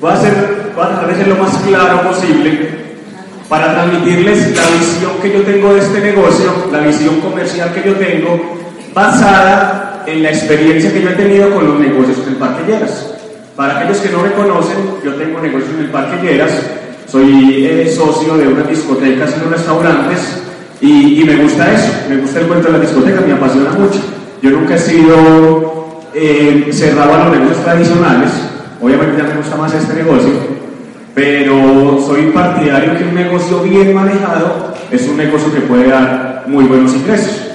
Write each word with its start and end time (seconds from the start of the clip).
Voy 0.00 0.10
a, 0.10 0.14
hacer, 0.14 0.32
voy 0.76 0.84
a 0.84 0.88
tratar 0.88 1.08
de 1.08 1.16
ser 1.16 1.28
lo 1.28 1.36
más 1.36 1.56
claro 1.66 2.02
posible 2.08 2.68
para 3.48 3.74
transmitirles 3.74 4.54
la 4.54 4.62
visión 4.78 5.12
que 5.20 5.32
yo 5.32 5.42
tengo 5.42 5.74
de 5.74 5.80
este 5.80 6.00
negocio, 6.00 6.52
la 6.70 6.78
visión 6.80 7.20
comercial 7.20 7.72
que 7.74 7.88
yo 7.88 7.96
tengo, 7.96 8.58
basada 8.94 10.04
en 10.06 10.22
la 10.22 10.30
experiencia 10.30 10.92
que 10.92 11.02
yo 11.02 11.10
he 11.10 11.14
tenido 11.14 11.50
con 11.50 11.66
los 11.66 11.80
negocios 11.80 12.18
en 12.24 12.34
el 12.34 12.36
Parque 12.36 12.70
Lleras. 12.70 13.14
Para 13.56 13.80
aquellos 13.80 13.98
que 13.98 14.10
no 14.10 14.22
me 14.22 14.30
conocen, 14.32 14.76
yo 15.04 15.14
tengo 15.14 15.40
negocios 15.40 15.70
en 15.74 15.80
el 15.80 15.90
Parque 15.90 16.22
Lleras, 16.22 16.52
soy 17.10 17.66
eh, 17.66 17.92
socio 17.92 18.36
de 18.36 18.46
unas 18.46 18.68
discotecas 18.68 19.34
y 19.34 19.40
unos 19.40 19.58
restaurantes 19.58 20.42
y, 20.80 21.24
me 21.24 21.36
gusta 21.42 21.72
eso, 21.72 21.92
me 22.08 22.18
gusta 22.18 22.38
el 22.38 22.46
cuento 22.46 22.68
de 22.68 22.78
la 22.78 22.84
discoteca, 22.84 23.20
me 23.22 23.32
apasiona 23.32 23.70
mucho. 23.70 23.98
Yo 24.42 24.50
nunca 24.50 24.76
he 24.76 24.78
sido 24.78 26.02
eh, 26.14 26.68
cerrado 26.70 27.14
a 27.14 27.24
los 27.24 27.36
negocios 27.36 27.64
tradicionales, 27.64 28.30
obviamente 28.80 29.22
ya 29.22 29.28
me 29.28 29.36
gusta 29.36 29.56
más 29.56 29.74
este 29.74 29.94
negocio, 29.94 30.32
pero 31.14 32.00
soy 32.06 32.30
partidario 32.30 32.96
que 32.96 33.04
un 33.04 33.14
negocio 33.14 33.62
bien 33.62 33.94
manejado 33.94 34.74
es 34.90 35.06
un 35.08 35.16
negocio 35.16 35.52
que 35.52 35.60
puede 35.62 35.88
dar 35.88 36.44
muy 36.46 36.64
buenos 36.64 36.94
ingresos. 36.94 37.48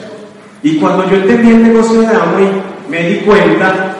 Y 0.61 0.77
cuando 0.77 1.09
yo 1.09 1.17
entendí 1.17 1.51
el 1.51 1.63
negocio 1.63 2.01
de 2.01 2.07
Amway, 2.07 2.47
me 2.89 3.09
di 3.09 3.15
cuenta 3.17 3.95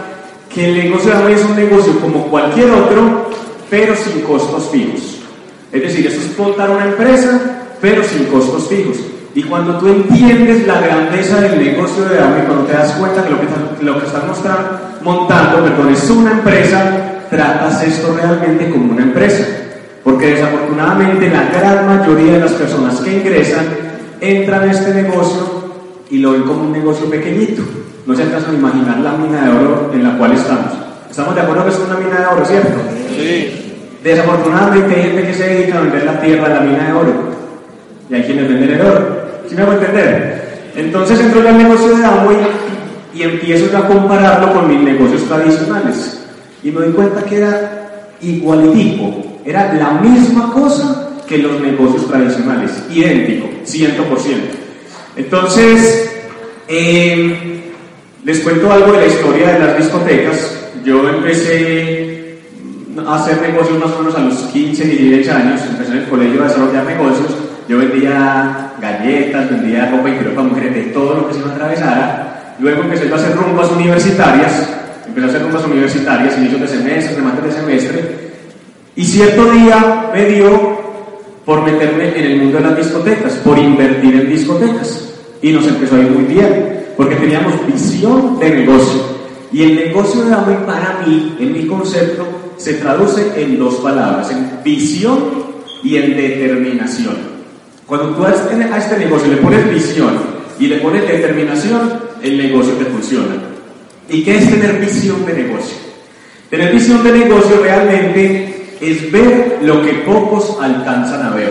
que 0.54 0.70
el 0.70 0.90
negocio 0.90 1.12
de 1.12 1.18
Amway 1.18 1.34
es 1.34 1.46
un 1.46 1.56
negocio 1.56 2.00
como 2.00 2.28
cualquier 2.28 2.72
otro, 2.72 3.30
pero 3.70 3.96
sin 3.96 4.22
costos 4.22 4.70
fijos. 4.72 5.20
Es 5.72 5.82
decir, 5.82 6.08
eso 6.08 6.20
es 6.20 6.38
montar 6.38 6.70
una 6.70 6.86
empresa, 6.86 7.40
pero 7.82 8.04
sin 8.04 8.26
costos 8.26 8.68
fijos. 8.68 8.98
Y 9.36 9.44
cuando 9.44 9.80
tú 9.80 9.88
entiendes 9.88 10.68
la 10.68 10.80
grandeza 10.80 11.42
del 11.42 11.58
negocio 11.58 12.06
de 12.06 12.20
Amway, 12.20 12.46
cuando 12.46 12.66
te 12.66 12.74
das 12.74 12.92
cuenta 12.94 13.24
que 13.24 13.32
lo 13.32 13.42
que, 13.42 13.48
lo 13.84 14.00
que 14.00 14.06
estás 14.06 14.24
montando 15.02 15.64
perdón, 15.64 15.92
es 15.92 16.10
una 16.10 16.32
empresa, 16.32 17.13
tratas 17.34 17.84
esto 17.84 18.16
realmente 18.16 18.70
como 18.70 18.94
una 18.94 19.04
empresa. 19.04 19.46
Porque 20.04 20.36
desafortunadamente 20.36 21.30
la 21.30 21.44
gran 21.46 21.88
mayoría 21.88 22.34
de 22.34 22.40
las 22.40 22.52
personas 22.52 23.00
que 23.02 23.18
ingresan 23.18 23.66
entran 24.22 24.68
a 24.68 24.72
este 24.72 24.94
negocio 24.94 25.64
y 26.10 26.20
lo 26.20 26.34
ven 26.34 26.44
como 26.44 26.64
un 26.64 26.72
negocio 26.72 27.10
pequeñito. 27.10 27.64
No 28.06 28.16
se 28.16 28.24
alcanzan 28.24 28.56
a 28.56 28.58
imaginar 28.58 29.00
la 29.00 29.14
mina 29.14 29.46
de 29.46 29.50
oro 29.52 29.92
en 29.94 30.04
la 30.04 30.18
cual 30.18 30.34
estamos. 30.34 30.74
¿Estamos 31.10 31.36
de 31.36 31.42
acuerdo 31.42 31.64
que 31.66 31.72
es 31.72 31.80
una 31.80 31.98
mina 31.98 32.20
de 32.20 32.26
oro, 32.26 32.46
cierto? 32.46 32.80
Sí. 33.16 33.60
Desafortunadamente 34.04 34.96
hay 34.96 35.04
gente 35.04 35.28
que 35.28 35.34
se 35.34 35.48
dedica 35.48 35.78
a 35.78 35.82
vender 35.82 36.04
la 36.04 36.20
tierra 36.20 36.50
de 36.50 36.56
la 36.56 36.62
mina 36.62 36.88
de 36.88 36.94
oro. 36.94 37.14
Y 38.10 38.14
hay 38.14 38.24
quienes 38.24 38.50
venden 38.50 38.72
el 38.72 38.82
oro. 38.82 39.24
¿Sí 39.48 39.56
me 39.56 39.62
hago 39.62 39.74
entender? 39.74 40.44
Entonces 40.76 41.20
entro 41.20 41.42
en 41.42 41.48
el 41.48 41.58
negocio 41.60 41.96
de 41.96 42.06
Amway 42.06 42.38
y 43.14 43.24
empiezo 43.24 43.78
a 43.78 43.88
compararlo 43.88 44.54
con 44.54 44.68
mis 44.68 44.82
negocios 44.82 45.24
tradicionales. 45.24 46.23
Y 46.64 46.72
me 46.72 46.82
doy 46.82 46.94
cuenta 46.94 47.24
que 47.24 47.38
era 47.38 48.10
igualitico. 48.22 49.40
Era 49.46 49.74
la 49.74 49.92
misma 49.92 50.52
cosa 50.54 51.10
que 51.28 51.38
los 51.38 51.60
negocios 51.60 52.08
tradicionales. 52.08 52.72
Idéntico, 52.90 53.50
100%. 53.66 54.64
Entonces, 55.16 56.12
eh, 56.68 57.72
les 58.24 58.40
cuento 58.40 58.72
algo 58.72 58.94
de 58.94 59.00
la 59.00 59.08
historia 59.08 59.52
de 59.52 59.60
las 59.60 59.78
discotecas. 59.78 60.70
Yo 60.84 61.08
empecé 61.10 62.40
a 63.06 63.16
hacer 63.16 63.42
negocios 63.42 63.80
más 63.80 63.92
o 63.92 64.00
menos 64.00 64.16
a 64.16 64.20
los 64.20 64.38
15, 64.52 64.84
y 64.86 64.98
16 65.10 65.30
años, 65.30 65.62
empecé 65.68 65.92
en 65.92 65.98
el 66.00 66.10
colegio 66.10 66.42
a 66.42 66.48
desarrollar 66.48 66.86
negocios, 66.86 67.36
yo 67.68 67.78
vendía 67.80 68.74
galletas, 68.80 69.50
vendía 69.50 69.90
ropa 69.90 70.10
interior 70.10 70.36
para 70.36 70.48
mujeres, 70.48 70.76
de 70.76 70.82
todo 70.92 71.16
lo 71.16 71.28
que 71.28 71.34
se 71.34 71.40
me 71.40 71.52
atravesara. 71.52 72.56
Luego 72.60 72.84
empecé 72.84 73.12
a 73.12 73.16
hacer 73.16 73.36
rumbas 73.36 73.72
universitarias, 73.72 74.70
empecé 75.14 75.28
a 75.28 75.30
hacer 75.30 75.44
rumbas 75.44 75.66
universitarias, 75.66 76.38
inicios 76.40 76.62
de 76.62 76.68
semestre, 76.68 77.16
remates 77.16 77.44
de 77.44 77.52
semestre, 77.52 78.34
y 78.96 79.06
cierto 79.06 79.52
día 79.52 80.12
me 80.14 80.26
dio 80.26 80.78
por 81.46 81.62
meterme 81.64 82.18
en 82.18 82.26
el 82.26 82.38
mundo 82.38 82.58
de 82.58 82.64
las 82.64 82.78
discotecas, 82.78 83.34
por 83.44 83.58
invertir 83.60 84.16
en 84.16 84.30
discotecas. 84.30 85.14
Y 85.42 85.52
nos 85.52 85.68
empezó 85.68 85.96
a 85.96 86.00
ir 86.00 86.10
muy 86.10 86.24
bien, 86.24 86.86
porque 86.96 87.16
teníamos 87.16 87.54
visión 87.68 88.40
de 88.40 88.50
negocio. 88.50 89.02
Y 89.52 89.64
el 89.64 89.76
negocio 89.76 90.24
de 90.24 90.34
Amway 90.34 90.66
para 90.66 91.04
mí, 91.06 91.36
en 91.40 91.54
mi 91.54 91.68
concepto, 91.68 92.26
se 92.58 92.76
traduce 92.76 93.34
en 93.36 93.60
dos 93.60 93.76
palabras, 93.76 94.32
en 94.32 94.64
visión 94.64 95.20
y 95.84 95.98
en 95.98 96.16
determinación. 96.16 97.18
Cuando 97.86 98.16
tú 98.16 98.24
a 98.24 98.32
este, 98.32 98.54
este 98.78 98.98
negocio 98.98 99.30
le 99.30 99.38
pones 99.38 99.70
visión 99.70 100.14
y 100.60 100.68
le 100.68 100.78
pones 100.78 101.08
determinación, 101.08 101.94
el 102.22 102.38
negocio 102.38 102.74
te 102.74 102.86
funciona. 102.86 103.53
¿Y 104.14 104.24
qué 104.24 104.38
es 104.38 104.48
tener 104.48 104.80
visión 104.80 105.26
de 105.26 105.34
negocio? 105.34 105.76
Tener 106.52 106.72
visión 106.72 107.04
de 107.04 107.14
negocio 107.14 107.60
realmente 107.64 108.78
es 108.80 109.12
ver 109.12 109.58
lo 109.64 109.82
que 109.82 109.92
pocos 110.06 110.56
alcanzan 110.62 111.24
a 111.26 111.32
ver. 111.32 111.50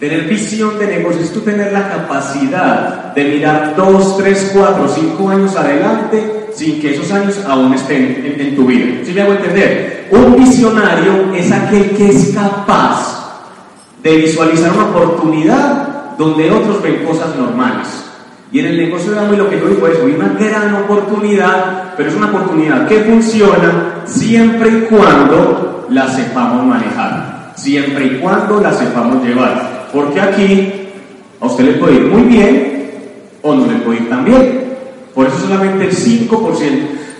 Tener 0.00 0.24
visión 0.24 0.76
de 0.76 0.88
negocio 0.88 1.20
es 1.22 1.32
tú 1.32 1.42
tener 1.42 1.72
la 1.72 1.88
capacidad 1.88 3.14
de 3.14 3.24
mirar 3.26 3.74
dos, 3.76 4.18
tres, 4.18 4.50
cuatro, 4.52 4.92
cinco 4.92 5.30
años 5.30 5.54
adelante 5.54 6.48
sin 6.52 6.80
que 6.80 6.94
esos 6.94 7.12
años 7.12 7.38
aún 7.46 7.72
estén 7.74 8.36
en, 8.40 8.56
tu 8.56 8.66
vida. 8.66 9.00
¿Sí 9.04 9.12
me 9.12 9.22
hago 9.22 9.34
entender? 9.34 10.08
Un 10.10 10.36
visionario 10.36 11.32
es 11.32 11.52
aquel 11.52 11.90
que 11.90 12.08
es 12.08 12.32
capaz 12.34 13.46
de 14.02 14.16
visualizar 14.16 14.72
una 14.72 14.86
oportunidad 14.86 16.16
donde 16.18 16.50
otros 16.50 16.82
ven 16.82 17.04
cosas 17.04 17.36
normales. 17.36 17.86
Y 18.52 18.60
en 18.60 18.66
el 18.66 18.76
negocio 18.76 19.12
de 19.12 19.18
Amway 19.18 19.38
lo 19.38 19.50
que 19.50 19.58
yo 19.58 19.68
digo 19.68 19.88
es, 19.88 19.98
una 19.98 20.28
gran 20.38 20.74
oportunidad, 20.74 21.94
pero 21.96 22.08
es 22.08 22.14
una 22.14 22.28
oportunidad 22.28 22.86
que 22.86 23.00
funciona 23.00 24.02
siempre 24.04 24.68
y 24.70 24.80
cuando 24.82 25.86
la 25.90 26.08
sepamos 26.08 26.64
manejar, 26.64 27.52
siempre 27.56 28.06
y 28.06 28.18
cuando 28.18 28.60
la 28.60 28.72
sepamos 28.72 29.24
llevar. 29.24 29.88
Porque 29.92 30.20
aquí 30.20 30.72
a 31.40 31.46
usted 31.46 31.64
le 31.64 31.72
puede 31.72 31.94
ir 31.94 32.06
muy 32.06 32.22
bien 32.22 32.90
o 33.42 33.54
no 33.54 33.66
le 33.66 33.78
puede 33.80 34.00
ir 34.00 34.08
tan 34.08 34.24
bien. 34.24 34.64
Por 35.14 35.26
eso 35.26 35.38
solamente 35.38 35.84
el 35.84 35.92
5%. 35.92 36.28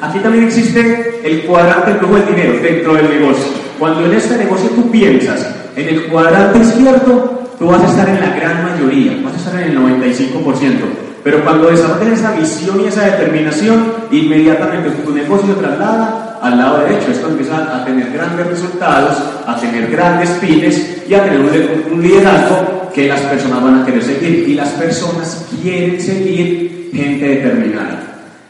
Aquí 0.01 0.19
también 0.19 0.45
existe 0.45 1.21
el 1.25 1.43
cuadrante 1.43 1.91
del 1.91 1.99
flujo 2.01 2.17
del 2.17 2.27
dinero 2.27 2.53
dentro 2.61 2.95
del 2.95 3.09
negocio. 3.09 3.53
Cuando 3.79 4.05
en 4.05 4.15
este 4.15 4.37
negocio 4.37 4.69
tú 4.71 4.91
piensas 4.91 5.55
en 5.77 5.89
el 5.89 6.05
cuadrante 6.07 6.59
izquierdo, 6.59 7.43
tú 7.59 7.67
vas 7.67 7.83
a 7.83 7.89
estar 7.89 8.09
en 8.09 8.21
la 8.21 8.37
gran 8.37 8.65
mayoría, 8.65 9.21
vas 9.25 9.35
a 9.35 9.37
estar 9.37 9.63
en 9.63 9.71
el 9.71 9.79
95%. 9.79 11.14
Pero 11.25 11.43
cuando 11.43 11.71
desarrollas 11.71 12.19
esa 12.21 12.33
visión 12.33 12.83
y 12.83 12.85
esa 12.85 13.07
determinación, 13.07 13.95
inmediatamente 14.13 14.91
tu 14.91 15.11
negocio 15.11 15.55
se 15.55 15.61
traslada 15.61 16.39
al 16.43 16.59
lado 16.59 16.81
derecho. 16.81 17.11
Esto 17.11 17.29
empieza 17.29 17.75
a 17.75 17.83
tener 17.83 18.13
grandes 18.13 18.47
resultados, 18.47 19.17
a 19.47 19.57
tener 19.57 19.91
grandes 19.91 20.29
pymes 20.33 21.03
y 21.09 21.15
a 21.15 21.25
tener 21.25 21.87
un 21.91 22.03
liderazgo 22.03 22.91
que 22.95 23.09
las 23.09 23.21
personas 23.23 23.63
van 23.63 23.81
a 23.81 23.87
querer 23.87 24.03
seguir. 24.03 24.51
Y 24.51 24.55
las 24.55 24.69
personas 24.71 25.47
quieren 25.63 25.99
seguir 25.99 26.91
gente 26.93 27.27
determinada. 27.27 28.03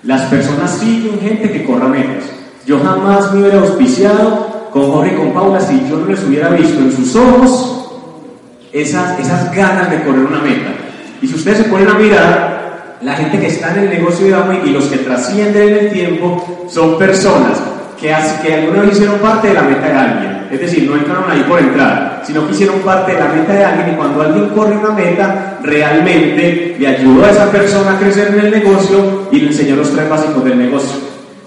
Las 0.03 0.23
personas 0.23 0.73
siguen 0.73 1.21
gente 1.21 1.53
que 1.53 1.65
corra 1.65 1.87
metas. 1.87 2.25
Yo 2.67 2.81
jamás 2.81 3.33
me 3.33 3.43
hubiera 3.43 3.61
auspiciado 3.61 4.69
con 4.73 4.91
Jorge 4.91 5.13
y 5.15 5.17
con 5.17 5.33
Paula 5.33 5.61
si 5.61 5.81
yo 5.89 5.99
no 5.99 6.07
les 6.07 6.25
hubiera 6.25 6.49
visto 6.49 6.81
en 6.81 6.91
sus 6.91 7.15
ojos 7.15 7.93
esas, 8.73 9.21
esas 9.21 9.55
ganas 9.55 9.89
de 9.91 10.03
correr 10.03 10.25
una 10.25 10.41
meta. 10.41 10.73
Y 11.23 11.29
si 11.29 11.37
ustedes 11.37 11.59
se 11.59 11.65
ponen 11.65 11.89
a 11.89 11.95
mirar, 11.95 12.54
la 13.05 13.15
gente 13.15 13.39
que 13.39 13.49
está 13.49 13.75
en 13.75 13.85
el 13.85 13.91
negocio 13.91 14.27
de 14.27 14.35
Amway 14.35 14.63
y 14.65 14.71
los 14.71 14.87
que 14.87 14.97
trascienden 14.99 15.69
en 15.69 15.77
el 15.77 15.93
tiempo 15.93 16.67
son 16.69 16.99
personas 16.99 17.61
que, 18.01 18.15
que 18.43 18.55
alguna 18.55 18.83
vez 18.83 18.93
hicieron 18.93 19.19
parte 19.19 19.49
de 19.49 19.55
la 19.55 19.63
meta 19.63 19.87
de 19.87 19.93
alguien. 19.93 20.49
Es 20.51 20.61
decir, 20.61 20.89
no 20.89 20.97
entraron 20.97 21.31
ahí 21.31 21.45
por 21.49 21.59
entrar, 21.59 22.23
sino 22.25 22.47
que 22.47 22.53
hicieron 22.53 22.79
parte 22.81 23.13
de 23.13 23.19
la 23.19 23.29
meta 23.29 23.53
de 23.53 23.65
alguien 23.65 23.91
y 23.93 23.97
cuando 23.97 24.23
alguien 24.23 24.49
corre 24.51 24.77
una 24.77 24.91
meta, 24.91 25.59
realmente 25.63 26.77
le 26.79 26.87
ayudó 26.87 27.25
a 27.25 27.31
esa 27.31 27.51
persona 27.51 27.93
a 27.93 27.99
crecer 27.99 28.29
en 28.29 28.47
el 28.47 28.51
negocio 28.51 29.29
y 29.31 29.41
le 29.41 29.49
enseñó 29.49 29.77
los 29.77 29.93
tres 29.93 30.09
básicos 30.09 30.45
del 30.45 30.59
negocio. 30.59 31.01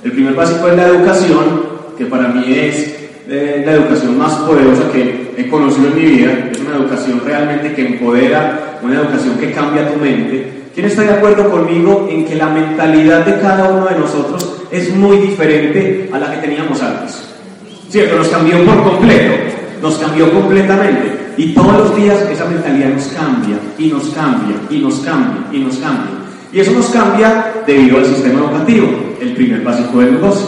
El 0.03 0.11
primer 0.11 0.35
básico 0.35 0.67
es 0.67 0.75
la 0.75 0.87
educación, 0.87 1.63
que 1.97 2.05
para 2.05 2.27
mí 2.27 2.53
es 2.53 2.95
eh, 3.27 3.63
la 3.65 3.73
educación 3.73 4.17
más 4.17 4.33
poderosa 4.33 4.91
que 4.91 5.33
he 5.37 5.49
conocido 5.49 5.87
en 5.87 5.95
mi 5.95 6.05
vida. 6.05 6.31
Es 6.51 6.59
una 6.59 6.75
educación 6.75 7.21
realmente 7.25 7.73
que 7.73 7.87
empodera, 7.87 8.79
una 8.83 8.99
educación 8.99 9.37
que 9.39 9.51
cambia 9.51 9.91
tu 9.91 9.99
mente. 9.99 10.56
¿Quién 10.77 10.89
está 10.89 11.01
de 11.01 11.13
acuerdo 11.13 11.49
conmigo 11.49 12.07
en 12.07 12.23
que 12.23 12.35
la 12.35 12.49
mentalidad 12.49 13.25
de 13.25 13.41
cada 13.41 13.67
uno 13.67 13.87
de 13.87 13.97
nosotros 13.97 14.61
es 14.69 14.93
muy 14.95 15.17
diferente 15.17 16.07
a 16.13 16.19
la 16.19 16.29
que 16.29 16.37
teníamos 16.37 16.79
antes. 16.83 17.29
¿Cierto? 17.89 18.17
Nos 18.17 18.27
cambió 18.27 18.63
por 18.63 18.83
completo, 18.83 19.55
nos 19.81 19.97
cambió 19.97 20.31
completamente. 20.31 21.33
Y 21.35 21.55
todos 21.55 21.73
los 21.79 21.95
días 21.95 22.19
esa 22.31 22.45
mentalidad 22.45 22.89
nos 22.89 23.07
cambia, 23.07 23.57
y 23.79 23.87
nos 23.87 24.09
cambia, 24.09 24.55
y 24.69 24.77
nos 24.77 24.99
cambia, 24.99 25.47
y 25.51 25.59
nos 25.61 25.77
cambia. 25.77 26.11
Y 26.53 26.59
eso 26.59 26.71
nos 26.73 26.85
cambia 26.89 27.53
debido 27.65 27.97
al 27.97 28.05
sistema 28.05 28.41
educativo, 28.41 28.87
el 29.19 29.33
primer 29.33 29.61
básico 29.61 29.97
del 29.97 30.13
negocio. 30.13 30.47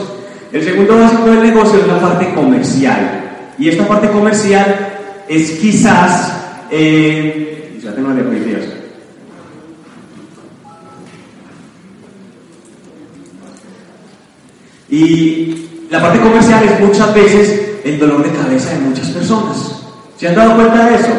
El 0.51 0.63
segundo 0.63 0.95
básico 0.95 1.25
del 1.25 1.41
negocio 1.41 1.79
es 1.79 1.87
la 1.87 1.99
parte 1.99 2.31
comercial. 2.35 3.55
Y 3.57 3.67
esta 3.67 3.87
parte 3.87 4.07
comercial 4.11 4.89
es 5.27 5.53
quizás, 5.53 6.67
eh, 6.69 7.79
ya 7.83 7.95
tengo 7.95 8.09
la 8.09 8.78
Y 14.89 15.67
la 15.89 16.01
parte 16.01 16.19
comercial 16.19 16.63
es 16.63 16.79
muchas 16.79 17.13
veces 17.13 17.79
el 17.83 17.99
dolor 17.99 18.23
de 18.23 18.31
cabeza 18.31 18.73
de 18.73 18.79
muchas 18.79 19.09
personas. 19.09 19.81
¿Se 20.17 20.27
han 20.27 20.35
dado 20.35 20.55
cuenta 20.55 20.85
de 20.87 20.95
eso? 20.95 21.09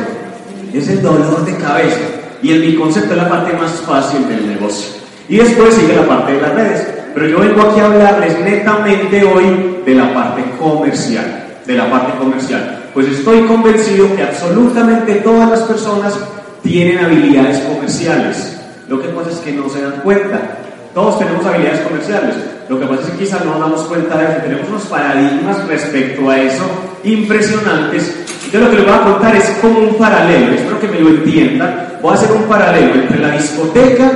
Es 0.75 0.89
el 0.89 1.03
dolor 1.03 1.45
de 1.45 1.57
cabeza. 1.57 2.01
Y 2.43 2.53
en 2.53 2.61
mi 2.61 2.75
concepto 2.75 3.13
es 3.13 3.17
la 3.17 3.29
parte 3.29 3.53
más 3.55 3.73
fácil 3.87 4.27
del 4.29 4.47
negocio. 4.47 4.91
Y 5.29 5.37
después 5.37 5.75
sigue 5.75 5.95
la 5.95 6.07
parte 6.07 6.33
de 6.33 6.41
las 6.41 6.55
redes. 6.55 6.87
Pero 7.15 7.27
yo 7.27 7.41
vengo 7.41 7.63
aquí 7.63 7.81
a 7.81 7.87
hablarles 7.87 8.39
netamente 8.41 9.25
hoy 9.25 9.83
de 9.85 9.95
la 9.95 10.13
parte 10.13 10.43
comercial. 10.59 11.47
De 11.67 11.75
la 11.75 11.91
parte 11.91 12.19
comercial. 12.19 12.85
Pues 12.95 13.07
estoy 13.07 13.43
convencido 13.43 14.15
que 14.17 14.23
absolutamente 14.23 15.15
todas 15.17 15.51
las 15.51 15.61
personas 15.61 16.19
tienen 16.63 16.99
habilidades 16.99 17.61
comerciales. 17.61 18.59
Lo 18.89 19.01
que 19.01 19.09
pasa 19.09 19.31
es 19.31 19.39
que 19.39 19.53
no 19.53 19.69
se 19.69 19.83
dan 19.83 20.01
cuenta. 20.03 20.59
Todos 20.95 21.19
tenemos 21.19 21.47
habilidades 21.47 21.81
comerciales. 21.81 22.35
Lo 22.69 22.79
que 22.79 22.87
pasa 22.87 23.03
es 23.03 23.11
que 23.11 23.25
quizás 23.25 23.45
no 23.45 23.53
nos 23.53 23.61
damos 23.61 23.81
cuenta 23.83 24.17
de 24.17 24.35
que 24.35 24.41
tenemos 24.43 24.69
unos 24.69 24.83
paradigmas 24.85 25.67
respecto 25.67 26.31
a 26.31 26.41
eso 26.41 26.65
impresionantes. 27.05 28.17
Yo 28.53 28.61
lo 28.61 28.71
que 28.71 28.77
les 28.77 28.85
voy 28.85 28.95
a 28.95 29.03
contar 29.03 29.37
es 29.37 29.45
como 29.61 29.79
un 29.79 29.95
paralelo, 29.95 30.55
espero 30.55 30.81
que 30.81 30.89
me 30.89 31.01
lo 31.01 31.09
entiendan. 31.11 31.99
Voy 32.03 32.13
a 32.13 32.15
hacer 32.15 32.33
un 32.33 32.43
paralelo 32.45 32.95
entre 32.95 33.19
la 33.19 33.31
discoteca 33.33 34.11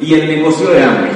y 0.00 0.14
el 0.14 0.28
negocio 0.28 0.70
de 0.70 0.84
hambre. 0.84 1.10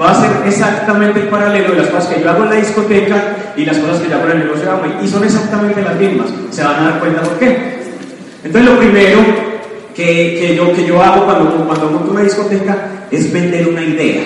Va 0.00 0.12
a 0.12 0.20
ser 0.20 0.30
exactamente 0.46 1.20
el 1.20 1.28
paralelo 1.28 1.72
de 1.72 1.82
las 1.82 1.88
cosas 1.88 2.14
que 2.14 2.22
yo 2.22 2.30
hago 2.30 2.44
en 2.44 2.50
la 2.50 2.56
discoteca 2.56 3.36
y 3.56 3.64
las 3.64 3.78
cosas 3.78 4.00
que 4.00 4.08
yo 4.08 4.16
hago 4.16 4.26
en 4.26 4.32
el 4.32 4.38
negocio 4.44 4.64
de 4.64 4.70
hambre. 4.70 4.90
Y 5.02 5.08
son 5.08 5.24
exactamente 5.24 5.82
las 5.82 5.96
mismas. 5.96 6.28
Se 6.50 6.62
van 6.62 6.76
a 6.76 6.90
dar 6.90 7.00
cuenta 7.00 7.22
por 7.22 7.38
qué. 7.38 7.82
Entonces, 8.44 8.70
lo 8.70 8.78
primero 8.78 9.18
que, 9.94 10.38
que, 10.40 10.56
yo, 10.56 10.72
que 10.72 10.86
yo 10.86 11.02
hago 11.02 11.24
cuando, 11.24 11.66
cuando 11.66 11.90
monto 11.90 12.10
una 12.12 12.22
discoteca 12.22 13.06
es 13.10 13.32
vender 13.32 13.68
una 13.68 13.82
idea. 13.82 14.22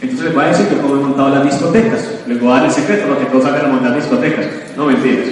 Entonces 0.00 0.26
les 0.26 0.34
voy 0.34 0.44
a 0.44 0.48
decir 0.48 0.66
que 0.66 0.76
cómo 0.76 0.96
he 0.96 1.00
montado 1.00 1.30
las 1.30 1.44
discotecas. 1.44 2.00
Les 2.26 2.40
voy 2.40 2.50
a 2.50 2.54
dar 2.56 2.64
el 2.66 2.70
secreto 2.70 3.08
para 3.08 3.20
que 3.20 3.26
todos 3.26 3.44
hagan 3.46 3.66
a 3.66 3.68
montar 3.68 3.96
discotecas. 3.96 4.46
No 4.76 4.86
mentiras. 4.86 5.26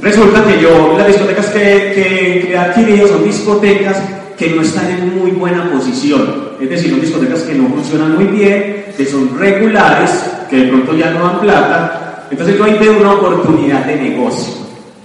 Resulta 0.00 0.44
que 0.44 0.60
yo, 0.60 0.96
las 0.98 1.06
discotecas 1.06 1.46
que, 1.46 1.58
que 1.58 2.52
he 2.52 2.58
adquirido 2.58 3.08
son 3.08 3.24
discotecas 3.24 3.96
que 4.36 4.50
no 4.50 4.62
están 4.62 4.90
en 4.90 5.18
muy 5.18 5.30
buena 5.30 5.70
posición. 5.70 6.52
Es 6.60 6.68
decir, 6.68 6.90
son 6.90 7.00
discotecas 7.00 7.42
que 7.42 7.54
no 7.54 7.68
funcionan 7.68 8.16
muy 8.16 8.26
bien, 8.26 8.86
que 8.96 9.06
son 9.06 9.38
regulares, 9.38 10.10
que 10.50 10.56
de 10.56 10.68
pronto 10.68 10.94
ya 10.94 11.10
no 11.12 11.26
dan 11.26 11.40
plata. 11.40 12.26
Entonces 12.30 12.56
yo 12.56 12.64
ahí 12.64 12.76
veo 12.78 12.98
una 12.98 13.14
oportunidad 13.14 13.84
de 13.86 13.96
negocio. 13.96 14.54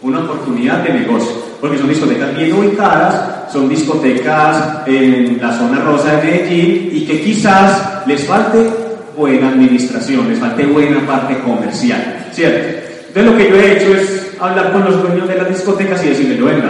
Una 0.01 0.19
oportunidad 0.19 0.83
de 0.83 0.93
negocio 0.93 1.47
porque 1.59 1.77
son 1.77 1.89
discotecas 1.89 2.35
bien 2.35 2.53
ubicadas, 2.53 3.51
son 3.51 3.67
discotecas 3.67 4.85
en 4.85 5.39
la 5.41 5.57
zona 5.57 5.79
rosa 5.79 6.15
de 6.15 6.23
Medellín 6.23 6.89
y 6.93 7.05
que 7.05 7.21
quizás 7.21 8.05
les 8.05 8.23
falte 8.25 8.86
buena 9.17 9.49
administración, 9.49 10.29
les 10.29 10.39
falte 10.39 10.65
buena 10.65 11.05
parte 11.05 11.39
comercial, 11.39 12.27
¿cierto? 12.31 12.77
Entonces 13.07 13.31
lo 13.31 13.37
que 13.37 13.49
yo 13.49 13.55
he 13.55 13.77
hecho 13.77 13.95
es 13.95 14.31
hablar 14.39 14.71
con 14.71 14.85
los 14.85 15.01
dueños 15.01 15.27
de 15.27 15.35
las 15.35 15.49
discotecas 15.49 16.05
y 16.05 16.09
decirles, 16.09 16.43
venga, 16.43 16.69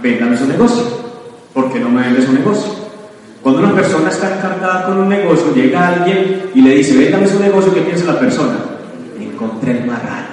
véndame 0.00 0.36
su 0.36 0.46
negocio, 0.46 0.84
¿por 1.52 1.72
qué 1.72 1.80
no 1.80 1.90
me 1.90 2.02
vende 2.02 2.24
su 2.24 2.32
negocio? 2.32 2.72
Cuando 3.42 3.62
una 3.62 3.74
persona 3.74 4.08
está 4.08 4.36
encartada 4.36 4.86
con 4.86 4.98
un 4.98 5.08
negocio, 5.08 5.52
llega 5.54 5.88
alguien 5.88 6.50
y 6.54 6.62
le 6.62 6.76
dice, 6.76 6.96
véndame 6.96 7.26
su 7.26 7.40
negocio, 7.40 7.74
¿qué 7.74 7.80
piensa 7.80 8.12
la 8.12 8.20
persona? 8.20 8.56
Encontré 9.18 9.72
el 9.72 9.86
marrano 9.86 10.30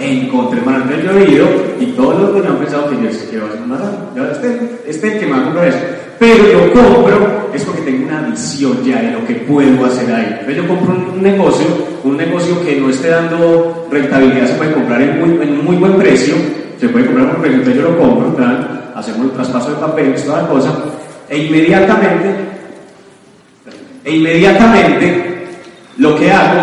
encontré 0.00 0.60
Entonces 0.60 1.02
yo 1.04 1.10
he 1.12 1.82
y 1.82 1.86
todos 1.92 2.20
los 2.20 2.30
que 2.30 2.48
han 2.48 2.56
pensado 2.58 2.90
que 2.90 2.96
yo 2.96 3.30
que 3.30 3.38
va 3.38 3.46
a 3.46 3.66
más 3.66 3.80
Ya 4.14 4.30
este, 4.30 4.80
este 4.86 5.12
el 5.14 5.20
que 5.20 5.26
me 5.26 5.32
va 5.32 5.38
a 5.38 5.44
comprar 5.44 5.68
eso. 5.68 5.78
Pero 6.18 6.50
yo 6.50 6.72
compro 6.72 7.50
es 7.54 7.64
porque 7.64 7.82
tengo 7.82 8.06
una 8.06 8.22
visión 8.22 8.82
ya 8.84 9.00
de 9.00 9.12
lo 9.12 9.24
que 9.24 9.34
puedo 9.34 9.84
hacer 9.84 10.12
ahí. 10.12 10.26
Entonces 10.40 10.56
yo 10.56 10.68
compro 10.68 10.94
un 10.94 11.22
negocio, 11.22 11.66
un 12.04 12.16
negocio 12.16 12.64
que 12.64 12.80
no 12.80 12.90
esté 12.90 13.08
dando 13.08 13.86
rentabilidad, 13.90 14.46
se 14.46 14.54
puede 14.54 14.72
comprar 14.72 15.00
en 15.00 15.20
muy, 15.20 15.42
en 15.46 15.64
muy 15.64 15.76
buen 15.76 15.96
precio, 15.96 16.34
se 16.78 16.88
puede 16.88 17.06
comprar 17.06 17.30
por 17.30 17.40
precio, 17.40 17.58
entonces 17.58 17.82
yo 17.82 17.90
lo 17.90 17.98
compro, 17.98 18.36
hacemos 18.94 19.26
el 19.26 19.30
traspaso 19.32 19.70
de 19.70 19.76
papeles, 19.76 20.24
toda 20.24 20.42
la 20.42 20.48
cosa, 20.48 20.74
e 21.28 21.38
inmediatamente, 21.38 22.28
e 24.04 24.16
inmediatamente 24.16 25.46
lo 25.98 26.16
que 26.16 26.30
hago 26.32 26.60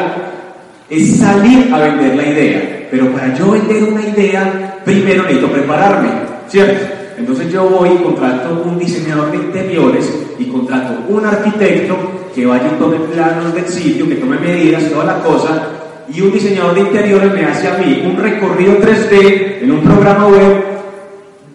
es 0.90 1.18
salir 1.18 1.74
a 1.74 1.80
vender 1.80 2.16
la 2.16 2.28
idea. 2.28 2.88
Pero 2.92 3.12
para 3.12 3.34
yo 3.34 3.52
vender 3.52 3.84
una 3.84 4.02
idea, 4.02 4.80
primero 4.86 5.24
necesito 5.24 5.52
prepararme, 5.52 6.10
¿cierto? 6.48 6.95
Entonces 7.18 7.52
yo 7.52 7.64
voy 7.70 7.90
y 7.90 8.04
contrato 8.04 8.64
un 8.66 8.78
diseñador 8.78 9.32
de 9.32 9.38
interiores 9.38 10.12
y 10.38 10.46
contrato 10.46 11.06
un 11.08 11.26
arquitecto 11.26 11.96
que 12.34 12.46
vaya 12.46 12.72
y 12.76 12.80
tome 12.80 12.98
planos 12.98 13.54
del 13.54 13.68
sitio, 13.68 14.08
que 14.08 14.16
tome 14.16 14.38
medidas, 14.38 14.90
toda 14.92 15.06
la 15.06 15.24
cosa, 15.24 15.70
y 16.14 16.22
un 16.22 16.32
diseñador 16.32 16.76
de 16.76 16.82
interiores 16.82 17.34
me 17.34 17.46
hace 17.46 17.68
a 17.68 17.78
mí 17.78 18.04
un 18.06 18.18
recorrido 18.22 18.78
3D 18.80 19.62
en 19.62 19.72
un 19.72 19.82
programa 19.82 20.28
web 20.28 20.64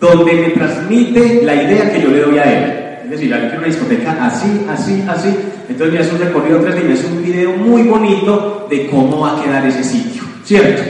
donde 0.01 0.33
me 0.33 0.49
transmite 0.51 1.43
la 1.45 1.55
idea 1.55 1.93
que 1.93 2.01
yo 2.01 2.09
le 2.09 2.21
doy 2.21 2.39
a 2.39 2.45
él. 2.45 2.81
Es 3.05 3.11
decir, 3.11 3.35
hay 3.35 3.53
una 3.57 3.67
discoteca 3.67 4.25
así, 4.25 4.65
así, 4.69 5.05
así. 5.07 5.37
Entonces 5.69 5.93
me 5.93 6.01
hace 6.01 6.15
un 6.15 6.21
recorrido 6.21 6.61
3D 6.61 6.81
y 6.81 6.89
me 6.89 6.95
hace 6.95 7.07
un 7.07 7.23
video 7.23 7.51
muy 7.53 7.83
bonito 7.83 8.67
de 8.71 8.89
cómo 8.89 9.21
va 9.21 9.39
a 9.39 9.45
quedar 9.45 9.67
ese 9.67 9.85
sitio, 9.85 10.23
¿cierto? 10.45 10.83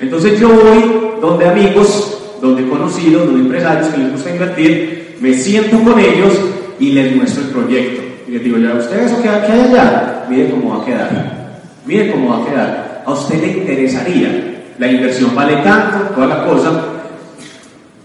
Entonces 0.00 0.38
yo 0.38 0.48
voy 0.48 1.20
donde 1.20 1.48
amigos, 1.48 2.07
donde 2.40 2.68
conocidos, 2.68 3.26
donde 3.26 3.42
empresarios 3.42 3.88
que 3.88 3.98
les 3.98 4.12
gusta 4.12 4.30
invertir, 4.30 5.16
me 5.20 5.34
siento 5.34 5.78
con 5.82 5.98
ellos 5.98 6.32
y 6.78 6.90
les 6.90 7.14
muestro 7.16 7.44
el 7.44 7.50
proyecto. 7.50 8.02
Y 8.28 8.32
les 8.32 8.44
digo, 8.44 8.58
ya, 8.58 8.74
¿usted 8.74 9.04
eso 9.04 9.22
que, 9.22 9.28
hay 9.28 9.60
allá? 9.60 10.26
Mire 10.28 10.50
cómo 10.50 10.76
va 10.76 10.82
a 10.82 10.84
quedar. 10.84 11.60
Mire 11.86 12.12
cómo 12.12 12.30
va 12.30 12.42
a 12.42 12.46
quedar. 12.46 13.02
¿A 13.06 13.12
usted 13.12 13.40
le 13.40 13.58
interesaría? 13.58 14.64
La 14.78 14.86
inversión 14.86 15.34
vale 15.34 15.56
tanto, 15.62 16.14
toda 16.14 16.26
la 16.26 16.46
cosa. 16.46 16.70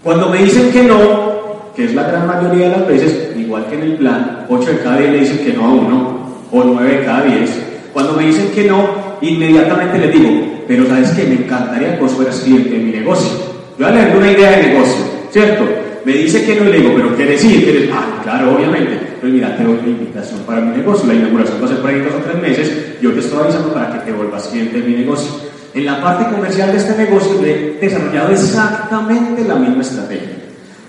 Cuando 0.02 0.28
me 0.28 0.38
dicen 0.38 0.70
que 0.72 0.82
no, 0.82 1.72
que 1.76 1.84
es 1.84 1.94
la 1.94 2.04
gran 2.04 2.26
mayoría 2.26 2.68
de 2.68 2.76
las 2.78 2.86
veces, 2.86 3.36
igual 3.36 3.66
que 3.66 3.76
en 3.76 3.82
el 3.82 3.96
plan, 3.96 4.46
8 4.48 4.70
de 4.70 4.78
cada 4.78 4.96
10 4.98 5.10
le 5.10 5.20
dicen 5.20 5.38
que 5.38 5.52
no 5.52 5.64
a 5.64 5.68
uno, 5.68 6.18
o 6.50 6.64
9 6.64 6.98
de 6.98 7.04
cada 7.04 7.22
10. 7.24 7.50
Cuando 7.92 8.14
me 8.14 8.26
dicen 8.26 8.50
que 8.54 8.64
no, 8.64 8.88
inmediatamente 9.20 9.98
les 9.98 10.12
digo, 10.12 10.30
pero 10.66 10.86
sabes 10.86 11.10
que 11.10 11.24
me 11.24 11.34
encantaría 11.34 11.96
que 11.96 12.02
vos 12.02 12.12
fueras 12.12 12.40
cliente 12.40 12.76
en 12.76 12.86
mi 12.86 12.92
negocio. 12.92 13.43
Yo 13.78 13.90
le 13.90 14.04
doy 14.06 14.18
una 14.18 14.30
idea 14.30 14.50
de 14.52 14.68
negocio, 14.68 15.04
¿cierto? 15.30 15.64
Me 16.04 16.12
dice 16.12 16.44
que 16.44 16.60
no 16.60 16.64
le 16.64 16.78
digo, 16.78 16.92
pero 16.94 17.16
¿qué 17.16 17.24
decir? 17.24 17.64
¿Quieres? 17.64 17.90
Ah, 17.92 18.20
claro, 18.22 18.54
obviamente. 18.54 19.16
Pues 19.20 19.32
mira, 19.32 19.56
te 19.56 19.64
doy 19.64 19.78
una 19.78 19.88
invitación 19.88 20.40
para 20.40 20.60
mi 20.60 20.76
negocio. 20.76 21.06
La 21.08 21.14
inauguración 21.14 21.60
va 21.62 21.64
a 21.64 21.68
ser 21.68 21.78
por 21.78 21.90
ahí 21.90 22.00
dos 22.00 22.14
o 22.14 22.18
tres 22.18 22.42
meses. 22.42 23.00
Yo 23.00 23.12
te 23.12 23.20
estoy 23.20 23.42
avisando 23.42 23.72
para 23.72 23.92
que 23.92 23.98
te 24.00 24.12
vuelvas 24.12 24.48
cliente 24.48 24.80
de 24.80 24.88
mi 24.88 24.96
negocio. 24.96 25.32
En 25.72 25.86
la 25.86 26.00
parte 26.00 26.32
comercial 26.32 26.70
de 26.72 26.78
este 26.78 26.96
negocio 26.96 27.42
he 27.42 27.78
desarrollado 27.80 28.32
exactamente 28.32 29.44
la 29.44 29.56
misma 29.56 29.80
estrategia. 29.80 30.36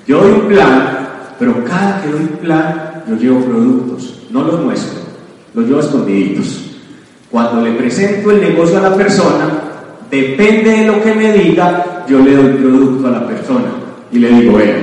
Yo 0.05 0.21
doy 0.21 0.31
un 0.33 0.47
plan, 0.47 1.07
pero 1.39 1.63
cada 1.63 2.01
que 2.01 2.09
doy 2.09 2.21
un 2.21 2.37
plan, 2.37 3.03
yo 3.07 3.15
llevo 3.15 3.39
productos. 3.39 4.27
No 4.29 4.43
los 4.43 4.59
muestro, 4.63 4.99
los 5.53 5.65
llevo 5.65 5.79
escondiditos. 5.79 6.71
Cuando 7.31 7.61
le 7.61 7.71
presento 7.71 8.31
el 8.31 8.41
negocio 8.41 8.77
a 8.77 8.89
la 8.89 8.95
persona, 8.95 9.47
depende 10.11 10.71
de 10.71 10.87
lo 10.87 11.01
que 11.01 11.13
me 11.15 11.31
diga, 11.31 11.94
yo 12.07 12.19
le 12.19 12.35
doy 12.35 12.53
producto 12.53 13.07
a 13.07 13.11
la 13.11 13.27
persona 13.27 13.65
y 14.11 14.19
le 14.19 14.29
digo, 14.29 14.53
bueno, 14.53 14.73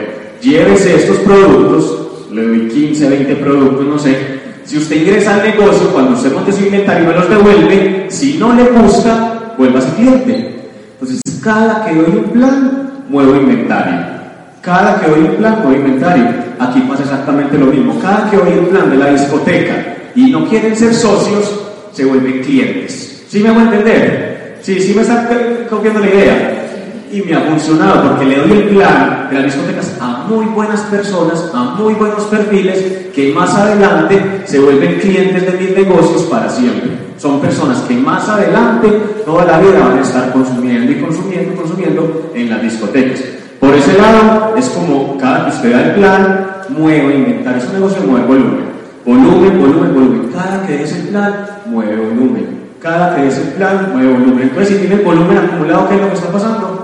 llévese 0.40 0.96
estos 0.96 1.18
productos, 1.18 2.26
le 2.32 2.46
doy 2.46 2.68
15, 2.68 3.08
20 3.08 3.36
productos, 3.36 3.86
no 3.86 3.98
sé. 3.98 4.42
Si 4.64 4.78
usted 4.78 5.02
ingresa 5.02 5.34
al 5.34 5.42
negocio, 5.42 5.88
cuando 5.92 6.12
usted 6.12 6.32
monte 6.32 6.52
su 6.52 6.64
inventario 6.64 7.08
me 7.08 7.14
los 7.14 7.28
devuelve, 7.28 8.06
si 8.08 8.38
no 8.38 8.54
le 8.54 8.64
gusta, 8.64 9.54
vuelva 9.58 9.78
a 9.78 9.82
su 9.82 9.94
cliente. 9.94 10.70
Entonces, 10.94 11.20
cada 11.42 11.84
que 11.84 11.94
doy 11.94 12.16
un 12.16 12.24
plan, 12.30 12.90
muevo 13.08 13.34
inventario. 13.34 14.12
Cada 14.60 15.00
que 15.00 15.10
doy 15.10 15.20
un 15.20 15.36
plan, 15.36 15.60
muevo 15.64 15.76
inventario. 15.76 16.24
Aquí 16.58 16.80
pasa 16.88 17.02
exactamente 17.02 17.58
lo 17.58 17.66
mismo. 17.66 17.98
Cada 18.00 18.30
que 18.30 18.36
doy 18.36 18.58
un 18.58 18.66
plan 18.66 18.88
de 18.88 18.96
la 18.96 19.10
discoteca 19.10 19.96
y 20.14 20.30
no 20.30 20.48
quieren 20.48 20.76
ser 20.76 20.94
socios, 20.94 21.60
se 21.92 22.04
vuelven 22.04 22.42
clientes. 22.42 23.24
¿Sí 23.28 23.40
me 23.40 23.48
hago 23.48 23.60
entender? 23.60 24.58
Sí, 24.62 24.80
sí 24.80 24.94
me 24.94 25.02
está 25.02 25.28
copiando 25.68 26.00
la 26.00 26.06
idea. 26.06 26.61
Y 27.12 27.20
me 27.20 27.34
ha 27.34 27.40
funcionado 27.42 28.08
porque 28.08 28.24
le 28.24 28.36
doy 28.36 28.52
el 28.52 28.68
plan 28.68 29.28
de 29.28 29.36
las 29.36 29.44
discotecas 29.44 29.98
a 30.00 30.24
muy 30.26 30.46
buenas 30.46 30.80
personas, 30.82 31.50
a 31.52 31.62
muy 31.74 31.92
buenos 31.92 32.22
perfiles, 32.24 33.10
que 33.14 33.34
más 33.34 33.54
adelante 33.54 34.42
se 34.46 34.58
vuelven 34.58 34.98
clientes 34.98 35.44
de 35.44 35.58
mis 35.58 35.76
negocios 35.76 36.22
para 36.22 36.48
siempre. 36.48 36.90
Son 37.18 37.38
personas 37.38 37.80
que 37.80 37.94
más 37.96 38.26
adelante, 38.30 38.88
toda 39.26 39.44
la 39.44 39.58
vida, 39.58 39.80
van 39.80 39.98
a 39.98 40.00
estar 40.00 40.32
consumiendo 40.32 40.90
y 40.90 41.02
consumiendo 41.02 41.52
y 41.52 41.56
consumiendo 41.56 42.32
en 42.34 42.48
las 42.48 42.62
discotecas. 42.62 43.20
Por 43.60 43.74
ese 43.74 43.98
lado, 43.98 44.56
es 44.56 44.70
como 44.70 45.18
cada 45.18 45.44
que 45.44 45.50
usted 45.56 45.72
da 45.72 45.84
el 45.84 45.94
plan, 45.96 46.46
mueve 46.70 47.14
inventar 47.14 47.60
su 47.60 47.74
negocio, 47.74 48.02
mueve 48.06 48.26
volumen. 48.26 48.72
Volumen, 49.04 49.60
volumen, 49.60 49.94
volumen. 49.94 50.30
Cada 50.32 50.66
que 50.66 50.82
es 50.82 50.92
el 50.92 51.08
plan, 51.08 51.46
mueve 51.66 51.94
volumen. 51.94 52.62
Cada 52.80 53.14
que 53.14 53.28
es 53.28 53.36
el 53.36 53.48
plan, 53.48 53.90
mueve 53.92 54.14
volumen. 54.14 54.42
Entonces, 54.44 54.68
si 54.68 54.86
tiene 54.86 55.02
volumen 55.02 55.36
acumulado, 55.36 55.88
¿qué 55.90 55.96
es 55.96 56.00
lo 56.00 56.08
que 56.08 56.14
está 56.14 56.32
pasando? 56.32 56.81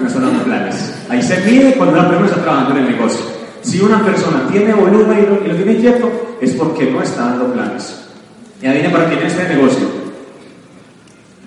No 0.00 0.06
están 0.06 0.22
dando 0.22 0.44
planes. 0.44 0.94
Ahí 1.08 1.22
se 1.22 1.38
mide 1.40 1.74
cuando 1.74 1.94
una 1.94 2.08
persona 2.08 2.28
está 2.28 2.42
trabajando 2.42 2.78
en 2.78 2.86
el 2.86 2.92
negocio. 2.92 3.24
Si 3.62 3.80
una 3.80 4.04
persona 4.04 4.46
tiene 4.50 4.72
volumen 4.74 5.18
y 5.18 5.48
lo, 5.48 5.56
tiene 5.56 5.76
quieto, 5.76 6.10
es 6.40 6.52
porque 6.52 6.90
no 6.90 7.02
está 7.02 7.22
dando 7.22 7.52
planes. 7.52 8.06
Y 8.62 8.66
adivina 8.66 8.92
para 8.92 9.08
quién 9.08 9.20
es 9.20 9.34
este 9.34 9.54
negocio. 9.54 9.86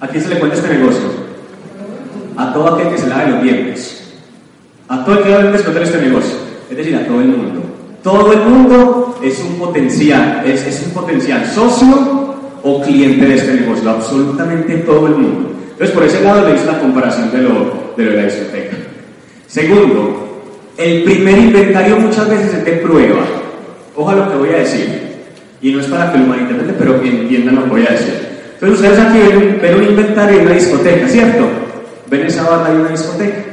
¿A 0.01 0.07
quién 0.07 0.23
se 0.23 0.29
le 0.29 0.39
cuenta 0.39 0.57
este 0.57 0.77
negocio? 0.77 1.03
A 2.35 2.53
todo 2.53 2.75
aquel 2.75 2.89
que 2.89 2.97
se 2.97 3.07
lave 3.07 3.31
los 3.31 3.43
dientes. 3.43 4.13
A 4.87 5.05
todo 5.05 5.17
el 5.17 5.23
que 5.23 5.33
a 5.33 5.49
explotar 5.51 5.83
este 5.83 6.01
negocio. 6.01 6.35
Es 6.69 6.77
decir, 6.77 6.95
a 6.95 7.05
todo 7.05 7.21
el 7.21 7.27
mundo. 7.27 7.61
Todo 8.03 8.33
el 8.33 8.39
mundo 8.41 9.19
es 9.23 9.39
un 9.39 9.57
potencial, 9.57 10.43
es, 10.45 10.65
es 10.65 10.83
un 10.87 10.91
potencial 10.91 11.45
socio 11.45 12.35
o 12.63 12.81
cliente 12.81 13.25
de 13.25 13.35
este 13.35 13.53
negocio. 13.53 13.89
Absolutamente 13.89 14.77
todo 14.79 15.07
el 15.07 15.15
mundo. 15.15 15.51
Entonces, 15.71 15.91
por 15.95 16.03
ese 16.03 16.21
lado 16.21 16.47
le 16.47 16.55
hice 16.55 16.65
la 16.65 16.79
comparación 16.79 17.31
de 17.31 17.43
lo 17.43 17.78
de, 18.03 18.15
la 18.15 18.23
discoteca. 18.23 18.77
Segundo, 19.47 20.43
el 20.77 21.03
primer 21.03 21.37
inventario 21.37 21.97
muchas 21.97 22.29
veces 22.29 22.53
es 22.53 22.65
de 22.65 22.71
prueba. 22.73 23.25
Ojo 23.95 24.09
a 24.09 24.15
lo 24.15 24.31
que 24.31 24.37
voy 24.37 24.49
a 24.49 24.59
decir. 24.59 25.09
Y 25.61 25.73
no 25.73 25.81
es 25.81 25.87
para 25.87 26.11
que 26.11 26.19
lo 26.19 26.33
pero 26.77 27.01
que 27.01 27.09
entiendan 27.09 27.55
lo 27.55 27.63
que 27.65 27.69
voy 27.69 27.85
a 27.85 27.91
decir. 27.91 28.29
Entonces 28.53 28.79
ustedes 28.79 28.99
aquí 28.99 29.19
ven, 29.61 29.75
un 29.75 29.83
inventario 29.83 30.37
de 30.37 30.45
una 30.45 30.55
discoteca, 30.55 31.07
¿cierto? 31.07 31.47
Ven 32.09 32.25
esa 32.25 32.49
barra 32.49 32.73
de 32.73 32.81
una 32.81 32.89
discoteca. 32.89 33.45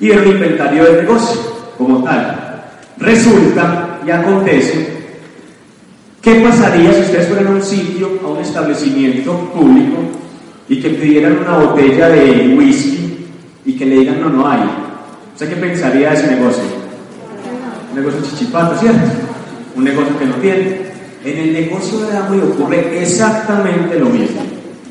Y 0.00 0.08
ven 0.08 0.18
un 0.18 0.28
inventario 0.28 0.84
del 0.84 0.96
negocio, 0.96 1.40
como 1.78 2.04
tal. 2.04 2.62
Resulta 2.98 4.00
y 4.06 4.10
acontece, 4.10 4.86
¿qué 6.20 6.34
pasaría 6.36 6.92
si 6.92 7.00
ustedes 7.00 7.28
fueran 7.28 7.46
a 7.48 7.50
un 7.50 7.62
sitio, 7.62 8.20
a 8.22 8.28
un 8.28 8.38
establecimiento 8.40 9.32
público, 9.54 9.96
y 10.68 10.80
que 10.80 10.90
pidieran 10.90 11.38
una 11.38 11.58
botella 11.58 12.08
de 12.08 12.54
whisky 12.56 13.03
y 13.74 13.76
que 13.76 13.86
le 13.86 13.96
digan 13.96 14.20
no, 14.20 14.30
no 14.30 14.48
hay? 14.48 14.60
¿Usted 15.32 15.48
qué 15.48 15.56
pensaría 15.56 16.10
de 16.10 16.16
ese 16.16 16.28
negocio? 16.28 16.62
Un 17.90 17.96
negocio 17.98 18.20
chichipato, 18.22 18.76
¿cierto? 18.78 19.00
Un 19.74 19.84
negocio 19.84 20.16
que 20.16 20.26
no 20.26 20.34
tiene. 20.36 20.78
En 21.24 21.38
el 21.38 21.52
negocio 21.52 21.98
de 22.06 22.16
Amway 22.16 22.40
ocurre 22.40 23.02
exactamente 23.02 23.98
lo 23.98 24.06
mismo. 24.06 24.42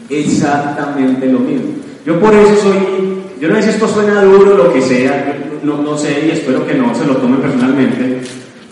Exactamente 0.09 1.27
lo 1.27 1.39
mismo. 1.39 1.67
Yo 2.05 2.19
por 2.19 2.33
eso 2.33 2.61
soy, 2.61 3.21
yo 3.39 3.47
no 3.47 3.55
sé 3.55 3.63
si 3.63 3.69
esto 3.69 3.87
suena 3.87 4.21
duro, 4.21 4.57
lo 4.57 4.73
que 4.73 4.81
sea, 4.81 5.33
no, 5.63 5.81
no 5.81 5.97
sé 5.97 6.25
y 6.27 6.31
espero 6.31 6.67
que 6.67 6.73
no 6.73 6.93
se 6.93 7.05
lo 7.05 7.15
tomen 7.17 7.39
personalmente, 7.39 8.19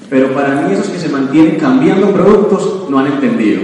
pero 0.09 0.33
para 0.33 0.61
mí 0.61 0.73
esos 0.73 0.87
que 0.87 0.99
se 0.99 1.07
mantienen 1.07 1.55
cambiando 1.55 2.11
productos 2.11 2.89
no 2.89 2.99
han 2.99 3.07
entendido. 3.07 3.61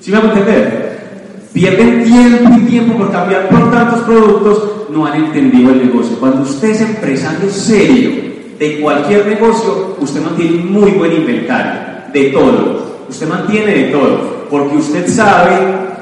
¿Sí 0.00 0.10
me 0.10 0.18
van 0.18 0.30
a 0.30 0.32
entender? 0.32 0.98
Pierden 1.52 2.04
tiempo 2.04 2.50
y 2.56 2.64
tiempo 2.64 2.96
por 2.96 3.12
cambiar 3.12 3.50
por 3.50 3.70
tantos 3.70 4.00
productos, 4.00 4.77
no 4.98 5.06
han 5.06 5.24
entendido 5.24 5.70
el 5.70 5.86
negocio. 5.86 6.18
Cuando 6.18 6.42
usted 6.42 6.70
es 6.70 6.80
empresario 6.80 7.48
serio 7.50 8.10
de 8.58 8.80
cualquier 8.80 9.26
negocio, 9.26 9.96
usted 10.00 10.20
mantiene 10.20 10.64
muy 10.64 10.90
buen 10.92 11.12
inventario 11.12 11.80
de 12.12 12.24
todo. 12.24 12.88
Usted 13.08 13.28
mantiene 13.28 13.72
de 13.72 13.84
todo, 13.84 14.46
porque 14.50 14.76
usted 14.76 15.08
sabe 15.08 15.56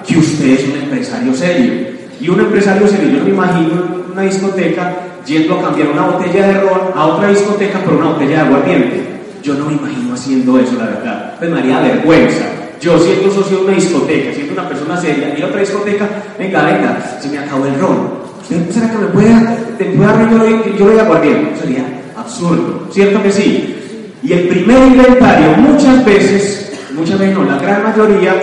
que 0.06 0.18
usted 0.18 0.46
es 0.46 0.64
un 0.68 0.82
empresario 0.82 1.34
serio. 1.34 1.72
Y 2.20 2.28
un 2.28 2.40
empresario 2.40 2.88
serio, 2.88 3.18
yo 3.18 3.24
me 3.24 3.30
imagino 3.30 4.06
una 4.12 4.22
discoteca 4.22 4.96
yendo 5.26 5.58
a 5.58 5.62
cambiar 5.62 5.88
una 5.88 6.06
botella 6.06 6.46
de 6.46 6.60
ron 6.60 6.80
a 6.94 7.06
otra 7.06 7.28
discoteca 7.28 7.80
por 7.80 7.94
una 7.94 8.12
botella 8.12 8.30
de 8.30 8.48
aguardiente. 8.48 9.02
Yo 9.42 9.54
no 9.54 9.66
me 9.66 9.74
imagino 9.74 10.14
haciendo 10.14 10.58
eso, 10.58 10.72
la 10.78 10.86
verdad. 10.86 11.34
Pues 11.38 11.50
me 11.50 11.58
haría 11.58 11.80
vergüenza. 11.80 12.44
Yo 12.80 12.98
siendo 12.98 13.30
socio 13.30 13.58
de 13.58 13.64
una 13.64 13.74
discoteca, 13.74 14.32
siendo 14.32 14.54
una 14.54 14.68
persona 14.68 14.96
seria, 14.96 15.34
a 15.44 15.46
otra 15.46 15.60
discoteca, 15.60 16.08
venga, 16.38 16.64
venga, 16.64 17.18
se 17.20 17.28
me 17.28 17.38
acabó 17.38 17.66
el 17.66 17.78
ron. 17.78 18.25
¿Usted 18.48 18.70
será 18.70 18.92
que 18.92 18.98
me 18.98 19.06
puede, 19.06 19.34
te 19.76 19.84
puede 19.86 20.06
dar 20.06 20.30
yo, 20.30 20.76
yo, 20.78 20.94
yo 20.94 21.00
aguardiente? 21.00 21.60
Sería 21.60 21.84
absurdo, 22.16 22.86
¿cierto 22.92 23.20
que 23.20 23.32
sí? 23.32 23.74
Y 24.22 24.32
el 24.32 24.46
primer 24.46 24.86
inventario 24.86 25.56
muchas 25.56 26.04
veces, 26.04 26.78
muchas 26.94 27.18
veces 27.18 27.34
no, 27.34 27.42
la 27.42 27.58
gran 27.58 27.82
mayoría, 27.82 28.36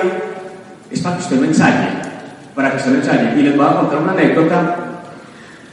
es 0.91 1.00
para 1.00 1.15
que 1.15 1.24
usted 1.24 1.39
lo 1.39 1.45
ensaye, 1.45 1.88
para 2.53 2.72
que 2.72 2.77
usted 2.77 2.91
lo 2.91 2.98
ensaye. 2.98 3.39
Y 3.39 3.43
les 3.43 3.55
voy 3.55 3.65
a 3.65 3.79
contar 3.79 4.01
una 4.01 4.12
anécdota. 4.12 4.75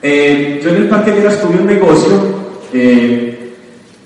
Eh, 0.01 0.61
yo 0.63 0.71
en 0.71 0.77
el 0.77 0.89
Parque 0.89 1.11
Lleras 1.11 1.41
tuve 1.41 1.57
un 1.57 1.67
negocio, 1.67 2.21
eh, 2.73 3.57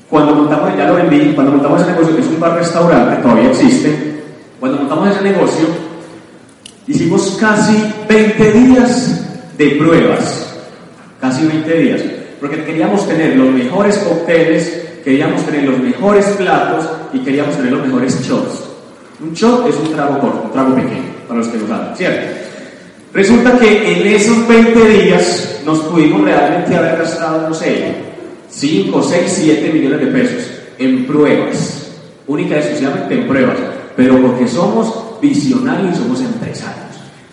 cuando 0.09 0.37
montamos, 0.37 0.75
ya 0.75 0.89
lo 0.89 0.95
vendí, 0.95 1.35
cuando 1.35 1.53
montamos 1.53 1.83
ese 1.83 1.91
negocio, 1.91 2.17
que 2.17 2.23
es 2.23 2.29
un 2.29 2.41
bar-restaurante, 2.41 3.21
todavía 3.21 3.51
existe, 3.51 4.23
cuando 4.59 4.79
montamos 4.79 5.11
ese 5.11 5.23
negocio, 5.23 5.67
hicimos 6.87 7.37
casi 7.39 7.93
20 8.09 8.53
días 8.53 9.24
de 9.57 9.71
pruebas, 9.71 10.55
casi 11.21 11.47
20 11.47 11.79
días, 11.79 12.01
porque 12.41 12.65
queríamos 12.65 13.07
tener 13.07 13.37
los 13.37 13.51
mejores 13.51 13.97
cócteles, 13.99 14.83
queríamos 15.05 15.45
tener 15.45 15.65
los 15.65 15.79
mejores 15.79 16.27
platos 16.27 16.87
y 17.13 17.19
queríamos 17.21 17.57
tener 17.57 17.73
los 17.73 17.87
mejores 17.87 18.21
shots. 18.21 18.65
Un 19.21 19.33
shot 19.33 19.69
es 19.69 19.77
un 19.77 19.93
trago 19.93 20.19
corto, 20.19 20.43
un 20.47 20.53
trago 20.53 20.75
pequeño, 20.75 21.15
para 21.29 21.41
los 21.41 21.49
que 21.49 21.59
lo 21.59 21.69
saben, 21.69 21.97
¿cierto? 21.97 22.27
Resulta 23.13 23.57
que 23.59 23.93
en 23.93 24.07
esos 24.09 24.49
20 24.49 24.89
días 24.89 25.61
nos 25.65 25.79
pudimos 25.81 26.23
realmente 26.23 26.75
haber 26.77 26.99
gastado, 26.99 27.49
no 27.49 27.55
sé, 27.55 27.95
5, 28.51 29.03
6, 29.03 29.23
7 29.27 29.73
millones 29.73 30.01
de 30.01 30.07
pesos 30.07 30.51
en 30.79 31.07
pruebas, 31.07 31.93
única 32.27 32.57
y 32.57 32.59
exclusivamente 32.59 33.15
en 33.15 33.29
pruebas, 33.29 33.57
pero 33.97 34.21
porque 34.21 34.49
somos 34.49 35.21
visionarios 35.21 35.95
y 35.95 35.99
somos 35.99 36.21
empresarios. 36.21 36.84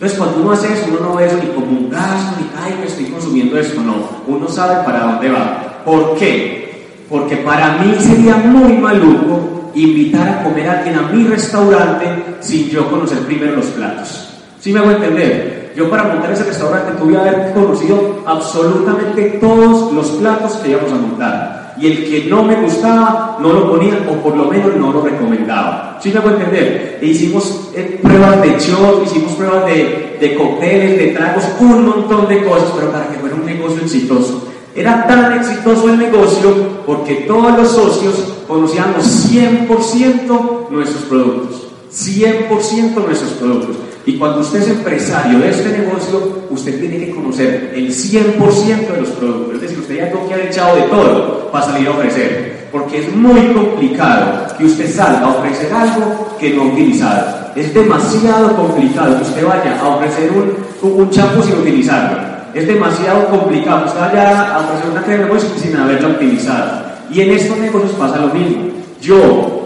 Entonces, 0.02 0.18
cuando 0.18 0.42
uno 0.42 0.50
hace 0.50 0.72
eso, 0.72 0.86
uno 0.88 1.10
no 1.10 1.14
ve 1.14 1.26
eso 1.26 1.36
ni 1.40 1.50
como 1.50 1.78
un 1.78 1.88
gasto, 1.88 2.40
ni, 2.40 2.50
ay, 2.60 2.76
me 2.80 2.86
estoy 2.86 3.04
consumiendo 3.04 3.56
esto, 3.56 3.80
no. 3.80 3.94
Uno 4.26 4.48
sabe 4.48 4.84
para 4.84 5.04
dónde 5.04 5.30
va. 5.30 5.80
¿Por 5.84 6.16
qué? 6.16 7.04
Porque 7.08 7.36
para 7.36 7.76
mí 7.76 7.94
sería 8.00 8.34
muy 8.34 8.78
maluco 8.78 9.70
invitar 9.76 10.28
a 10.28 10.42
comer 10.42 10.68
a 10.68 10.78
alguien 10.78 10.98
a 10.98 11.02
mi 11.02 11.22
restaurante 11.22 12.34
sin 12.40 12.68
yo 12.68 12.90
conocer 12.90 13.20
primero 13.20 13.54
los 13.54 13.66
platos. 13.66 14.40
¿Sí 14.58 14.72
me 14.72 14.80
hago 14.80 14.90
entender? 14.90 15.72
Yo 15.76 15.88
para 15.88 16.02
montar 16.02 16.32
ese 16.32 16.46
restaurante 16.46 16.98
tuve 17.00 17.12
que 17.12 17.18
haber 17.18 17.52
conocido 17.52 18.24
absolutamente 18.26 19.38
todos 19.40 19.92
los 19.92 20.08
platos 20.18 20.54
que 20.54 20.70
íbamos 20.70 20.90
a 20.90 20.96
montar. 20.96 21.61
Y 21.82 21.88
el 21.88 22.04
que 22.04 22.30
no 22.30 22.44
me 22.44 22.54
gustaba, 22.54 23.38
no 23.40 23.52
lo 23.52 23.72
ponía 23.72 24.06
o 24.08 24.14
por 24.22 24.36
lo 24.36 24.44
menos 24.44 24.76
no 24.76 24.92
lo 24.92 25.02
recomendaba. 25.02 25.98
¿Sí 26.00 26.10
me 26.10 26.20
hago 26.20 26.30
entender? 26.30 27.00
E 27.02 27.06
hicimos 27.06 27.70
eh, 27.74 27.98
pruebas 28.00 28.40
de 28.40 28.50
shots, 28.50 29.10
hicimos 29.10 29.32
pruebas 29.32 29.66
de, 29.66 30.16
de 30.20 30.34
cócteles, 30.36 30.96
de 30.96 31.06
tragos, 31.08 31.42
un 31.58 31.84
montón 31.84 32.28
de 32.28 32.44
cosas, 32.44 32.70
pero 32.76 32.92
para 32.92 33.08
que 33.08 33.18
fuera 33.18 33.34
un 33.34 33.44
negocio 33.44 33.82
exitoso. 33.82 34.46
Era 34.76 35.08
tan 35.08 35.32
exitoso 35.32 35.90
el 35.90 35.98
negocio 35.98 36.54
porque 36.86 37.24
todos 37.26 37.58
los 37.58 37.72
socios 37.72 38.32
conocíamos 38.46 39.04
100% 39.28 40.70
nuestros 40.70 41.02
productos. 41.06 41.71
100% 41.94 42.94
nuestros 42.94 43.32
productos. 43.32 43.76
Y 44.04 44.18
cuando 44.18 44.40
usted 44.40 44.62
es 44.62 44.68
empresario 44.68 45.38
de 45.38 45.50
este 45.50 45.78
negocio, 45.78 46.42
usted 46.50 46.80
tiene 46.80 47.06
que 47.06 47.14
conocer 47.14 47.72
el 47.74 47.88
100% 47.88 48.92
de 48.92 49.00
los 49.00 49.10
productos. 49.10 49.54
Es 49.54 49.60
decir, 49.60 49.78
usted 49.78 49.96
ya 49.96 50.10
tengo 50.10 50.26
que 50.26 50.34
haber 50.34 50.46
echado 50.46 50.76
de 50.76 50.82
todo 50.82 51.50
para 51.52 51.66
salir 51.66 51.86
a 51.88 51.92
ofrecer. 51.92 52.68
Porque 52.72 52.98
es 53.00 53.14
muy 53.14 53.52
complicado 53.52 54.46
que 54.56 54.64
usted 54.64 54.90
salga 54.90 55.26
a 55.26 55.38
ofrecer 55.38 55.72
algo 55.72 56.36
que 56.40 56.50
no 56.54 56.62
ha 56.62 56.66
utilizado. 56.66 57.52
Es 57.54 57.72
demasiado 57.72 58.56
complicado 58.56 59.16
que 59.16 59.22
usted 59.22 59.46
vaya 59.46 59.78
a 59.78 59.88
ofrecer 59.88 60.30
un, 60.32 60.90
un 60.90 61.10
champú 61.10 61.42
sin 61.42 61.54
utilizarlo 61.54 62.32
es 62.54 62.66
demasiado 62.66 63.26
complicado. 63.28 63.86
Usted 63.86 64.00
vaya 64.00 64.54
a 64.54 64.60
ofrecer 64.60 64.90
una 64.90 65.02
crema 65.02 65.28
sin 65.56 65.76
haberla 65.76 66.08
utilizado. 66.08 66.82
Y 67.10 67.20
en 67.20 67.30
estos 67.30 67.58
negocios 67.58 67.92
pasa 67.92 68.18
lo 68.18 68.28
mismo. 68.28 68.64
Yo 69.00 69.61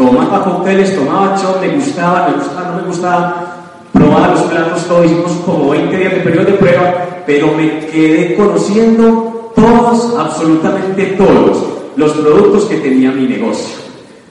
tomaba 0.00 0.42
cócteles, 0.42 0.96
tomaba 0.96 1.36
shot, 1.36 1.60
me 1.60 1.74
gustaba, 1.74 2.28
me 2.28 2.36
gustaba, 2.36 2.70
no 2.70 2.76
me 2.76 2.88
gustaba, 2.88 3.56
probaba 3.92 4.28
los 4.28 4.40
platos, 4.42 4.88
todos 4.88 5.04
hicimos 5.04 5.32
como 5.44 5.70
20 5.70 5.94
días 5.94 6.12
de 6.14 6.20
periodo 6.20 6.46
de 6.46 6.52
prueba, 6.54 7.06
pero 7.26 7.52
me 7.52 7.86
quedé 7.86 8.34
conociendo 8.34 9.52
todos, 9.54 10.16
absolutamente 10.18 11.04
todos, 11.18 11.64
los 11.96 12.12
productos 12.12 12.64
que 12.64 12.76
tenía 12.76 13.12
mi 13.12 13.26
negocio. 13.26 13.76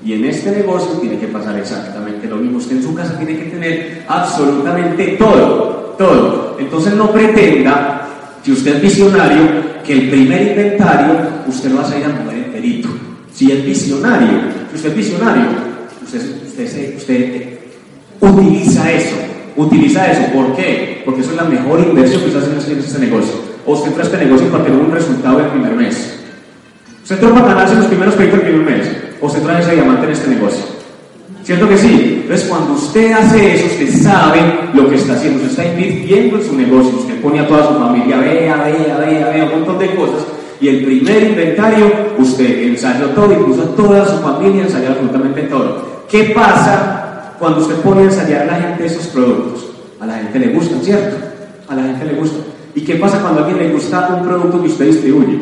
Y 0.04 0.14
en 0.14 0.26
este 0.26 0.52
negocio 0.52 0.94
tiene 1.02 1.20
que 1.20 1.28
pasar 1.28 1.56
exactamente 1.60 2.28
lo 2.28 2.38
mismo. 2.38 2.58
Usted 2.58 2.78
en 2.78 2.84
su 2.84 2.96
casa 2.96 3.18
tiene 3.18 3.38
que 3.38 3.52
tener 3.52 4.06
absolutamente 4.08 5.18
todo, 5.20 5.94
todo. 6.00 6.56
Entonces 6.58 6.96
no 6.96 7.12
pretenda 7.12 8.08
si 8.44 8.54
usted 8.54 8.78
es 8.78 8.82
visionario, 8.82 9.44
que 9.86 9.94
el 9.94 10.10
primer 10.10 10.42
inventario 10.48 11.16
usted 11.48 11.70
lo 11.70 11.78
va 11.78 11.84
a 11.84 11.90
salir 11.90 12.06
a 12.06 12.10
mover 12.10 12.38
enterito. 12.38 12.90
Si 13.34 13.52
es 13.52 13.64
visionario, 13.64 14.30
si 14.54 14.59
usted 14.74 14.90
es 14.90 14.96
visionario, 14.96 15.46
usted, 16.04 16.22
usted, 16.48 16.98
usted 16.98 17.60
utiliza 18.22 18.92
eso. 18.92 19.16
Utiliza 19.56 20.12
eso. 20.12 20.22
¿Por 20.34 20.56
qué? 20.56 21.02
Porque 21.04 21.22
eso 21.22 21.32
es 21.32 21.38
la 21.38 21.44
mejor 21.44 21.80
inversión 21.82 22.22
que 22.22 22.28
usted 22.28 22.58
hace 22.58 22.72
en 22.72 22.80
este 22.80 23.00
negocio. 23.00 23.34
O 23.66 23.74
usted 23.74 23.90
entra 23.90 24.04
a 24.04 24.06
este 24.06 24.18
negocio 24.18 24.48
para 24.48 24.64
tener 24.64 24.80
un 24.80 24.92
resultado 24.92 25.40
el 25.40 25.48
primer 25.48 25.74
mes. 25.74 26.20
Usted 27.04 27.16
entró 27.16 27.34
para 27.34 27.48
ganarse 27.48 27.76
los 27.76 27.86
primeros 27.88 28.16
créditos 28.16 28.40
del 28.40 28.54
primer 28.54 28.78
mes. 28.78 28.88
O 29.22 29.28
usted 29.28 29.42
trae 29.42 29.62
ese 29.62 29.76
diamante 29.76 30.06
en 30.06 30.12
este 30.12 30.28
negocio. 30.30 30.80
¿Cierto 31.44 31.68
que 31.68 31.78
sí? 31.78 32.20
Entonces, 32.22 32.48
cuando 32.48 32.74
usted 32.74 33.12
hace 33.12 33.56
eso, 33.56 33.66
usted 33.66 34.04
sabe 34.04 34.40
lo 34.74 34.88
que 34.88 34.96
está 34.96 35.14
haciendo, 35.14 35.44
usted 35.44 35.50
está 35.50 35.66
invirtiendo 35.66 36.38
en 36.38 36.44
su 36.44 36.56
negocio, 36.56 37.00
usted 37.00 37.20
pone 37.22 37.40
a 37.40 37.48
toda 37.48 37.70
su 37.70 37.80
familia, 37.80 38.18
vea, 38.18 38.56
vea, 38.56 38.98
vea, 38.98 39.30
vea, 39.30 39.46
un 39.46 39.52
montón 39.52 39.80
de 39.80 39.96
cosas, 39.96 40.28
y 40.62 40.68
el 40.68 40.84
primer 40.84 41.24
inventario, 41.24 41.90
usted 42.18 42.64
ensayó 42.64 43.08
todo, 43.12 43.32
incluso 43.32 43.62
toda 43.70 44.06
su 44.06 44.18
familia 44.18 44.64
ensayó 44.64 44.90
absolutamente 44.90 45.44
todo. 45.44 46.06
¿Qué 46.10 46.34
pasa 46.36 47.34
cuando 47.40 47.62
usted 47.62 47.76
pone 47.76 48.02
a 48.02 48.06
ensayar 48.06 48.42
a 48.42 48.46
la 48.46 48.56
gente 48.56 48.86
esos 48.86 49.08
productos? 49.08 49.68
A 50.02 50.06
la 50.06 50.18
gente 50.18 50.40
le 50.40 50.48
gustan, 50.50 50.82
¿cierto? 50.82 51.16
A 51.70 51.76
la 51.76 51.84
gente 51.84 52.06
le 52.06 52.14
gusta. 52.20 52.40
¿Y 52.76 52.82
qué 52.82 52.96
pasa 52.96 53.22
cuando 53.22 53.42
a 53.42 53.46
alguien 53.46 53.68
le 53.68 53.74
gusta 53.74 54.16
un 54.20 54.28
producto 54.28 54.62
que 54.62 54.68
usted 54.68 54.86
distribuye? 54.88 55.40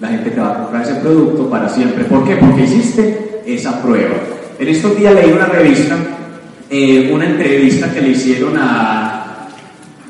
La 0.00 0.08
gente 0.08 0.30
te 0.30 0.40
va 0.40 0.52
a 0.52 0.58
comprar 0.58 0.82
ese 0.82 0.94
producto 0.96 1.50
para 1.50 1.68
siempre. 1.68 2.04
¿Por 2.04 2.24
qué? 2.24 2.36
Porque 2.36 2.62
hiciste 2.62 3.42
esa 3.46 3.82
prueba. 3.82 4.14
En 4.58 4.68
estos 4.68 4.96
días 4.96 5.14
leí 5.14 5.32
una 5.32 5.46
revista, 5.46 5.96
eh, 6.70 7.10
una 7.12 7.26
entrevista 7.26 7.92
que 7.92 8.00
le 8.00 8.10
hicieron 8.10 8.56
a 8.56 9.48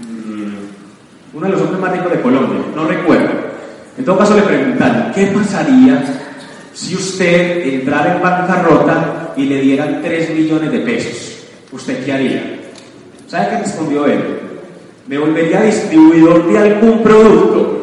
mm, 0.01 1.37
uno 1.37 1.47
de 1.47 1.53
los 1.53 1.63
hombres 1.63 1.81
más 1.81 1.93
ricos 1.93 2.13
de 2.13 2.21
Colombia, 2.21 2.59
no 2.77 2.87
recuerdo. 2.87 3.44
En 3.97 4.05
todo 4.05 4.19
caso 4.19 4.35
le 4.35 4.43
preguntaron, 4.43 5.13
¿qué 5.15 5.27
pasaría 5.27 6.03
si 6.73 6.95
usted 6.95 7.75
entrara 7.75 8.17
en 8.17 8.23
bancarrota 8.23 9.33
y 9.37 9.45
le 9.45 9.61
dieran 9.61 10.01
3 10.03 10.31
millones 10.31 10.73
de 10.73 10.81
pesos? 10.81 11.39
¿Usted 11.71 12.05
qué 12.05 12.13
haría? 12.13 12.61
¿Sabe 13.29 13.51
qué 13.51 13.59
respondió 13.59 14.07
él? 14.07 14.21
Me 15.07 15.19
volvería 15.19 15.63
distribuidor 15.63 16.51
de 16.51 16.59
algún 16.59 17.03
producto 17.03 17.75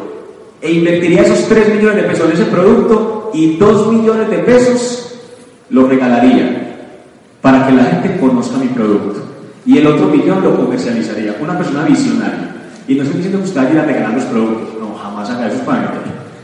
e 0.60 0.72
invertiría 0.72 1.22
esos 1.22 1.48
3 1.48 1.76
millones 1.76 1.96
de 1.96 2.02
pesos 2.02 2.26
en 2.26 2.32
ese 2.32 2.44
producto 2.44 3.30
y 3.32 3.56
2 3.56 3.92
millones 3.92 4.28
de 4.28 4.38
pesos 4.38 5.14
lo 5.70 5.88
regalaría 5.88 6.62
para 7.40 7.66
que 7.66 7.72
la 7.72 7.84
gente 7.84 8.18
conozca 8.20 8.58
mi 8.58 8.68
producto. 8.68 9.20
Y 9.64 9.78
el 9.78 9.86
otro 9.86 10.06
millón 10.06 10.42
lo 10.42 10.56
comercializaría. 10.56 11.36
Una 11.40 11.56
persona 11.56 11.84
visionaria. 11.84 12.54
Y 12.86 12.94
no 12.94 13.02
estoy 13.02 13.18
diciendo 13.18 13.38
que 13.38 13.48
usted 13.48 13.62
vaya 13.62 13.82
a 13.82 13.86
regalar 13.86 14.14
los 14.14 14.24
productos. 14.24 14.71
Jamás 15.22 15.30
haga 15.30 15.52
eso 15.52 15.64
para 15.64 15.94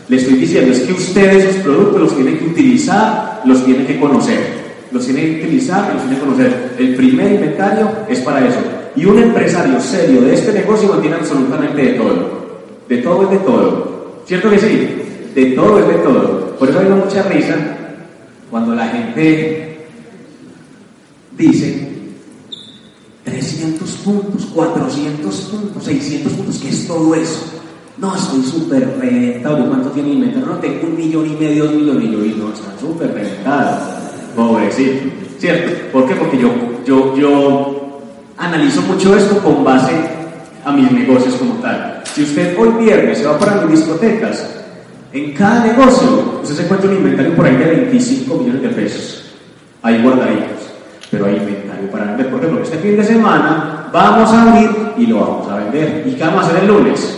Le 0.08 0.16
estoy 0.16 0.34
diciendo 0.34 0.72
es 0.72 0.80
que 0.80 0.92
usted 0.92 1.36
esos 1.36 1.56
productos 1.62 2.00
los 2.00 2.16
tiene 2.16 2.38
que 2.38 2.44
utilizar, 2.44 3.42
los 3.44 3.64
tiene 3.64 3.86
que 3.86 3.98
conocer. 3.98 4.58
Los 4.90 5.04
tiene 5.04 5.22
que 5.22 5.44
utilizar 5.44 5.90
y 5.90 5.94
los 5.94 6.02
tiene 6.02 6.16
que 6.16 6.24
conocer. 6.24 6.74
El 6.78 6.94
primer 6.94 7.32
inventario 7.32 7.90
es 8.08 8.20
para 8.20 8.46
eso. 8.46 8.58
Y 8.96 9.04
un 9.04 9.18
empresario 9.18 9.78
serio 9.80 10.22
de 10.22 10.34
este 10.34 10.52
negocio 10.52 10.88
mantiene 10.88 11.16
absolutamente 11.16 11.82
de 11.82 11.92
todo. 11.94 12.48
De 12.88 12.98
todo 12.98 13.22
es 13.24 13.30
de 13.30 13.38
todo. 13.38 14.22
¿Cierto 14.26 14.50
que 14.50 14.58
sí? 14.58 14.88
De 15.34 15.46
todo 15.52 15.78
es 15.78 15.88
de 15.88 15.94
todo. 15.94 16.56
Por 16.58 16.70
eso 16.70 16.78
hay 16.78 16.88
mucha 16.88 17.22
risa 17.24 17.56
cuando 18.50 18.74
la 18.74 18.88
gente 18.88 19.86
dice 21.36 21.86
300 23.24 23.90
puntos, 23.98 24.46
400 24.54 25.36
puntos, 25.36 25.84
600 25.84 26.32
puntos, 26.32 26.58
¿qué 26.58 26.68
es 26.70 26.86
todo 26.86 27.14
eso? 27.14 27.58
No, 27.98 28.14
estoy 28.14 28.42
súper 28.42 28.96
reventado. 29.00 29.66
¿Cuánto 29.66 29.90
tiene 29.90 30.10
inventario? 30.10 30.46
No, 30.46 30.54
tengo 30.58 30.86
un 30.86 30.96
millón 30.96 31.26
y 31.26 31.36
medio, 31.36 31.64
dos 31.64 31.74
millones. 31.74 32.04
Y 32.04 32.12
yo, 32.12 32.24
y 32.24 32.34
no, 32.34 32.52
están 32.52 32.78
súper 32.78 33.12
reventados. 33.12 33.80
Pobrecito. 34.36 35.10
¿Cierto? 35.38 35.90
¿Por 35.92 36.06
qué? 36.06 36.14
Porque 36.14 36.38
yo, 36.38 36.50
yo, 36.86 37.16
yo 37.16 38.00
analizo 38.36 38.82
mucho 38.82 39.16
esto 39.16 39.38
con 39.40 39.64
base 39.64 39.92
a 40.64 40.72
mis 40.72 40.90
negocios 40.92 41.34
como 41.34 41.54
tal. 41.54 42.02
Si 42.04 42.22
usted 42.22 42.56
hoy 42.58 42.84
viernes 42.84 43.18
se 43.18 43.26
va 43.26 43.36
para 43.36 43.62
mis 43.62 43.80
discotecas, 43.80 44.48
en 45.12 45.32
cada 45.32 45.64
negocio 45.66 46.40
usted 46.42 46.54
se 46.54 46.62
encuentra 46.64 46.90
un 46.90 46.96
inventario 46.98 47.34
por 47.34 47.46
ahí 47.46 47.56
de 47.56 47.64
25 47.64 48.34
millones 48.36 48.62
de 48.62 48.68
pesos. 48.68 49.24
Ahí 49.82 50.00
guardaditos. 50.02 50.68
Pero 51.10 51.26
hay 51.26 51.36
inventario 51.36 51.90
para 51.90 52.04
vender. 52.04 52.30
¿Por 52.30 52.40
qué? 52.40 52.46
Porque 52.46 52.62
este 52.62 52.78
fin 52.78 52.96
de 52.96 53.04
semana 53.04 53.88
vamos 53.92 54.30
a 54.32 54.42
abrir 54.42 54.70
y 54.98 55.06
lo 55.06 55.20
vamos 55.20 55.48
a 55.48 55.56
vender. 55.56 56.04
¿Y 56.06 56.12
qué 56.12 56.22
vamos 56.22 56.44
a 56.44 56.48
hacer 56.48 56.62
el 56.62 56.68
lunes? 56.68 57.17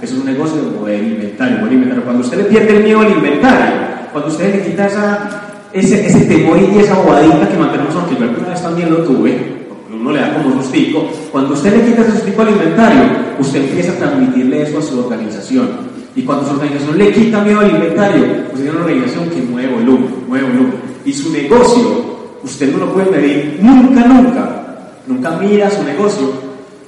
Eso 0.00 0.14
es 0.14 0.20
un 0.20 0.24
negocio 0.24 0.56
de 0.62 0.70
mover 0.70 1.02
inventario. 1.02 1.58
Cuando 2.04 2.24
usted 2.24 2.38
le 2.38 2.44
pierde 2.44 2.78
el 2.78 2.84
miedo 2.84 3.00
al 3.00 3.10
inventario, 3.10 3.74
cuando 4.10 4.30
usted 4.30 4.54
le 4.54 4.70
quita 4.70 4.86
esa, 4.86 5.42
ese, 5.72 6.06
ese 6.06 6.24
temor 6.24 6.58
y 6.58 6.78
esa 6.78 6.94
bobadita 6.94 7.48
que 7.48 7.58
mantenemos, 7.58 7.94
aunque 7.94 8.16
yo 8.16 8.22
alguna 8.22 8.48
vez 8.48 8.62
también 8.62 8.90
lo 8.90 8.98
tuve, 9.04 9.62
uno 9.92 10.10
le 10.10 10.20
da 10.20 10.34
como 10.34 10.62
sustico, 10.62 11.06
cuando 11.30 11.52
usted 11.52 11.76
le 11.76 11.90
quita 11.90 12.00
ese 12.00 12.12
sustico 12.12 12.42
al 12.42 12.50
inventario, 12.50 13.02
usted 13.38 13.62
empieza 13.62 13.92
a 13.92 13.96
transmitirle 13.96 14.62
eso 14.62 14.78
a 14.78 14.82
su 14.82 14.98
organización. 14.98 15.68
Y 16.16 16.22
cuando 16.22 16.46
su 16.46 16.52
organización 16.52 16.96
le 16.96 17.12
quita 17.12 17.42
miedo 17.42 17.60
al 17.60 17.70
inventario, 17.70 18.22
usted 18.46 18.54
tiene 18.54 18.70
una 18.70 18.80
organización 18.80 19.28
que 19.28 19.42
mueve 19.42 19.74
volumen, 19.74 20.08
mueve 20.28 20.46
volumen. 20.46 20.74
Y 21.04 21.12
su 21.12 21.30
negocio, 21.30 22.38
usted 22.42 22.72
no 22.72 22.86
lo 22.86 22.92
puede 22.94 23.10
medir 23.10 23.58
nunca, 23.60 24.06
nunca. 24.06 24.62
Nunca 25.06 25.38
mira 25.40 25.70
su 25.70 25.82
negocio 25.84 26.32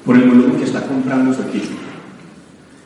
por 0.04 0.16
el 0.16 0.22
volumen 0.22 0.56
que 0.56 0.64
está 0.64 0.80
comprando 0.82 1.34
su 1.34 1.42
equipo. 1.42 1.83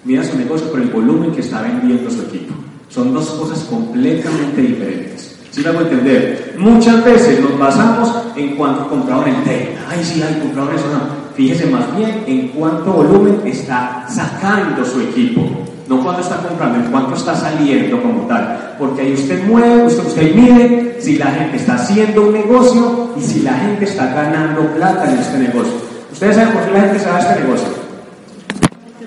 Mira 0.09 0.25
su 0.25 0.39
negocio 0.39 0.71
por 0.71 0.81
el 0.81 0.89
volumen 0.89 1.33
que 1.33 1.43
está 1.43 1.61
vendiendo 1.61 2.11
su 2.11 2.23
equipo. 2.23 2.55
Son 2.89 3.13
dos 3.13 3.29
cosas 3.29 3.59
completamente 3.65 4.63
diferentes. 4.63 5.39
¿Sí 5.51 5.61
me 5.61 5.69
hago 5.69 5.83
entender? 5.83 6.55
Muchas 6.57 7.05
veces 7.05 7.39
nos 7.43 7.59
basamos 7.59 8.17
en 8.35 8.57
cuánto 8.57 8.89
compraron 8.89 9.29
en 9.29 9.45
tela. 9.45 9.81
Ay, 9.87 10.03
sí, 10.03 10.23
hay 10.23 10.41
compraron 10.41 10.75
eso. 10.75 10.87
No. 10.91 11.35
Fíjese 11.37 11.67
más 11.67 11.95
bien 11.95 12.25
en 12.27 12.49
cuánto 12.49 12.91
volumen 12.91 13.43
está 13.45 14.07
sacando 14.09 14.83
su 14.83 14.99
equipo. 15.03 15.47
No 15.87 16.03
cuánto 16.03 16.23
está 16.23 16.39
comprando, 16.39 16.79
en 16.79 16.91
cuánto 16.91 17.15
está 17.15 17.37
saliendo 17.37 18.01
como 18.01 18.23
tal. 18.23 18.77
Porque 18.79 19.03
ahí 19.03 19.13
usted 19.13 19.47
mueve, 19.47 19.89
usted, 19.89 20.07
usted 20.07 20.35
mide 20.35 20.97
si 21.03 21.19
la 21.19 21.27
gente 21.33 21.59
está 21.59 21.75
haciendo 21.75 22.23
un 22.23 22.33
negocio 22.33 23.11
y 23.15 23.21
si 23.21 23.43
la 23.43 23.53
gente 23.53 23.85
está 23.85 24.07
ganando 24.15 24.75
plata 24.75 25.13
en 25.13 25.19
este 25.19 25.39
negocio. 25.39 25.75
¿Ustedes 26.11 26.35
saben 26.35 26.55
por 26.55 26.65
qué 26.65 26.73
la 26.73 26.81
gente 26.81 27.07
a 27.07 27.19
este 27.19 27.43
negocio? 27.43 27.88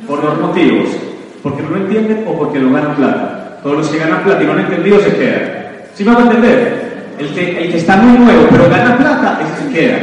Por 0.07 0.21
dos 0.21 0.39
motivos. 0.39 0.89
Porque 1.43 1.63
no 1.63 1.69
lo 1.71 1.77
entienden 1.77 2.25
o 2.27 2.37
porque 2.37 2.59
no 2.59 2.73
ganan 2.73 2.95
plata. 2.95 3.59
Todos 3.63 3.77
los 3.77 3.89
que 3.89 3.97
ganan 3.97 4.23
plata 4.23 4.43
y 4.43 4.45
no 4.45 4.53
han 4.53 4.59
entendido 4.59 4.99
se 4.99 5.15
quedan. 5.15 5.61
¿Sí 5.95 6.03
me 6.03 6.13
va 6.13 6.19
a 6.19 6.23
entender? 6.23 6.91
El 7.19 7.29
que, 7.29 7.63
el 7.63 7.71
que 7.71 7.77
está 7.77 7.97
muy 7.97 8.17
nuevo 8.17 8.47
pero 8.49 8.69
gana 8.69 8.97
plata, 8.97 9.39
ese 9.43 9.65
se 9.65 9.73
queda. 9.73 9.97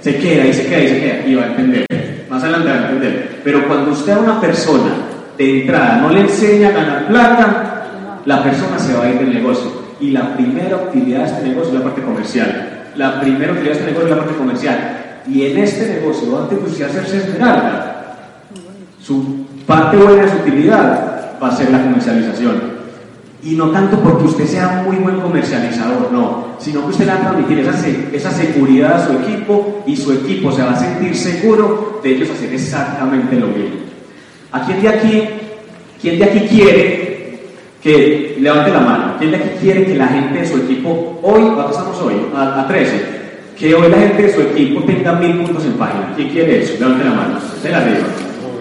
Se 0.00 0.16
queda 0.16 0.46
y 0.46 0.52
se 0.52 0.66
queda 0.66 0.80
y 0.80 0.88
se 0.88 1.00
queda 1.00 1.26
y 1.26 1.34
va 1.34 1.42
a 1.42 1.46
entender. 1.46 1.86
Más 2.28 2.42
adelante 2.42 2.68
va 2.70 2.74
a 2.74 2.90
entender. 2.90 3.40
Pero 3.44 3.66
cuando 3.68 3.92
usted 3.92 4.12
a 4.12 4.18
una 4.18 4.40
persona 4.40 4.90
de 5.36 5.60
entrada 5.60 5.98
no 5.98 6.10
le 6.10 6.20
enseña 6.20 6.68
a 6.68 6.72
ganar 6.72 7.06
plata, 7.06 7.82
la 8.24 8.42
persona 8.42 8.78
se 8.78 8.94
va 8.94 9.04
a 9.04 9.10
ir 9.10 9.18
del 9.18 9.34
negocio. 9.34 9.70
Y 10.00 10.10
la 10.10 10.34
primera 10.34 10.76
utilidad 10.76 11.20
de 11.20 11.26
este 11.26 11.48
negocio 11.48 11.72
es 11.72 11.78
la 11.78 11.84
parte 11.84 12.02
comercial. 12.02 12.68
La 12.96 13.20
primera 13.20 13.52
utilidad 13.52 13.74
de 13.74 13.80
este 13.80 13.92
negocio 13.92 14.08
es 14.08 14.16
la 14.16 14.24
parte 14.24 14.36
comercial. 14.36 14.98
Y 15.28 15.46
en 15.46 15.58
este 15.58 16.00
negocio, 16.00 16.38
antes 16.38 16.58
de 16.58 16.64
usted 16.64 16.84
hacerse 16.86 17.18
esmeralda, 17.18 17.91
su 19.02 19.46
parte 19.66 19.96
buena 19.96 20.22
de 20.22 20.30
su 20.30 20.36
utilidad 20.36 21.38
va 21.42 21.48
a 21.48 21.56
ser 21.56 21.70
la 21.70 21.82
comercialización. 21.82 22.72
Y 23.44 23.56
no 23.56 23.70
tanto 23.70 23.98
porque 23.98 24.24
usted 24.24 24.46
sea 24.46 24.84
muy 24.86 24.96
buen 24.96 25.20
comercializador, 25.20 26.12
no, 26.12 26.54
sino 26.58 26.82
que 26.82 26.90
usted 26.90 27.06
le 27.06 27.12
va 27.12 27.18
a 27.18 27.22
transmitir 27.22 27.58
esa, 27.58 27.88
esa 28.12 28.30
seguridad 28.30 28.94
a 28.94 29.06
su 29.06 29.12
equipo 29.14 29.82
y 29.84 29.96
su 29.96 30.12
equipo 30.12 30.52
se 30.52 30.62
va 30.62 30.72
a 30.72 30.78
sentir 30.78 31.16
seguro 31.16 32.00
de 32.02 32.14
ellos 32.14 32.30
hacer 32.30 32.52
exactamente 32.52 33.34
lo 33.34 33.48
mismo. 33.48 33.80
¿A 34.52 34.64
quién 34.64 34.80
de 34.80 34.88
aquí, 34.88 35.22
quién 36.00 36.18
de 36.18 36.24
aquí 36.24 36.40
quiere 36.48 37.40
que 37.82 38.36
levante 38.38 38.70
la 38.70 38.80
mano? 38.80 39.14
¿Quién 39.18 39.32
de 39.32 39.38
aquí 39.38 39.48
quiere 39.60 39.86
que 39.86 39.96
la 39.96 40.06
gente 40.06 40.38
de 40.38 40.46
su 40.46 40.58
equipo, 40.58 41.18
hoy, 41.22 41.42
¿cuánto 41.54 41.70
estamos 41.70 42.00
hoy? 42.00 42.14
A, 42.36 42.60
a 42.60 42.68
13. 42.68 43.22
Que 43.58 43.74
hoy 43.74 43.90
la 43.90 43.98
gente 43.98 44.22
de 44.22 44.34
su 44.34 44.40
equipo 44.40 44.84
tenga 44.84 45.14
mil 45.14 45.38
puntos 45.38 45.64
en 45.64 45.72
página. 45.72 46.12
¿Quién 46.14 46.28
quiere 46.28 46.62
eso? 46.62 46.74
Levante 46.78 47.04
la 47.04 47.10
mano. 47.10 47.38
Usted 47.38 47.70
la. 47.72 47.82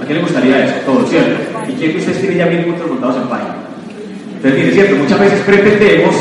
¿A 0.01 0.05
quién 0.05 0.17
le 0.17 0.23
gustaría 0.23 0.65
eso? 0.65 0.75
Todo, 0.85 1.05
¿cierto? 1.05 1.39
¿Y 1.69 1.73
quién 1.73 1.91
que 1.91 1.97
ustedes 1.99 2.21
tiene 2.21 2.35
ya 2.37 2.47
mil 2.47 2.65
puntos 2.65 2.89
montados 2.89 3.17
en 3.17 3.29
página? 3.29 3.55
Entonces, 4.35 4.67
es 4.67 4.73
cierto, 4.73 4.95
muchas 4.95 5.19
veces 5.19 5.39
pretendemos 5.41 6.15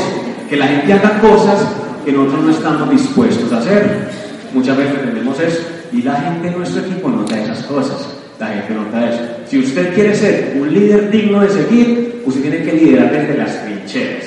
que 0.50 0.56
la 0.56 0.66
gente 0.66 0.92
haga 0.92 1.20
cosas 1.20 1.66
que 2.04 2.12
nosotros 2.12 2.44
no 2.44 2.50
estamos 2.50 2.90
dispuestos 2.90 3.50
a 3.52 3.58
hacer. 3.58 4.10
Muchas 4.52 4.76
veces 4.76 4.92
pretendemos 4.92 5.40
eso 5.40 5.62
y 5.92 6.02
la 6.02 6.14
gente 6.16 6.50
de 6.50 6.56
nuestro 6.56 6.82
equipo 6.82 7.08
nota 7.08 7.40
esas 7.40 7.62
cosas. 7.64 8.16
La 8.38 8.48
gente 8.48 8.74
nota 8.74 9.08
eso. 9.08 9.22
Si 9.48 9.58
usted 9.58 9.94
quiere 9.94 10.14
ser 10.14 10.58
un 10.60 10.72
líder 10.72 11.10
digno 11.10 11.40
de 11.40 11.48
seguir, 11.48 12.22
usted 12.26 12.42
tiene 12.42 12.62
que 12.62 12.72
liderar 12.72 13.12
desde 13.12 13.38
las 13.38 13.64
trincheras. 13.64 14.24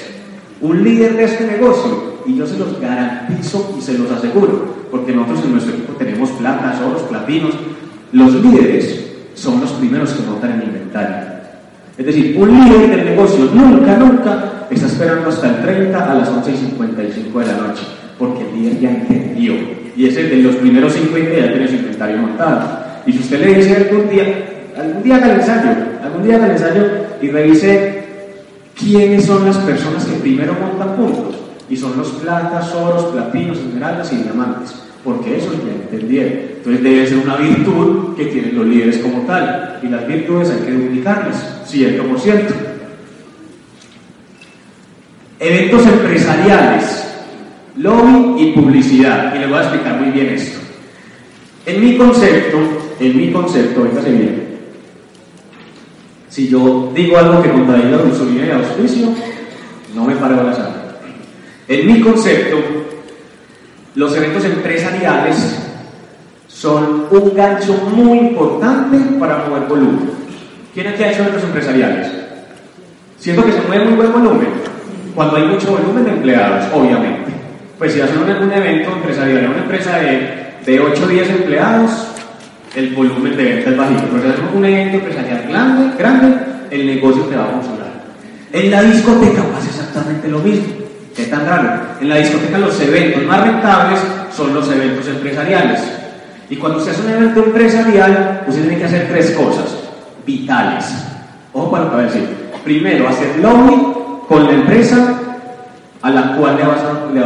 Un 0.61 0.83
líder 0.83 1.15
de 1.15 1.25
este 1.25 1.45
negocio, 1.45 2.21
y 2.25 2.37
yo 2.37 2.47
se 2.47 2.57
los 2.57 2.79
garantizo 2.79 3.75
y 3.77 3.81
se 3.81 3.97
los 3.97 4.09
aseguro, 4.09 4.87
porque 4.89 5.11
nosotros 5.11 5.45
en 5.45 5.51
nuestro 5.51 5.73
equipo 5.73 5.93
tenemos 5.93 6.31
platas, 6.31 6.81
oros, 6.81 7.03
platinos. 7.03 7.53
Los 8.11 8.33
líderes 8.35 9.12
son 9.35 9.61
los 9.61 9.71
primeros 9.73 10.11
que 10.13 10.23
montan 10.23 10.51
el 10.53 10.63
inventario. 10.67 11.33
Es 11.97 12.05
decir, 12.05 12.35
un 12.37 12.49
líder 12.49 12.89
del 12.89 13.05
negocio 13.05 13.49
nunca, 13.53 13.97
nunca 13.97 14.65
está 14.69 14.87
esperando 14.87 15.29
hasta 15.29 15.49
el 15.49 15.61
30 15.61 16.11
a 16.11 16.15
las 16.15 16.29
11 16.29 16.51
y 16.51 16.55
55 16.55 17.39
de 17.39 17.45
la 17.45 17.53
noche, 17.53 17.83
porque 18.17 18.43
el 18.43 18.55
líder 18.55 18.79
ya 18.79 18.89
entendió. 18.89 19.53
Y 19.95 20.07
es 20.07 20.17
el 20.17 20.29
de 20.29 20.37
los 20.37 20.55
primeros 20.55 20.93
50 20.93 21.29
ya 21.29 21.53
tiene 21.53 21.67
su 21.67 21.75
inventario 21.75 22.17
montado. 22.17 22.79
Y 23.05 23.13
si 23.13 23.19
usted 23.19 23.39
le 23.39 23.53
dice 23.53 23.75
algún 23.75 24.09
día, 24.09 24.23
algún 24.75 25.03
día 25.03 25.15
haga 25.17 25.25
el 25.33 25.39
ensayo, 25.41 25.69
algún 26.03 26.23
día 26.23 26.35
haga 26.37 26.45
el 26.47 26.51
ensayo 26.53 26.85
y 27.21 27.27
revise 27.29 28.03
quiénes 28.79 29.25
son 29.25 29.45
las 29.45 29.57
personas 29.57 30.05
que 30.05 30.15
primero 30.19 30.55
montan 30.59 30.95
puntos. 30.95 31.35
Y 31.69 31.77
son 31.77 31.97
los 31.97 32.09
platas, 32.13 32.73
oros, 32.73 33.05
platinos, 33.05 33.57
esmeraldas 33.57 34.11
y 34.11 34.17
diamantes 34.17 34.83
porque 35.03 35.37
eso 35.37 35.51
ya 35.53 35.73
entendieron. 35.73 36.52
Entonces 36.63 36.81
debe 36.81 37.05
ser 37.05 37.17
una 37.17 37.35
virtud 37.35 38.15
que 38.15 38.27
tienen 38.27 38.55
los 38.55 38.65
líderes 38.65 38.99
como 38.99 39.23
tal, 39.23 39.81
y 39.83 39.87
las 39.89 40.07
virtudes 40.07 40.49
hay 40.49 40.65
que 40.65 40.71
duplicarlas, 40.71 41.61
cierto. 41.67 42.55
Eventos 45.41 45.85
empresariales, 45.85 47.05
lobby 47.75 48.43
y 48.43 48.51
publicidad, 48.53 49.35
y 49.35 49.39
les 49.39 49.49
voy 49.49 49.57
a 49.57 49.63
explicar 49.63 49.99
muy 49.99 50.11
bien 50.11 50.27
esto. 50.27 50.59
En 51.65 51.83
mi 51.83 51.97
concepto, 51.97 52.57
en 52.97 53.17
mi 53.17 53.29
concepto, 53.33 53.83
véngase 53.83 54.11
bien, 54.11 54.43
si 56.29 56.47
yo 56.47 56.93
digo 56.95 57.17
algo 57.17 57.43
que 57.43 57.51
contradiga 57.51 57.89
la 57.89 58.03
dulzurina 58.03 58.47
y 58.47 58.51
auspicio, 58.51 59.13
no 59.93 60.05
me 60.05 60.15
paro 60.15 60.39
a 60.39 60.43
la 60.43 60.53
sala. 60.53 60.95
En 61.67 61.87
mi 61.87 61.99
concepto, 61.99 62.57
los 63.95 64.15
eventos 64.15 64.45
empresariales 64.45 65.59
son 66.63 67.07
un 67.11 67.35
gancho 67.35 67.73
muy 67.93 68.19
importante 68.19 68.97
para 69.19 69.39
mover 69.39 69.63
volumen. 69.63 70.11
¿Quién 70.73 70.87
aquí 70.87 71.03
ha 71.03 71.11
hecho 71.11 71.23
eventos 71.23 71.43
empresariales? 71.43 72.07
Siento 73.19 73.43
que 73.43 73.51
se 73.51 73.61
mueve 73.67 73.83
muy 73.83 73.95
buen 73.95 74.13
volumen. 74.13 74.47
Cuando 75.13 75.35
hay 75.35 75.43
mucho 75.43 75.71
volumen 75.71 76.05
de 76.05 76.11
empleados, 76.11 76.63
obviamente. 76.73 77.33
Pues 77.77 77.91
si 77.91 77.99
hacen 77.99 78.17
un, 78.17 78.49
evento 78.49 78.93
empresarial 78.93 79.39
en 79.39 79.49
una 79.49 79.57
empresa 79.57 79.97
de, 79.97 80.53
de 80.65 80.79
8 80.79 81.03
o 81.03 81.07
10 81.07 81.29
empleados, 81.31 81.91
el 82.77 82.95
volumen 82.95 83.35
de 83.35 83.43
ventas 83.43 83.73
es 83.73 83.77
bajito. 83.77 84.03
Pero 84.09 84.23
si 84.23 84.29
hacemos 84.29 84.53
un 84.55 84.63
evento 84.63 84.97
empresarial 84.99 85.45
grande, 85.49 85.97
grande, 85.99 86.37
el 86.71 86.87
negocio 86.87 87.23
te 87.23 87.35
va 87.35 87.43
a 87.43 87.47
funcionar. 87.47 87.91
En 88.53 88.71
la 88.71 88.83
discoteca 88.83 89.43
pasa 89.51 89.67
exactamente 89.67 90.29
lo 90.29 90.39
mismo. 90.39 90.75
¿Qué 91.13 91.25
tan 91.25 91.45
raro? 91.45 91.81
En 91.99 92.07
la 92.07 92.15
discoteca 92.15 92.57
los 92.57 92.79
eventos 92.79 93.21
más 93.25 93.41
rentables 93.41 93.99
son 94.33 94.53
los 94.53 94.71
eventos 94.71 95.05
empresariales. 95.09 96.02
Y 96.49 96.55
cuando 96.57 96.79
usted 96.79 96.91
hace 96.91 97.01
un 97.01 97.09
evento 97.09 97.43
empresarial, 97.43 98.43
usted 98.47 98.61
tiene 98.61 98.77
que 98.77 98.85
hacer 98.85 99.07
tres 99.09 99.31
cosas 99.31 99.77
vitales. 100.25 100.85
Ojo 101.53 101.71
para 101.71 101.85
lo 101.85 101.89
que 101.89 101.95
voy 101.95 102.05
a 102.05 102.07
decir. 102.07 102.43
Primero, 102.63 103.07
hacer 103.07 103.39
lobby 103.39 103.93
con 104.27 104.45
la 104.45 104.53
empresa 104.53 105.19
a 106.01 106.09
la 106.09 106.35
cual 106.35 106.57
le 106.57 106.63
vas 106.63 106.79
a, 106.83 107.13
le 107.13 107.21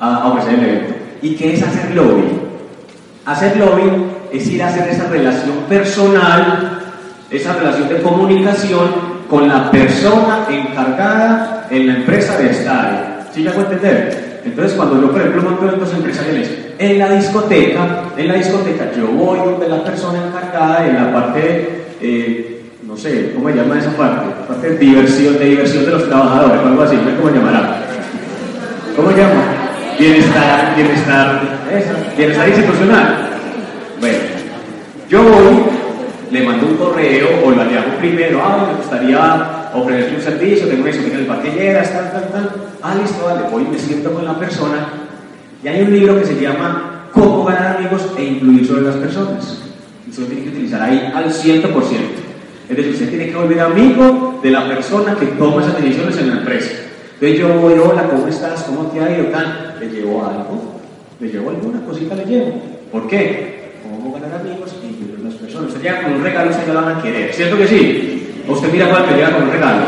a, 0.00 0.28
ofrecer 0.28 0.54
el 0.54 0.64
evento. 0.64 0.94
¿Y 1.22 1.34
qué 1.34 1.54
es 1.54 1.62
hacer 1.62 1.94
lobby? 1.94 2.24
Hacer 3.26 3.56
lobby 3.56 3.90
es 4.32 4.46
ir 4.48 4.62
a 4.62 4.68
hacer 4.68 4.88
esa 4.88 5.08
relación 5.08 5.56
personal, 5.68 6.82
esa 7.30 7.54
relación 7.54 7.88
de 7.88 8.02
comunicación 8.02 9.14
con 9.28 9.48
la 9.48 9.70
persona 9.70 10.46
encargada 10.50 11.66
en 11.70 11.86
la 11.86 11.94
empresa 11.96 12.36
de 12.38 12.50
estar. 12.50 13.28
¿Sí 13.32 13.42
ya 13.42 13.52
puede 13.52 13.74
entender? 13.74 14.33
Entonces, 14.44 14.76
cuando 14.76 15.00
yo, 15.00 15.10
por 15.10 15.20
ejemplo, 15.20 15.42
monto 15.42 15.66
eventos 15.66 15.92
empresariales 15.94 16.50
en 16.78 16.98
la 16.98 17.10
discoteca, 17.12 18.04
en 18.16 18.28
la 18.28 18.34
discoteca 18.34 18.90
yo 18.96 19.06
voy 19.08 19.38
donde 19.38 19.68
la 19.68 19.82
persona 19.82 20.26
encargada 20.26 20.86
en 20.86 20.94
la 20.96 21.12
parte, 21.12 21.84
eh, 22.00 22.62
no 22.86 22.96
sé, 22.96 23.32
¿cómo 23.34 23.48
se 23.48 23.56
llama 23.56 23.78
esa 23.78 23.90
parte? 23.96 24.26
La 24.40 24.46
parte 24.46 24.70
de 24.70 24.78
diversión, 24.78 25.38
de 25.38 25.44
diversión 25.46 25.86
de 25.86 25.90
los 25.92 26.08
trabajadores, 26.08 26.60
algo 26.60 26.82
así, 26.82 26.96
¿cómo 27.20 27.34
llamará? 27.34 27.80
¿Cómo 28.96 29.10
llama? 29.10 29.42
Bienestar, 29.98 30.74
bienestar, 30.76 31.40
bienestar 32.16 32.48
institucional. 32.48 33.28
Bueno, 34.00 34.18
yo 35.08 35.22
voy, 35.22 35.64
le 36.30 36.42
mando 36.42 36.66
un 36.66 36.76
correo 36.76 37.28
o 37.44 37.50
lo 37.50 37.64
llamo 37.64 37.96
primero, 37.98 38.42
ah, 38.44 38.68
me 38.68 38.76
gustaría 38.76 39.53
ofrecerle 39.74 40.16
un 40.16 40.22
servicio, 40.22 40.68
tengo 40.68 40.86
eso, 40.86 41.00
tengo 41.02 41.16
el 41.16 41.26
paquilleras, 41.26 41.92
tal, 41.92 42.12
tal, 42.12 42.28
tal. 42.30 42.50
Ah, 42.82 42.94
listo, 43.00 43.24
vale, 43.24 43.48
voy, 43.50 43.64
me 43.64 43.78
siento 43.78 44.12
con 44.12 44.24
la 44.24 44.38
persona. 44.38 44.88
Y 45.62 45.68
hay 45.68 45.82
un 45.82 45.92
libro 45.92 46.18
que 46.18 46.26
se 46.26 46.40
llama 46.40 47.08
Cómo 47.12 47.44
ganar 47.44 47.76
amigos 47.78 48.06
e 48.16 48.24
influir 48.24 48.66
sobre 48.66 48.82
las 48.82 48.96
personas. 48.96 49.62
Y 50.06 50.10
usted 50.10 50.22
lo 50.22 50.28
tiene 50.28 50.44
que 50.44 50.50
utilizar 50.50 50.82
ahí 50.82 51.10
al 51.14 51.30
100%. 51.32 51.64
Es 52.68 52.76
decir, 52.76 52.92
usted 52.92 53.08
tiene 53.08 53.26
que 53.26 53.36
volver 53.36 53.60
amigo 53.60 54.40
de 54.42 54.50
la 54.50 54.66
persona 54.68 55.16
que 55.16 55.26
toma 55.26 55.62
esas 55.62 55.82
decisiones 55.82 56.16
en 56.18 56.28
la 56.28 56.34
empresa. 56.38 56.70
Entonces 57.14 57.38
yo 57.38 57.48
voy, 57.60 57.74
hola, 57.74 58.08
¿cómo 58.08 58.28
estás? 58.28 58.62
¿Cómo 58.64 58.90
te 58.90 59.00
ha 59.00 59.16
ido? 59.16 59.26
Tal. 59.26 59.76
Le 59.80 59.88
llevo 59.88 60.24
algo, 60.24 60.80
le 61.20 61.28
llevo 61.28 61.50
alguna 61.50 61.80
cosita, 61.84 62.14
le 62.14 62.24
llevo. 62.24 62.62
¿Por 62.90 63.06
qué? 63.08 63.72
¿Cómo 63.82 64.14
ganar 64.14 64.40
amigos 64.40 64.74
e 64.82 64.86
influir 64.86 65.16
sobre 65.16 65.24
las 65.24 65.34
personas? 65.34 65.68
Usted 65.68 65.82
llega 65.82 66.02
con 66.02 66.12
un 66.14 66.22
regalo, 66.22 66.50
usted 66.50 66.68
lo 66.68 66.74
van 66.74 66.96
a 66.96 67.02
querer. 67.02 67.32
¿Cierto 67.32 67.58
que 67.58 67.66
sí? 67.66 68.33
Usted 68.46 68.72
mira 68.72 68.90
cuál 68.90 69.06
te 69.06 69.14
llega 69.14 69.32
con 69.32 69.42
un 69.44 69.50
regalo. 69.50 69.84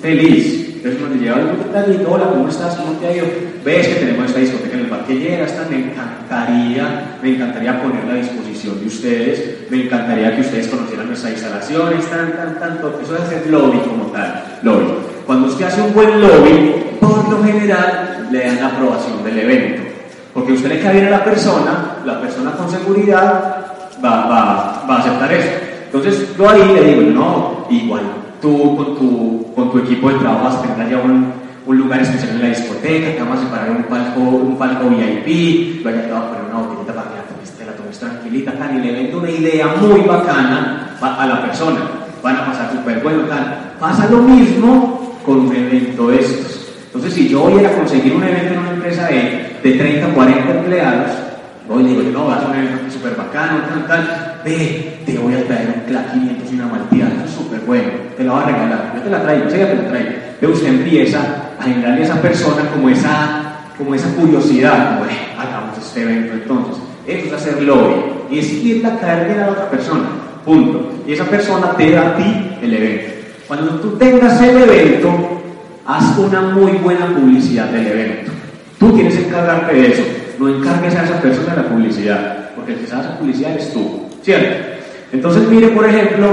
Feliz. 0.00 0.62
Entonces 0.76 1.00
cuando 1.00 1.22
llega 1.22 1.36
el 1.38 1.58
detallito, 1.58 2.12
hola, 2.12 2.24
¿cómo 2.24 2.48
estás? 2.48 2.74
¿Cómo 2.74 2.92
te 2.98 3.06
ha 3.06 3.16
ido? 3.16 3.26
Ves 3.64 3.86
que 3.86 3.94
tenemos 3.94 4.26
esta 4.26 4.40
discoteca 4.40 4.74
en 4.74 4.80
el 4.80 4.86
parque 4.86 5.14
Lleras, 5.14 5.54
me 5.70 5.76
encantaría, 5.76 7.18
me 7.22 7.34
encantaría 7.36 7.80
ponerla 7.80 8.14
a 8.14 8.16
disposición 8.16 8.80
de 8.80 8.86
ustedes, 8.86 9.70
me 9.70 9.84
encantaría 9.84 10.34
que 10.34 10.40
ustedes 10.40 10.66
conocieran 10.66 11.06
nuestras 11.06 11.32
instalaciones, 11.34 12.04
tan, 12.06 12.32
tan, 12.32 12.58
tanto. 12.58 12.98
Eso 13.00 13.14
es 13.14 13.22
hacer 13.22 13.46
lobby 13.46 13.78
como 13.78 14.06
tal, 14.06 14.42
lobby. 14.62 14.86
Cuando 15.24 15.46
usted 15.46 15.66
hace 15.66 15.82
un 15.82 15.94
buen 15.94 16.20
lobby, 16.20 16.74
por 17.00 17.28
lo 17.28 17.44
general 17.44 18.28
le 18.32 18.44
dan 18.44 18.56
la 18.56 18.66
aprobación 18.66 19.22
del 19.22 19.38
evento. 19.38 19.82
Porque 20.34 20.52
usted 20.52 20.68
le 20.68 20.80
cae 20.80 21.06
a 21.06 21.10
la 21.10 21.24
persona, 21.24 21.98
la 22.04 22.20
persona 22.20 22.52
con 22.52 22.68
seguridad 22.68 23.66
va, 24.04 24.26
va, 24.26 24.84
va 24.88 24.96
a 24.96 24.98
aceptar 24.98 25.32
eso. 25.32 25.71
Entonces 25.92 26.34
yo 26.38 26.48
ahí 26.48 26.72
le 26.74 26.94
digo, 26.94 27.10
no, 27.10 27.66
igual 27.68 28.00
tú 28.40 28.76
con 28.76 28.96
tu, 28.96 29.52
con 29.54 29.70
tu 29.70 29.78
equipo 29.80 30.08
de 30.08 30.18
trabajo 30.20 30.44
vas 30.44 30.54
a 30.54 30.62
tener 30.62 30.90
ya 30.90 30.96
un, 30.96 31.32
un 31.66 31.78
lugar 31.78 32.00
especial 32.00 32.30
en 32.30 32.40
la 32.40 32.48
discoteca, 32.48 33.12
te 33.12 33.20
vamos 33.20 33.38
a 33.38 33.42
separar 33.42 33.70
un 33.70 33.82
palco, 33.84 34.20
un 34.20 34.56
palco 34.56 34.88
VIP, 34.88 35.82
te 35.82 36.10
va 36.10 36.18
a 36.18 36.28
poner 36.28 36.44
una 36.50 36.66
botellita 36.66 36.94
para 36.94 37.10
que 37.10 37.16
la 37.16 37.22
tomes, 37.24 37.50
te 37.50 37.66
la 37.66 37.72
tomes 37.72 37.98
tranquilita, 37.98 38.52
tal, 38.52 38.78
y 38.78 38.86
le 38.86 38.92
vendo 38.92 39.18
una 39.18 39.30
idea 39.30 39.66
muy 39.82 40.00
bacana 40.00 40.96
a 40.98 41.26
la 41.26 41.42
persona. 41.42 41.80
Van 42.22 42.36
a 42.36 42.46
pasar 42.46 42.72
súper 42.72 43.00
bueno, 43.02 43.24
tal. 43.24 43.74
Pasa 43.78 44.08
lo 44.08 44.18
mismo 44.18 45.18
con 45.26 45.40
un 45.40 45.54
evento 45.54 46.08
de 46.08 46.20
estos. 46.20 46.72
Entonces, 46.86 47.12
si 47.12 47.28
yo 47.28 47.40
voy 47.40 47.64
a 47.64 47.76
conseguir 47.76 48.14
un 48.14 48.22
evento 48.22 48.54
en 48.54 48.60
una 48.60 48.70
empresa 48.70 49.08
de, 49.08 49.58
de 49.62 49.72
30, 49.72 50.14
40 50.14 50.50
empleados, 50.50 51.10
Hoy 51.68 51.84
digo, 51.84 52.02
no, 52.12 52.26
vas 52.26 52.42
a 52.42 52.48
un 52.48 52.56
evento 52.56 52.92
súper 52.92 53.14
bacano, 53.14 53.60
tal, 53.68 53.86
tal. 53.86 54.31
Ve, 54.44 54.98
te 55.06 55.18
voy 55.18 55.34
a 55.34 55.44
traer 55.46 55.68
un 55.68 55.88
CLA 55.88 56.12
500 56.12 56.52
y 56.52 56.54
una 56.54 56.66
malteada, 56.66 57.26
súper 57.26 57.60
bueno, 57.60 57.88
te 58.16 58.24
la 58.24 58.32
voy 58.32 58.42
a 58.42 58.46
regalar. 58.46 58.92
Yo 58.96 59.02
te 59.02 59.10
la 59.10 59.22
traigo, 59.22 59.50
sí, 59.50 59.58
ya 59.58 59.68
te 59.68 59.74
la 59.76 59.88
traigo. 59.88 60.10
Ve, 60.40 60.46
usted 60.46 60.68
empieza 60.68 61.18
a 61.58 61.62
generarle 61.62 62.02
a 62.02 62.04
esa 62.04 62.20
persona 62.20 62.68
como 62.70 62.88
esa, 62.88 63.54
como 63.78 63.94
esa 63.94 64.08
curiosidad, 64.14 64.98
como, 64.98 65.10
hagamos 65.38 65.78
este 65.78 66.02
evento 66.02 66.34
entonces. 66.34 66.82
Eso 67.06 67.26
es 67.26 67.32
hacer 67.32 67.62
lobby. 67.62 67.94
Y 68.30 68.38
es 68.38 68.52
irle 68.52 68.88
a 68.88 68.98
caer 68.98 69.26
bien 69.26 69.40
a 69.40 69.46
la 69.46 69.52
otra 69.52 69.70
persona. 69.70 70.08
Punto. 70.44 70.92
Y 71.06 71.12
esa 71.12 71.24
persona 71.24 71.72
te 71.76 71.90
da 71.90 72.08
a 72.08 72.16
ti 72.16 72.56
el 72.62 72.74
evento. 72.74 73.12
Cuando 73.46 73.72
tú 73.80 73.90
tengas 73.96 74.40
el 74.40 74.56
evento, 74.62 75.42
haz 75.86 76.16
una 76.18 76.40
muy 76.40 76.72
buena 76.72 77.06
publicidad 77.06 77.66
del 77.66 77.86
evento. 77.86 78.32
Tú 78.78 78.92
tienes 78.92 79.14
que 79.14 79.26
encargarte 79.26 79.74
de 79.74 79.86
eso 79.88 80.02
no 80.42 80.48
encargues 80.48 80.94
a 80.96 81.04
esa 81.04 81.20
persona 81.20 81.54
la 81.54 81.68
publicidad, 81.68 82.50
porque 82.56 82.72
el 82.72 82.80
que 82.80 82.86
sabe 82.86 83.02
esa 83.02 83.18
publicidad 83.18 83.52
eres 83.52 83.72
tú, 83.72 84.01
¿cierto? 84.22 84.72
Entonces 85.12 85.48
mire, 85.48 85.68
por 85.68 85.86
ejemplo, 85.86 86.28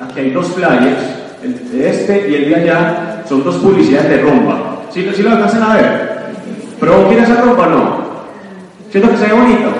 aquí 0.00 0.20
hay 0.20 0.30
dos 0.30 0.46
flyers, 0.48 0.98
el 1.42 1.70
de 1.72 1.90
este 1.90 2.30
y 2.30 2.34
el 2.36 2.48
de 2.50 2.54
allá, 2.54 3.24
son 3.28 3.42
dos 3.42 3.56
publicidades 3.56 4.10
de 4.10 4.22
rompa. 4.22 4.82
¿Sí, 4.90 5.08
¿Sí 5.14 5.22
lo 5.22 5.30
alcanzan 5.30 5.62
a 5.62 5.74
ver? 5.74 6.12
¿Provoca 6.78 7.22
esa 7.22 7.40
rompa 7.40 7.66
no? 7.66 8.02
¿Siento 8.90 9.10
que 9.10 9.16
se 9.16 9.26
ve 9.26 9.32
bonito? 9.32 9.70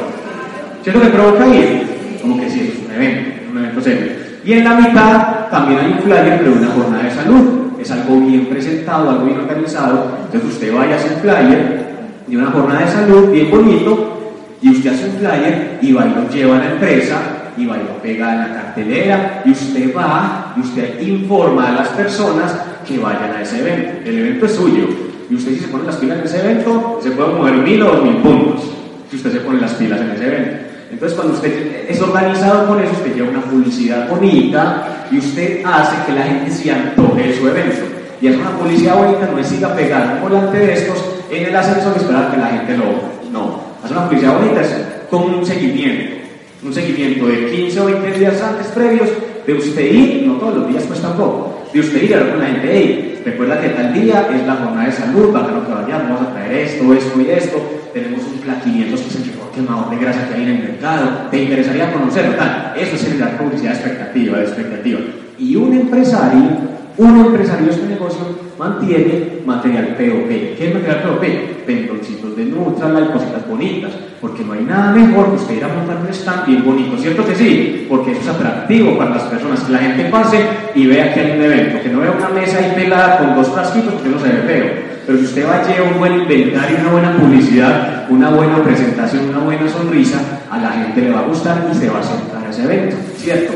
¿Siento 0.83 1.03
que 1.03 1.09
provoca 1.09 1.47
ir? 1.47 1.87
Como 2.21 2.41
que 2.41 2.49
sí, 2.49 2.73
es 2.73 2.87
un 2.89 2.95
evento, 2.95 3.31
un 3.51 3.59
evento 3.59 3.81
serio. 3.81 4.13
Y 4.45 4.53
en 4.55 4.65
la 4.65 4.75
mitad 4.75 5.49
también 5.51 5.81
hay 5.81 5.93
un 5.93 5.99
flyer 5.99 6.43
de 6.43 6.51
una 6.51 6.69
jornada 6.69 7.05
de 7.05 7.11
salud. 7.11 7.73
Es 7.81 7.91
algo 7.91 8.21
bien 8.21 8.47
presentado, 8.47 9.11
algo 9.11 9.25
bien 9.25 9.39
organizado. 9.39 10.17
Entonces 10.25 10.51
usted 10.51 10.75
vaya 10.75 10.95
a 10.95 10.99
hacer 10.99 11.19
flyer 11.19 11.83
de 12.27 12.37
una 12.37 12.51
jornada 12.51 12.81
de 12.81 12.91
salud 12.91 13.31
bien 13.31 13.51
bonito 13.51 14.19
y 14.61 14.71
usted 14.71 14.95
hace 14.95 15.11
un 15.11 15.17
flyer 15.17 15.79
y 15.83 15.93
va 15.93 16.07
y 16.07 16.11
lo 16.11 16.29
lleva 16.29 16.57
a 16.57 16.59
la 16.61 16.71
empresa 16.73 17.17
y 17.57 17.67
va 17.67 17.77
y 17.77 17.85
lo 17.85 18.03
pega 18.03 18.33
en 18.33 18.39
la 18.41 18.55
cartelera 18.55 19.43
y 19.45 19.51
usted 19.51 19.95
va 19.95 20.55
y 20.57 20.61
usted 20.61 21.01
informa 21.01 21.69
a 21.69 21.73
las 21.73 21.89
personas 21.89 22.55
que 22.87 22.99
vayan 22.99 23.33
a 23.33 23.43
ese 23.43 23.61
evento. 23.61 24.09
El 24.09 24.19
evento 24.19 24.47
es 24.47 24.53
suyo 24.53 24.89
y 25.31 25.35
usted 25.35 25.53
si 25.53 25.61
se 25.61 25.69
pone 25.69 25.85
las 25.85 25.97
pilas 25.97 26.19
en 26.19 26.25
ese 26.25 26.41
evento 26.41 27.01
se 27.03 27.11
puede 27.13 27.35
mover 27.35 27.55
mil 27.55 27.83
o 27.83 27.93
dos 27.93 28.05
mil 28.05 28.17
puntos 28.17 28.65
si 29.11 29.17
usted 29.17 29.33
se 29.33 29.41
pone 29.41 29.61
las 29.61 29.73
pilas 29.75 30.01
en 30.01 30.11
ese 30.11 30.27
evento. 30.27 30.73
Entonces 30.91 31.17
cuando 31.17 31.35
usted 31.35 31.87
es 31.89 32.01
organizado 32.01 32.69
con 32.69 32.83
eso, 32.83 32.93
usted 32.93 33.15
lleva 33.15 33.31
una 33.31 33.43
publicidad 33.43 34.09
bonita 34.09 35.07
y 35.11 35.19
usted 35.19 35.65
hace 35.65 35.97
que 36.07 36.13
la 36.13 36.23
gente 36.23 36.51
se 36.51 36.71
antoje 36.71 37.29
de 37.29 37.37
su 37.37 37.49
evento. 37.49 37.83
Y 38.21 38.29
es 38.29 38.37
una 38.37 38.51
publicidad 38.51 38.97
bonita, 38.97 39.29
no 39.33 39.39
es 39.39 39.47
siga 39.47 39.75
pegar 39.75 40.15
un 40.15 40.29
volante 40.29 40.59
de 40.59 40.73
estos 40.75 41.03
en 41.31 41.47
el 41.47 41.57
ascensor 41.57 41.95
y 41.97 42.01
esperar 42.01 42.31
que 42.31 42.37
la 42.37 42.47
gente 42.47 42.77
lo... 42.77 42.85
No, 43.33 43.61
hacer 43.83 43.97
una 43.97 44.07
publicidad 44.07 44.39
bonita 44.39 44.61
es 44.61 44.77
con 45.11 45.23
un 45.35 45.45
seguimiento, 45.45 46.22
un 46.65 46.73
seguimiento 46.73 47.27
de 47.27 47.51
15 47.51 47.81
o 47.81 47.85
20 47.87 48.19
días 48.19 48.41
antes 48.41 48.67
previos 48.69 49.09
de 49.47 49.55
usted 49.55 49.93
ir, 49.93 50.27
no 50.27 50.35
todos 50.35 50.59
los 50.59 50.69
días 50.69 50.85
pues 50.85 51.01
tampoco, 51.01 51.65
de 51.73 51.81
usted 51.81 52.03
ir 52.03 52.15
a 52.15 52.19
hablar 52.19 52.33
con 52.33 52.41
la 52.41 52.47
gente, 52.47 52.71
hey, 52.73 53.23
recuerda 53.25 53.61
que 53.61 53.69
tal 53.71 53.93
día 53.93 54.29
es 54.33 54.47
la 54.47 54.55
jornada 54.57 54.87
de 54.87 54.93
salud, 54.93 55.27
que 55.27 55.93
vamos 55.93 56.21
a 56.21 56.33
traer 56.33 56.53
esto, 56.53 56.95
esto 56.95 57.21
y 57.21 57.31
esto, 57.31 57.59
tenemos 57.93 58.23
un 58.25 58.39
plan 58.41 58.61
500 58.61 59.01
que 59.01 59.19
mejor 59.19 59.51
quemador 59.53 59.91
de 59.91 59.97
grasa 59.97 60.29
que 60.29 60.35
hay 60.35 60.43
en 60.43 60.49
el 60.49 60.59
mercado, 60.59 61.09
te 61.31 61.43
interesaría 61.43 61.93
conocerlo, 61.93 62.37
tal, 62.37 62.75
eso 62.77 62.95
es 62.95 63.03
generar 63.03 63.39
publicidad 63.39 63.75
expectativa, 63.75 64.41
expectativa. 64.41 65.01
Y 65.39 65.57
un 65.57 65.75
empresario 65.75 66.73
Un 66.99 67.17
empresario 67.19 67.67
de 67.67 67.73
este 67.73 67.87
negocio 67.87 68.21
mantiene 68.59 69.39
material 69.47 69.97
POP. 69.97 70.29
¿Qué 70.29 70.69
es 70.69 70.75
material 70.75 71.03
POP? 71.03 71.25
Pendoncitos 71.67 72.37
de 72.37 72.45
Nutral, 72.45 73.13
cositas 73.13 73.49
bonitas, 73.49 73.93
porque 74.21 74.45
no 74.45 74.53
hay 74.53 74.65
nada 74.65 74.93
mejor 74.93 75.31
que 75.31 75.37
usted 75.37 75.57
ir 75.57 75.65
a 75.65 75.69
montar 75.69 75.97
un 75.97 76.09
stand 76.09 76.47
bien 76.47 76.65
bonito, 76.65 76.97
¿cierto 76.99 77.25
que 77.27 77.35
sí? 77.35 77.87
Porque 77.89 78.13
eso 78.13 78.21
es 78.21 78.29
atractivo 78.29 78.99
para 78.99 79.11
las 79.11 79.23
personas, 79.23 79.61
que 79.61 79.73
la 79.73 79.79
gente 79.79 80.05
pase 80.05 80.39
y 80.75 80.87
vea 80.87 81.15
que 81.15 81.21
hay 81.21 81.37
un 81.39 81.43
evento, 81.43 81.83
que 81.83 81.89
no 81.89 82.01
vea 82.01 82.11
una 82.11 82.29
mesa 82.29 82.59
ahí 82.59 82.73
pelada 82.75 83.19
con 83.19 83.37
dos 83.37 83.49
frasquitos 83.49 83.95
porque 83.95 84.09
no 84.11 84.21
se 84.21 84.29
ve 84.29 84.43
feo. 84.43 84.93
Pero 85.07 85.19
si 85.19 85.25
usted 85.25 85.49
va 85.49 85.57
a 85.57 85.67
llevar 85.67 85.93
un 85.93 85.99
buen 85.99 86.13
inventario, 86.13 86.79
una 86.81 86.91
buena 86.93 87.17
publicidad, 87.17 88.07
una 88.11 88.31
buena 88.31 88.63
presentación, 88.63 89.31
una 89.31 89.39
buena 89.39 89.69
sonrisa, 89.69 90.19
a 90.51 90.59
la 90.59 90.71
gente 90.73 91.01
le 91.01 91.11
va 91.11 91.21
a 91.21 91.27
gustar 91.27 91.69
y 91.73 91.75
se 91.75 91.89
va 91.89 92.01
a 92.01 92.03
sentar 92.03 92.45
a 92.47 92.51
ese 92.51 92.65
evento, 92.65 92.97
¿cierto? 93.17 93.53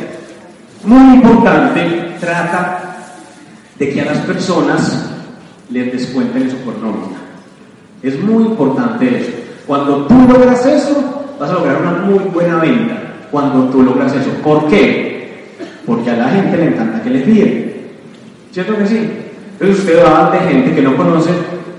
Muy 0.85 1.17
importante, 1.17 2.15
trata 2.19 2.86
de 3.79 3.91
que 3.91 4.01
a 4.01 4.07
las 4.07 4.19
personas 4.19 5.11
les 5.71 5.93
descuenten 5.93 6.47
eso 6.47 6.57
por 6.59 6.79
nómina. 6.79 7.19
Es 8.03 8.23
muy 8.23 8.45
importante 8.45 9.21
eso. 9.21 9.33
Cuando 9.67 10.07
tú 10.07 10.15
logras 10.29 10.65
eso, 10.65 11.35
vas 11.39 11.51
a 11.51 11.55
lograr 11.55 11.83
una 11.83 11.93
muy 11.93 12.19
buena 12.33 12.57
venta. 12.57 13.03
Cuando 13.31 13.65
tú 13.69 13.83
logras 13.83 14.15
eso. 14.15 14.31
¿Por 14.43 14.69
qué? 14.69 15.57
Porque 15.85 16.11
a 16.11 16.17
la 16.17 16.29
gente 16.29 16.57
le 16.57 16.67
encanta 16.69 17.03
que 17.03 17.11
le 17.11 17.21
piden. 17.21 17.75
¿Cierto 18.53 18.77
que 18.77 18.87
sí? 18.87 19.11
Entonces 19.59 19.79
usted 19.81 20.05
va 20.05 20.31
de 20.31 20.39
gente 20.39 20.75
que 20.75 20.83
no 20.83 20.97
conoce, 20.97 21.31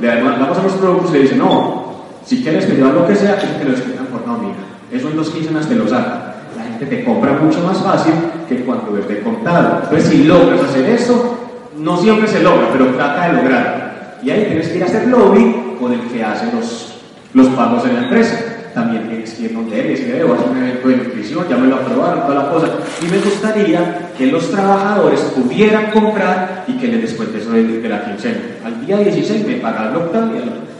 le 0.02 0.08
damos 0.08 0.58
a 0.58 0.64
los 0.64 0.74
productos 0.74 1.12
y 1.12 1.14
le 1.14 1.20
dice, 1.24 1.36
no, 1.36 2.04
si 2.26 2.42
quieres 2.42 2.66
que 2.66 2.78
yo 2.78 2.92
lo 2.92 3.08
que 3.08 3.16
sea, 3.16 3.38
que 3.38 3.64
lo 3.64 3.72
descuentan 3.72 4.08
por 4.08 4.28
nómina. 4.28 4.56
Eso 4.92 5.10
en 5.10 5.16
dos 5.16 5.30
quincenas 5.30 5.68
te 5.68 5.76
lo 5.76 5.88
saca. 5.88 6.36
La 6.58 6.64
gente 6.64 6.86
te 6.88 7.04
compra 7.04 7.34
mucho 7.34 7.62
más 7.62 7.78
fácil 7.78 8.14
que 8.50 8.64
cuando 8.66 8.98
es 8.98 9.08
de 9.08 9.22
contado. 9.22 9.82
Entonces 9.84 10.10
si 10.10 10.24
logras 10.24 10.62
hacer 10.62 10.86
eso, 10.90 11.47
no 11.78 11.98
siempre 11.98 12.28
se 12.28 12.42
logra, 12.42 12.70
pero 12.72 12.88
trata 12.96 13.28
de 13.28 13.42
lograrlo. 13.42 13.84
Y 14.24 14.30
ahí 14.30 14.46
tienes 14.46 14.68
que 14.70 14.78
ir 14.78 14.84
a 14.84 14.88
hacer 14.88 15.08
lobby 15.08 15.76
con 15.80 15.94
el 15.94 16.02
que 16.02 16.24
hace 16.24 16.52
los, 16.56 17.00
los 17.34 17.48
pagos 17.50 17.86
en 17.86 17.96
la 17.96 18.04
empresa. 18.04 18.40
También 18.74 19.08
tienes 19.08 19.34
que 19.34 19.44
ir 19.44 19.54
donde 19.54 19.80
él 19.80 19.86
y 19.88 19.90
decir, 19.90 20.24
voy 20.24 20.32
a 20.32 20.40
hacer 20.40 20.50
un 20.52 20.58
evento 20.58 20.88
de 20.88 20.98
nutrición, 20.98 21.46
ya 21.50 21.58
me 21.58 21.68
lo 21.68 21.78
aprobaron, 21.78 22.22
toda 22.22 22.44
la 22.44 22.50
cosa. 22.50 22.68
Y 23.02 23.06
me 23.06 23.18
gustaría 23.18 24.10
que 24.18 24.28
los 24.28 24.52
trabajadores 24.52 25.20
pudieran 25.36 25.92
comprar 25.92 26.66
y 26.68 26.74
que 26.74 26.88
les 26.88 27.02
descuente 27.02 27.40
eso 27.40 27.52
de, 27.52 27.90
la 27.90 28.06
quincena. 28.06 28.38
Al 28.64 28.86
día 28.86 28.98
16 28.98 29.48
me 29.48 29.56
pagan 29.56 29.90
el 29.90 29.96
octavo, 29.96 30.32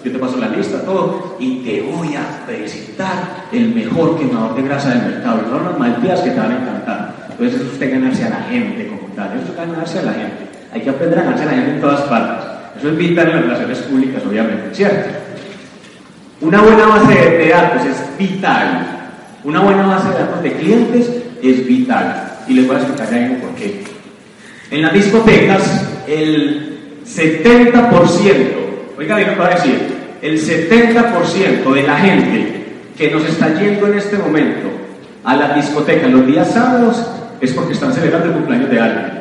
yo 0.04 0.12
te 0.12 0.20
paso 0.20 0.38
la 0.38 0.50
lista, 0.50 0.84
todo, 0.84 1.38
y 1.40 1.64
te 1.64 1.82
voy 1.82 2.16
a 2.16 2.46
presentar 2.46 3.48
el 3.52 3.74
mejor 3.74 4.18
quemador 4.18 4.56
de 4.56 4.62
grasa 4.62 4.90
del 4.90 5.14
mercado. 5.14 5.42
son 5.50 5.64
las 5.64 5.80
malteadas 5.80 6.22
que 6.22 6.30
te 6.32 6.40
van 6.40 6.52
a 6.52 6.62
encantar. 6.62 7.16
Entonces 7.32 7.56
eso 7.56 7.66
es 7.66 7.74
usted 7.74 7.92
ganarse 7.92 8.24
a 8.26 8.30
la 8.30 8.42
gente 8.44 8.88
como 8.88 9.14
tal, 9.16 9.38
eso 9.38 9.52
es 9.52 9.58
ganarse 9.58 10.00
a 10.00 10.04
la 10.04 10.14
gente. 10.14 10.47
Hay 10.74 10.82
que 10.82 10.90
aprender 10.90 11.20
a 11.20 11.24
ganarse 11.24 11.46
la 11.46 11.52
gente 11.52 11.72
en 11.72 11.82
todas 11.82 12.02
partes. 12.02 12.46
Eso 12.78 12.90
es 12.90 12.98
vital 12.98 13.30
en 13.30 13.36
las 13.36 13.44
relaciones 13.44 13.80
públicas, 13.80 14.24
obviamente, 14.28 14.76
¿cierto? 14.76 15.10
Una 16.42 16.62
buena 16.62 16.86
base 16.86 17.14
de 17.14 17.50
datos 17.50 17.82
es 17.86 18.18
vital. 18.18 18.86
Una 19.44 19.62
buena 19.62 19.88
base 19.88 20.10
de 20.10 20.20
datos 20.20 20.44
de 20.44 20.52
clientes 20.54 21.10
es 21.42 21.68
vital. 21.68 22.32
Y 22.48 22.54
les 22.54 22.68
voy 22.68 22.76
a 22.76 22.80
explicar 22.80 23.10
ya 23.10 23.40
por 23.40 23.56
qué. 23.56 23.84
En 24.70 24.82
las 24.82 24.94
discotecas, 24.94 25.88
el 26.08 26.80
70%, 27.06 27.88
oiga 28.98 29.16
bien 29.16 29.30
lo 29.30 29.36
que 29.36 29.42
a 29.42 29.56
decir, 29.56 29.98
el 30.22 30.40
70% 30.40 31.74
de 31.74 31.84
la 31.84 31.98
gente 31.98 32.66
que 32.98 33.12
nos 33.12 33.26
está 33.26 33.54
yendo 33.54 33.88
en 33.88 33.98
este 33.98 34.18
momento 34.18 34.68
a 35.24 35.36
la 35.36 35.54
discoteca 35.54 36.08
los 36.08 36.26
días 36.26 36.52
sábados 36.52 37.06
es 37.40 37.54
porque 37.54 37.74
están 37.74 37.94
celebrando 37.94 38.28
el 38.28 38.34
cumpleaños 38.34 38.70
de 38.70 38.80
alguien. 38.80 39.17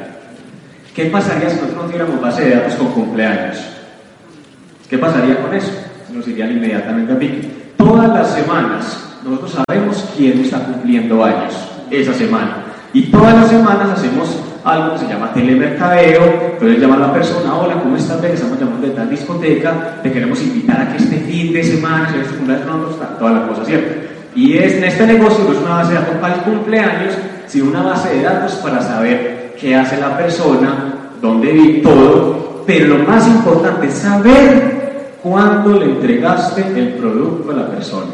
¿Qué 0.97 1.05
pasaría 1.11 1.51
si 1.51 1.57
nosotros 1.57 1.77
no 1.77 1.83
tuviéramos 1.83 2.23
base 2.23 2.47
de 2.47 2.57
datos 2.57 2.75
con 2.77 2.87
cumpleaños? 2.93 3.59
¿Qué 4.89 4.97
pasaría 4.97 5.43
con 5.43 5.55
eso? 5.55 5.71
Nos 6.11 6.27
irían 6.27 6.53
inmediatamente 6.53 7.13
a 7.13 7.19
pique. 7.19 7.75
Todas 7.77 8.09
las 8.09 8.33
semanas 8.33 9.19
nosotros 9.23 9.63
sabemos 9.67 10.09
quién 10.17 10.41
está 10.41 10.61
cumpliendo 10.61 11.23
años 11.23 11.53
esa 11.91 12.15
semana. 12.15 12.65
Y 12.95 13.11
todas 13.11 13.35
las 13.35 13.51
semanas 13.51 13.91
hacemos 13.91 14.39
algo 14.65 14.95
que 14.95 15.01
se 15.01 15.09
llama 15.09 15.35
telemercadeo, 15.35 16.53
entonces 16.55 16.81
llama 16.81 16.95
a 16.95 17.01
la 17.01 17.13
persona, 17.13 17.55
hola, 17.55 17.75
¿cómo 17.75 17.95
estás? 17.95 18.19
Te 18.23 18.33
estamos 18.33 18.59
llamando 18.59 18.87
de 18.87 18.95
tal 18.95 19.11
discoteca, 19.11 20.01
te 20.03 20.11
queremos 20.11 20.43
invitar 20.43 20.81
a 20.81 20.93
que 20.93 20.97
este 20.97 21.19
fin 21.19 21.53
de 21.53 21.63
semana, 21.63 22.09
si 22.09 22.17
eres 22.17 22.29
cumpleaños, 22.29 22.67
no, 22.67 22.75
toda 23.19 23.33
la 23.33 23.47
cosa, 23.47 23.67
¿cierto? 23.67 24.07
Y 24.35 24.57
es, 24.57 24.73
en 24.73 24.85
este 24.85 25.07
negocio 25.07 25.45
no 25.45 25.53
es 25.53 25.59
una 25.59 25.75
base 25.75 25.93
de 25.93 25.99
datos 25.99 26.17
para 26.17 26.35
el 26.37 26.41
cumpleaños, 26.41 27.15
sino 27.47 27.69
una 27.69 27.83
base 27.83 28.17
de 28.17 28.23
datos 28.23 28.55
para 28.55 28.81
saber 28.81 29.46
qué 29.61 29.75
hace 29.75 30.01
la 30.01 30.17
persona, 30.17 31.11
dónde 31.21 31.53
vive 31.53 31.81
todo, 31.81 32.65
pero 32.67 32.99
lo 32.99 33.05
más 33.05 33.27
importante 33.29 33.87
es 33.87 33.95
saber 33.95 35.17
cuándo 35.23 35.79
le 35.79 35.87
entregaste 35.87 36.63
el 36.77 36.95
producto 36.95 37.51
a 37.51 37.55
la 37.55 37.69
persona. 37.69 38.13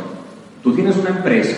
Tú 0.62 0.74
tienes 0.74 0.96
una 0.96 1.11
empresa, 1.11 1.57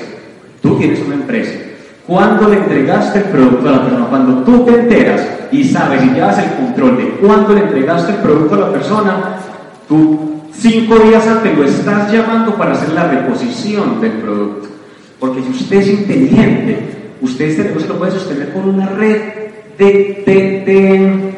tú 0.62 0.76
tienes 0.76 1.00
una 1.04 1.16
empresa. 1.16 1.58
¿Cuándo 2.06 2.48
le 2.48 2.56
entregaste 2.58 3.18
el 3.18 3.24
producto 3.24 3.68
a 3.68 3.72
la 3.72 3.82
persona? 3.82 4.06
Cuando 4.06 4.44
tú 4.44 4.64
te 4.64 4.74
enteras 4.74 5.26
y 5.50 5.64
sabes 5.64 6.02
y 6.04 6.10
llevas 6.10 6.38
el 6.38 6.50
control 6.54 6.96
de 6.98 7.08
cuándo 7.16 7.54
le 7.54 7.60
entregaste 7.60 8.12
el 8.12 8.18
producto 8.18 8.54
a 8.54 8.58
la 8.58 8.72
persona, 8.72 9.36
tú 9.88 10.42
cinco 10.52 10.98
días 10.98 11.26
antes 11.26 11.56
lo 11.56 11.64
estás 11.64 12.12
llamando 12.12 12.54
para 12.54 12.72
hacer 12.72 12.90
la 12.90 13.08
reposición 13.08 14.00
del 14.00 14.12
producto. 14.12 14.68
Porque 15.18 15.42
si 15.42 15.50
usted 15.50 15.76
es 15.76 15.88
inteligente, 15.88 16.78
usted 17.22 17.46
este 17.46 17.64
negocio 17.64 17.88
lo 17.88 17.98
puede 17.98 18.12
sostener 18.12 18.52
con 18.52 18.68
una 18.68 18.86
red 18.86 19.43
de, 19.78 21.34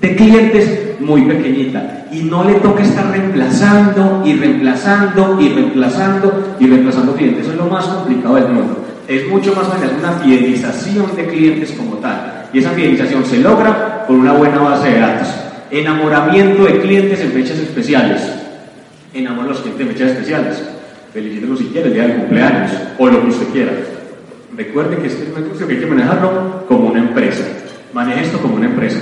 de, 0.00 0.16
clientes 0.16 1.00
muy 1.00 1.22
pequeñita 1.22 2.06
y 2.10 2.22
no 2.22 2.44
le 2.44 2.54
toca 2.54 2.82
estar 2.82 3.10
reemplazando 3.10 4.22
y 4.24 4.34
reemplazando 4.34 5.38
y 5.40 5.48
reemplazando 5.50 6.56
y 6.58 6.66
reemplazando 6.66 7.14
clientes. 7.14 7.42
Eso 7.42 7.52
es 7.52 7.58
lo 7.58 7.66
más 7.66 7.84
complicado 7.86 8.36
del 8.36 8.48
mundo. 8.48 8.84
Es 9.06 9.28
mucho 9.28 9.54
más 9.54 9.66
fácil 9.68 9.90
una 9.98 10.12
fidelización 10.12 11.14
de 11.14 11.26
clientes 11.26 11.72
como 11.72 11.96
tal. 11.96 12.48
Y 12.52 12.58
esa 12.58 12.70
fidelización 12.70 13.24
se 13.24 13.38
logra 13.38 14.04
con 14.06 14.16
una 14.16 14.32
buena 14.32 14.58
base 14.58 14.90
de 14.90 15.00
datos. 15.00 15.28
Enamoramiento 15.70 16.64
de 16.64 16.80
clientes 16.80 17.20
en 17.20 17.32
fechas 17.32 17.58
especiales. 17.58 18.22
Enamora 19.12 19.48
a 19.48 19.50
los 19.50 19.60
clientes 19.60 19.86
en 19.86 19.92
fechas 19.92 20.10
especiales. 20.12 20.64
Felicítenlo 21.12 21.56
si 21.56 21.66
quiere, 21.66 21.88
el 21.88 21.94
día 21.94 22.02
del 22.04 22.16
cumpleaños 22.16 22.70
o 22.98 23.06
lo 23.06 23.22
que 23.22 23.28
usted 23.28 23.46
quiera. 23.48 23.72
Recuerde 24.56 24.96
que 24.96 25.08
este 25.08 25.24
es 25.24 25.28
un 25.36 25.42
negocio 25.42 25.66
que 25.66 25.74
hay 25.74 25.80
que 25.80 25.86
manejarlo 25.86 26.64
como 26.66 26.88
una 26.88 27.00
empresa 27.00 27.44
maneja 27.96 28.20
esto 28.20 28.38
como 28.38 28.56
una 28.56 28.66
empresa. 28.66 28.98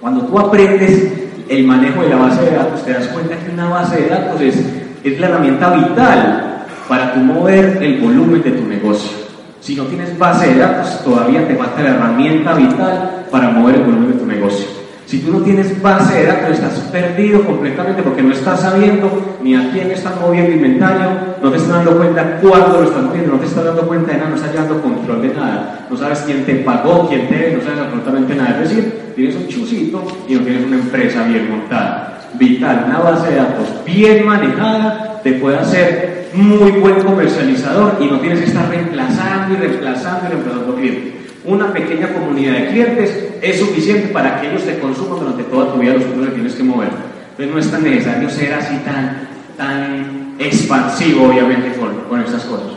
Cuando 0.00 0.22
tú 0.26 0.36
aprendes 0.36 1.12
el 1.48 1.64
manejo 1.64 2.02
de 2.02 2.08
la 2.08 2.16
base 2.16 2.42
de 2.42 2.56
datos, 2.56 2.84
te 2.84 2.92
das 2.92 3.06
cuenta 3.06 3.36
que 3.36 3.52
una 3.52 3.68
base 3.68 4.02
de 4.02 4.08
datos 4.08 4.40
es, 4.40 4.56
es 5.04 5.20
la 5.20 5.28
herramienta 5.28 5.70
vital 5.70 6.64
para 6.88 7.14
mover 7.14 7.78
el 7.80 8.00
volumen 8.00 8.42
de 8.42 8.50
tu 8.50 8.66
negocio. 8.66 9.16
Si 9.60 9.76
no 9.76 9.84
tienes 9.84 10.18
base 10.18 10.48
de 10.48 10.58
datos, 10.58 11.04
todavía 11.04 11.46
te 11.46 11.54
falta 11.54 11.82
la 11.82 11.90
herramienta 11.90 12.52
vital 12.54 13.26
para 13.30 13.48
mover 13.50 13.76
el 13.76 13.82
volumen 13.82 14.12
de 14.12 14.18
tu 14.18 14.26
negocio. 14.26 14.75
Si 15.06 15.20
tú 15.20 15.32
no 15.32 15.38
tienes 15.38 15.80
base 15.80 16.18
de 16.18 16.26
datos, 16.26 16.50
estás 16.50 16.80
perdido 16.90 17.44
completamente 17.44 18.02
porque 18.02 18.24
no 18.24 18.32
estás 18.32 18.60
sabiendo 18.60 19.36
ni 19.40 19.54
a 19.54 19.70
quién 19.70 19.92
estás 19.92 20.20
moviendo 20.20 20.50
inventario, 20.50 21.10
no 21.40 21.48
te 21.48 21.58
estás 21.58 21.76
dando 21.76 21.96
cuenta 21.96 22.40
cuándo 22.40 22.80
lo 22.80 22.88
estás 22.88 23.04
moviendo, 23.04 23.34
no 23.34 23.38
te 23.38 23.46
estás 23.46 23.64
dando 23.64 23.82
cuenta 23.86 24.10
de 24.10 24.18
nada, 24.18 24.30
no 24.30 24.34
estás 24.36 24.52
llevando 24.52 24.82
control 24.82 25.22
de 25.22 25.28
nada, 25.28 25.86
no 25.88 25.96
sabes 25.96 26.18
quién 26.26 26.44
te 26.44 26.56
pagó, 26.56 27.08
quién 27.08 27.28
te, 27.28 27.56
no 27.56 27.62
sabes 27.62 27.78
absolutamente 27.78 28.34
nada. 28.34 28.60
Es 28.60 28.68
decir, 28.68 29.12
tienes 29.14 29.36
un 29.36 29.46
chusito 29.46 30.04
y 30.28 30.34
no 30.34 30.40
tienes 30.40 30.66
una 30.66 30.76
empresa 30.76 31.22
bien 31.22 31.50
montada. 31.52 32.18
Vital, 32.34 32.86
una 32.88 32.98
base 32.98 33.30
de 33.30 33.36
datos 33.36 33.68
bien 33.84 34.26
manejada 34.26 35.20
te 35.22 35.34
puede 35.34 35.58
hacer 35.58 36.30
muy 36.34 36.72
buen 36.72 37.00
comercializador 37.02 37.96
y 38.00 38.06
no 38.06 38.18
tienes 38.18 38.40
que 38.40 38.46
estar 38.46 38.68
reemplazando 38.68 39.54
y 39.54 39.56
reemplazando 39.56 40.26
y 40.26 40.28
reemplazando 40.30 40.74
clientes 40.74 41.25
una 41.46 41.72
pequeña 41.72 42.12
comunidad 42.12 42.52
de 42.54 42.68
clientes 42.68 43.28
es 43.40 43.58
suficiente 43.58 44.08
para 44.08 44.40
que 44.40 44.48
ellos 44.50 44.64
te 44.64 44.78
consuman 44.78 45.20
durante 45.20 45.44
toda 45.44 45.72
tu 45.72 45.78
vida 45.78 45.94
los 45.94 46.04
que 46.04 46.34
tienes 46.34 46.54
que 46.54 46.62
mover. 46.62 46.88
Entonces 47.30 47.54
no 47.54 47.60
es 47.60 47.70
tan 47.70 47.84
necesario 47.84 48.28
ser 48.28 48.54
así 48.54 48.76
tan, 48.78 49.28
tan 49.56 50.34
expansivo, 50.38 51.28
obviamente, 51.28 51.78
con, 51.78 51.94
con 52.08 52.20
estas 52.20 52.44
cosas. 52.44 52.72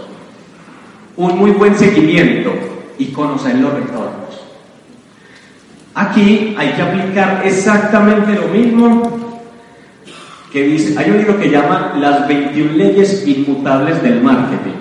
Un 1.17 1.37
muy 1.37 1.51
buen 1.51 1.75
seguimiento 1.75 2.53
y 2.97 3.07
conocer 3.07 3.55
los 3.55 3.73
retornos. 3.73 4.41
Aquí 5.95 6.55
hay 6.57 6.73
que 6.73 6.81
aplicar 6.81 7.41
exactamente 7.43 8.35
lo 8.35 8.47
mismo 8.49 9.39
que 10.51 10.63
dice, 10.63 10.97
hay 10.97 11.11
un 11.11 11.17
libro 11.17 11.37
que 11.37 11.49
llama 11.49 11.95
Las 11.99 12.27
21 12.27 12.73
leyes 12.73 13.27
inmutables 13.27 14.01
del 14.01 14.21
marketing. 14.21 14.73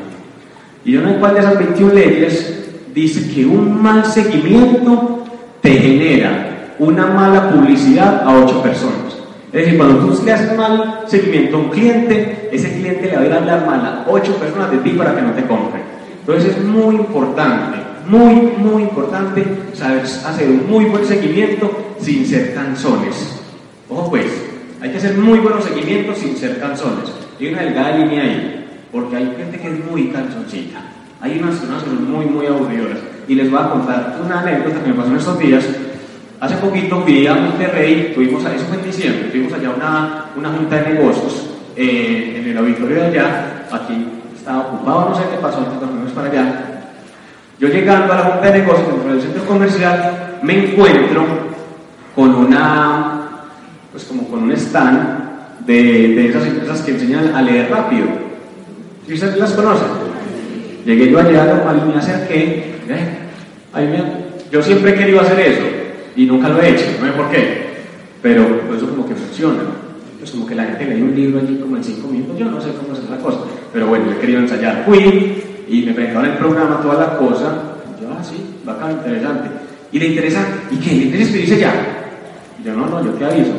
Y 0.85 0.92
yo 0.92 1.03
no 1.03 1.11
sé 1.11 1.18
cuál 1.18 1.35
de 1.35 1.40
esas 1.40 1.59
21 1.59 1.92
leyes 1.92 2.58
dice 3.02 3.30
que 3.32 3.46
un 3.46 3.82
mal 3.82 4.04
seguimiento 4.04 5.24
te 5.61 5.70
genera 5.70 6.74
una 6.78 7.06
mala 7.06 7.50
publicidad 7.50 8.22
a 8.26 8.37
ocho 8.37 8.62
personas. 8.62 9.16
Es 9.52 9.64
decir, 9.64 9.78
cuando 9.78 10.04
tú 10.04 10.24
le 10.24 10.32
haces 10.32 10.56
mal 10.56 11.04
seguimiento 11.06 11.56
a 11.56 11.61
un 11.61 11.68
cliente, 11.70 12.48
ese 12.52 12.70
cliente 12.72 13.06
le 13.06 13.16
va 13.16 13.22
a 13.22 13.26
ir 13.26 13.32
a 13.32 13.37
hablar 13.37 13.66
mal 13.66 13.80
a 13.80 14.04
ocho 14.08 14.34
personas 14.37 14.70
de 14.70 14.78
ti 14.78 14.90
para 14.90 15.14
que 15.14 15.22
no 15.22 15.32
te 15.32 15.42
compren. 15.46 15.82
Entonces 16.20 16.56
es 16.56 16.64
muy 16.64 16.96
importante, 16.96 17.78
muy, 18.06 18.34
muy 18.58 18.82
importante 18.82 19.44
saber 19.72 20.02
hacer 20.02 20.48
un 20.48 20.68
muy 20.68 20.84
buen 20.84 21.04
seguimiento 21.04 21.70
sin 22.00 22.26
ser 22.26 22.54
canzones. 22.54 23.40
Ojo 23.88 24.11
pues, 24.11 24.26
hay 24.80 24.90
que 24.90 24.98
hacer 24.98 25.16
muy 25.16 25.38
buenos 25.38 25.64
seguimientos 25.64 26.18
sin 26.18 26.37
ser 26.37 26.61
canzones. 26.61 27.11
Hay 27.40 27.48
una 27.48 27.62
delgada 27.62 27.96
línea 27.96 28.22
ahí, 28.22 28.66
porque 28.92 29.16
hay 29.16 29.34
gente 29.38 29.58
que 29.58 29.68
es 29.68 29.90
muy 29.90 30.08
canzoncita. 30.08 30.80
Hay 31.20 31.38
unas 31.38 31.57
personas 31.57 31.83
que 31.83 31.90
son 31.90 32.11
muy, 32.11 32.26
muy 32.26 32.46
aburridoras. 32.46 32.98
Y 33.26 33.35
les 33.35 33.50
voy 33.50 33.61
a 33.61 33.70
contar 33.70 34.20
una 34.24 34.40
anécdota 34.40 34.83
que 34.83 34.90
me 34.90 34.94
pasó 34.94 35.11
en 35.11 35.16
estos 35.16 35.38
días. 35.38 35.66
Hace 36.40 36.57
poquito 36.57 37.02
fui 37.02 37.26
a 37.26 37.35
Monterrey, 37.35 38.12
tuvimos, 38.14 38.44
eso 38.44 38.64
fue 38.66 38.78
en 38.78 38.85
diciembre, 38.85 39.28
tuvimos 39.33 39.52
allá 39.52 39.70
una, 39.70 40.24
una 40.37 40.50
junta 40.50 40.76
de 40.76 40.94
negocios 40.94 41.50
eh, 41.74 42.37
en 42.38 42.48
el 42.48 42.59
auditorio 42.59 42.96
de 42.96 43.07
allá. 43.07 43.66
Aquí 43.72 44.07
estaba 44.37 44.68
ocupado, 44.68 45.09
no 45.11 45.16
sé 45.16 45.22
qué 45.31 45.37
pasó, 45.42 45.59
entonces 45.59 45.98
nos 45.98 46.12
para 46.12 46.28
allá. 46.28 46.64
Yo 47.59 47.68
llegando 47.68 48.12
a 48.12 48.16
la 48.16 48.22
junta 48.22 48.52
de 48.52 48.59
negocios 48.61 48.88
dentro 48.88 49.12
del 49.12 49.22
centro 49.22 49.44
comercial, 49.46 50.38
me 50.42 50.70
encuentro 50.70 51.24
con 52.14 52.35
una, 52.37 53.28
pues 53.90 54.04
como 54.04 54.28
con 54.28 54.44
un 54.44 54.52
stand 54.52 55.66
de, 55.66 55.74
de 55.74 56.28
esas 56.28 56.46
empresas 56.46 56.83
que 56.83 56.92
enseñan 56.92 57.35
a 57.35 57.42
leer 57.42 57.68
rápido. 57.68 58.07
¿Sí 59.09 59.14
ustedes 59.14 59.38
las 59.38 59.52
conocen? 59.52 60.08
Llegué 60.88 61.11
yo 61.11 61.18
allá, 61.18 61.44
normal, 61.44 61.83
y 61.85 61.92
me 61.92 61.98
acerqué, 61.98 62.77
¿eh? 62.88 63.18
yo 64.51 64.62
siempre 64.62 64.92
he 64.92 64.94
querido 64.94 65.20
hacer 65.20 65.38
eso 65.38 65.61
y 66.16 66.24
nunca 66.24 66.48
lo 66.48 66.62
he 66.62 66.70
hecho, 66.70 66.87
no 66.98 67.07
sé 67.07 67.12
por 67.12 67.31
qué, 67.31 67.85
pero 68.22 68.40
eso 68.74 68.88
como 68.88 69.07
que 69.07 69.14
funciona. 69.14 69.64
Es 70.24 70.31
como 70.31 70.46
que 70.46 70.55
la 70.55 70.64
gente 70.64 70.87
lee 70.87 71.03
un 71.03 71.14
libro 71.14 71.40
allí 71.40 71.59
como 71.59 71.77
en 71.77 71.85
cinco 71.85 72.09
minutos, 72.09 72.38
yo 72.38 72.46
no 72.46 72.59
sé 72.59 72.70
cómo 72.70 72.94
es 72.94 73.11
la 73.11 73.18
cosa, 73.18 73.40
pero 73.70 73.88
bueno, 73.88 74.12
he 74.12 74.18
querido 74.18 74.40
ensayar. 74.40 74.85
Fui 74.87 75.42
y 75.68 75.83
me 75.83 75.92
presentaron 75.92 76.31
el 76.31 76.38
programa, 76.38 76.81
toda 76.81 77.07
la 77.07 77.18
cosa, 77.18 77.53
yo, 78.01 78.09
ah, 78.11 78.24
sí, 78.24 78.42
bacán, 78.64 78.92
interesante. 78.92 79.51
Y 79.92 79.98
le 79.98 80.07
interesa, 80.07 80.42
¿y 80.70 80.77
qué? 80.77 80.90
¿Le 80.92 81.05
interesa 81.05 81.24
escribirse 81.24 81.59
ya? 81.59 81.72
yo, 82.64 82.72
no, 82.72 82.87
no, 82.87 83.05
yo 83.05 83.11
te 83.11 83.27
aviso. 83.27 83.53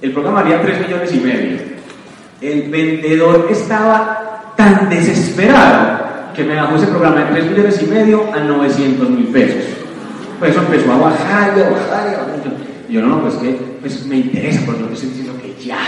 El 0.00 0.12
programa 0.12 0.42
haría 0.42 0.62
3 0.62 0.82
millones 0.82 1.12
y 1.12 1.18
medio. 1.18 1.58
El 2.40 2.70
vendedor 2.70 3.48
estaba 3.50 4.52
tan 4.56 4.88
desesperado 4.88 5.99
que 6.40 6.46
me 6.46 6.56
bajó 6.56 6.76
ese 6.76 6.86
programa 6.86 7.20
de 7.20 7.32
3 7.32 7.50
millones 7.50 7.82
y 7.82 7.86
medio 7.86 8.32
a 8.32 8.40
900 8.40 9.10
mil 9.10 9.26
pesos. 9.26 9.62
Pues 10.38 10.52
eso 10.52 10.60
empezó 10.60 10.92
a 10.92 10.96
bajar 10.96 11.52
y 11.54 11.60
a 11.60 11.68
bajar 11.68 12.10
y 12.10 12.14
a 12.14 12.18
bajar. 12.18 12.40
Y 12.88 12.92
yo, 12.94 13.02
no, 13.02 13.08
no, 13.08 13.20
pues 13.20 13.34
que 13.34 13.50
pues 13.80 14.06
me 14.06 14.16
interesa, 14.16 14.62
porque 14.64 14.80
yo 14.80 14.86
te 14.88 14.94
estoy 14.94 15.10
diciendo 15.10 15.34
que 15.40 15.62
ya. 15.62 15.78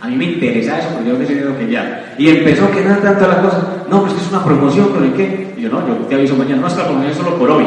A 0.00 0.08
mí 0.08 0.16
me 0.16 0.24
interesa 0.24 0.78
eso, 0.78 0.88
porque 0.94 1.10
yo 1.10 1.12
estoy 1.12 1.34
diciendo 1.34 1.58
que 1.58 1.70
ya. 1.70 2.14
Y 2.16 2.28
empezó 2.28 2.70
que 2.70 2.80
no 2.80 2.96
tanto 2.96 3.28
la 3.28 3.42
cosa. 3.42 3.84
No, 3.90 4.00
pues 4.00 4.14
que 4.14 4.20
es 4.20 4.30
una 4.30 4.42
promoción, 4.42 4.90
pero 4.94 5.04
¿y 5.04 5.10
qué? 5.10 5.54
Y 5.58 5.60
yo, 5.60 5.68
no, 5.68 5.86
yo 5.86 5.94
te 5.94 6.14
aviso 6.14 6.36
mañana, 6.36 6.62
no, 6.62 6.68
esta 6.68 6.84
promoción 6.84 7.10
es 7.10 7.16
solo 7.18 7.36
por 7.36 7.50
hoy. 7.50 7.66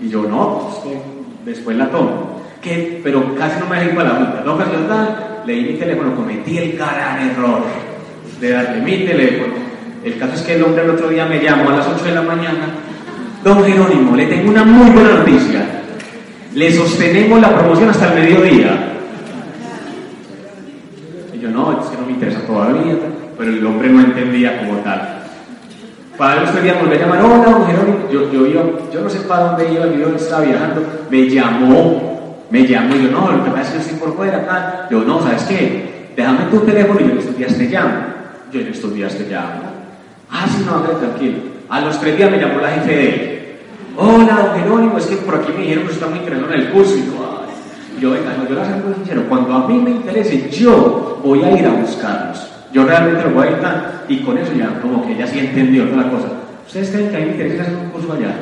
Y 0.00 0.08
yo, 0.08 0.22
no, 0.24 0.68
pues 0.68 0.94
que 0.94 1.00
después 1.48 1.76
la 1.76 1.88
tomo. 1.90 2.40
¿Qué? 2.60 3.00
Pero 3.04 3.36
casi 3.36 3.60
no 3.60 3.66
me 3.66 3.78
dejé 3.78 3.94
para 3.94 4.14
la 4.14 4.18
mitad. 4.18 4.44
No, 4.44 4.58
casi 4.58 4.70
tal, 4.88 5.42
leí 5.46 5.62
mi 5.62 5.78
teléfono, 5.78 6.16
cometí 6.16 6.58
el 6.58 6.72
gran 6.76 7.30
error 7.30 7.62
de 8.40 8.50
darle 8.50 8.82
mi 8.82 9.06
teléfono. 9.06 9.67
El 10.04 10.18
caso 10.18 10.34
es 10.34 10.42
que 10.42 10.54
el 10.54 10.62
hombre 10.62 10.84
el 10.84 10.90
otro 10.90 11.08
día 11.08 11.26
me 11.26 11.40
llamó 11.40 11.70
a 11.70 11.76
las 11.76 11.88
8 11.88 12.04
de 12.04 12.12
la 12.12 12.22
mañana. 12.22 12.68
Don 13.42 13.64
Jerónimo, 13.64 14.16
le 14.16 14.26
tengo 14.26 14.50
una 14.50 14.64
muy 14.64 14.90
buena 14.90 15.18
noticia. 15.18 15.82
Le 16.54 16.72
sostenemos 16.72 17.40
la 17.40 17.56
promoción 17.56 17.90
hasta 17.90 18.12
el 18.12 18.22
mediodía. 18.22 18.94
Y 21.32 21.38
yo, 21.38 21.50
no, 21.50 21.80
es 21.80 21.88
que 21.88 21.96
no 21.96 22.06
me 22.06 22.12
interesa 22.12 22.40
todavía. 22.46 22.94
Pero 23.36 23.50
el 23.50 23.66
hombre 23.66 23.88
no 23.88 24.00
entendía 24.00 24.58
como 24.58 24.78
tal. 24.78 25.18
Para 26.16 26.42
los 26.42 26.62
día 26.62 26.74
volví 26.74 26.96
a 26.96 26.98
llamar, 26.98 27.22
hola, 27.22 27.44
don 27.44 27.66
Jerónimo. 27.66 28.08
Yo, 28.10 28.32
yo, 28.32 28.46
yo, 28.92 29.00
no 29.00 29.08
sé 29.08 29.20
para 29.20 29.44
dónde 29.44 29.72
iba, 29.72 29.86
yo 29.86 30.16
estaba 30.16 30.44
viajando. 30.44 30.82
Me 31.10 31.28
llamó, 31.28 32.44
me 32.50 32.66
llamó 32.66 32.96
y 32.96 33.04
yo, 33.04 33.10
no, 33.10 33.30
lo 33.30 33.44
que 33.44 33.50
pasa 33.50 33.62
es 33.62 33.68
que 33.68 33.74
yo 33.74 33.80
estoy 33.82 33.98
por 33.98 34.16
fuera 34.16 34.38
acá. 34.38 34.88
Yo, 34.90 35.04
no, 35.04 35.22
¿sabes 35.22 35.44
qué? 35.44 36.08
Déjame 36.16 36.46
tu 36.50 36.58
teléfono 36.60 36.98
y 37.00 37.04
yo 37.04 37.10
en 37.12 37.18
estos 37.18 37.36
días 37.36 37.56
te 37.56 37.64
llamo. 37.66 37.94
Yo 38.50 38.60
en 38.60 38.66
estos 38.66 38.94
días 38.94 39.14
te 39.14 39.30
llamo. 39.30 39.67
Ah, 40.30 40.46
sí, 40.48 40.64
no, 40.66 40.80
tranquilo. 40.80 41.38
A 41.68 41.80
los 41.80 42.00
tres 42.00 42.16
días 42.16 42.30
me 42.30 42.38
llamó 42.38 42.60
la 42.60 42.70
jefe 42.70 42.96
de 42.96 43.08
él. 43.08 43.38
Hola, 43.96 44.52
don 44.52 44.62
Jerónimo, 44.62 44.98
es 44.98 45.06
que 45.06 45.16
por 45.16 45.34
aquí 45.36 45.52
me 45.52 45.62
dijeron 45.62 45.86
que 45.86 45.92
está 45.92 46.06
muy 46.06 46.18
interesado 46.18 46.54
en 46.54 46.60
el 46.60 46.70
curso. 46.70 46.96
Y 46.96 47.06
yo, 47.06 47.46
yo 48.00 48.10
venga, 48.10 48.34
no, 48.36 48.48
yo 48.48 48.64
ser 48.64 48.84
muy 48.84 48.94
sincero. 48.94 49.24
Cuando 49.28 49.54
a 49.54 49.66
mí 49.66 49.78
me 49.78 49.90
interese, 49.90 50.48
yo 50.50 51.20
voy 51.24 51.42
a 51.42 51.58
ir 51.58 51.66
a 51.66 51.70
buscarlos. 51.70 52.46
Yo 52.72 52.84
realmente 52.84 53.24
lo 53.24 53.30
voy 53.30 53.48
a 53.48 53.50
ir 53.50 53.56
y 54.08 54.22
con 54.22 54.38
eso 54.38 54.52
ya, 54.54 54.80
como 54.80 55.06
que 55.06 55.16
ya 55.16 55.26
sí 55.26 55.38
entendió 55.38 55.84
toda 55.88 56.04
la 56.04 56.10
cosa. 56.10 56.28
¿Ustedes 56.66 56.90
creen 56.90 57.10
que 57.10 57.16
a 57.16 57.20
mí 57.20 57.26
me 57.26 57.32
interesa 57.32 57.62
hacer 57.62 57.74
un 57.74 57.90
curso 57.90 58.12
allá? 58.12 58.34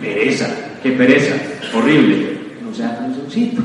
Qué 0.00 0.08
pereza, 0.08 0.46
qué 0.82 0.90
pereza, 0.92 1.34
horrible. 1.74 2.38
No 2.64 2.74
seamos 2.74 2.98
canzoncitos, 2.98 3.64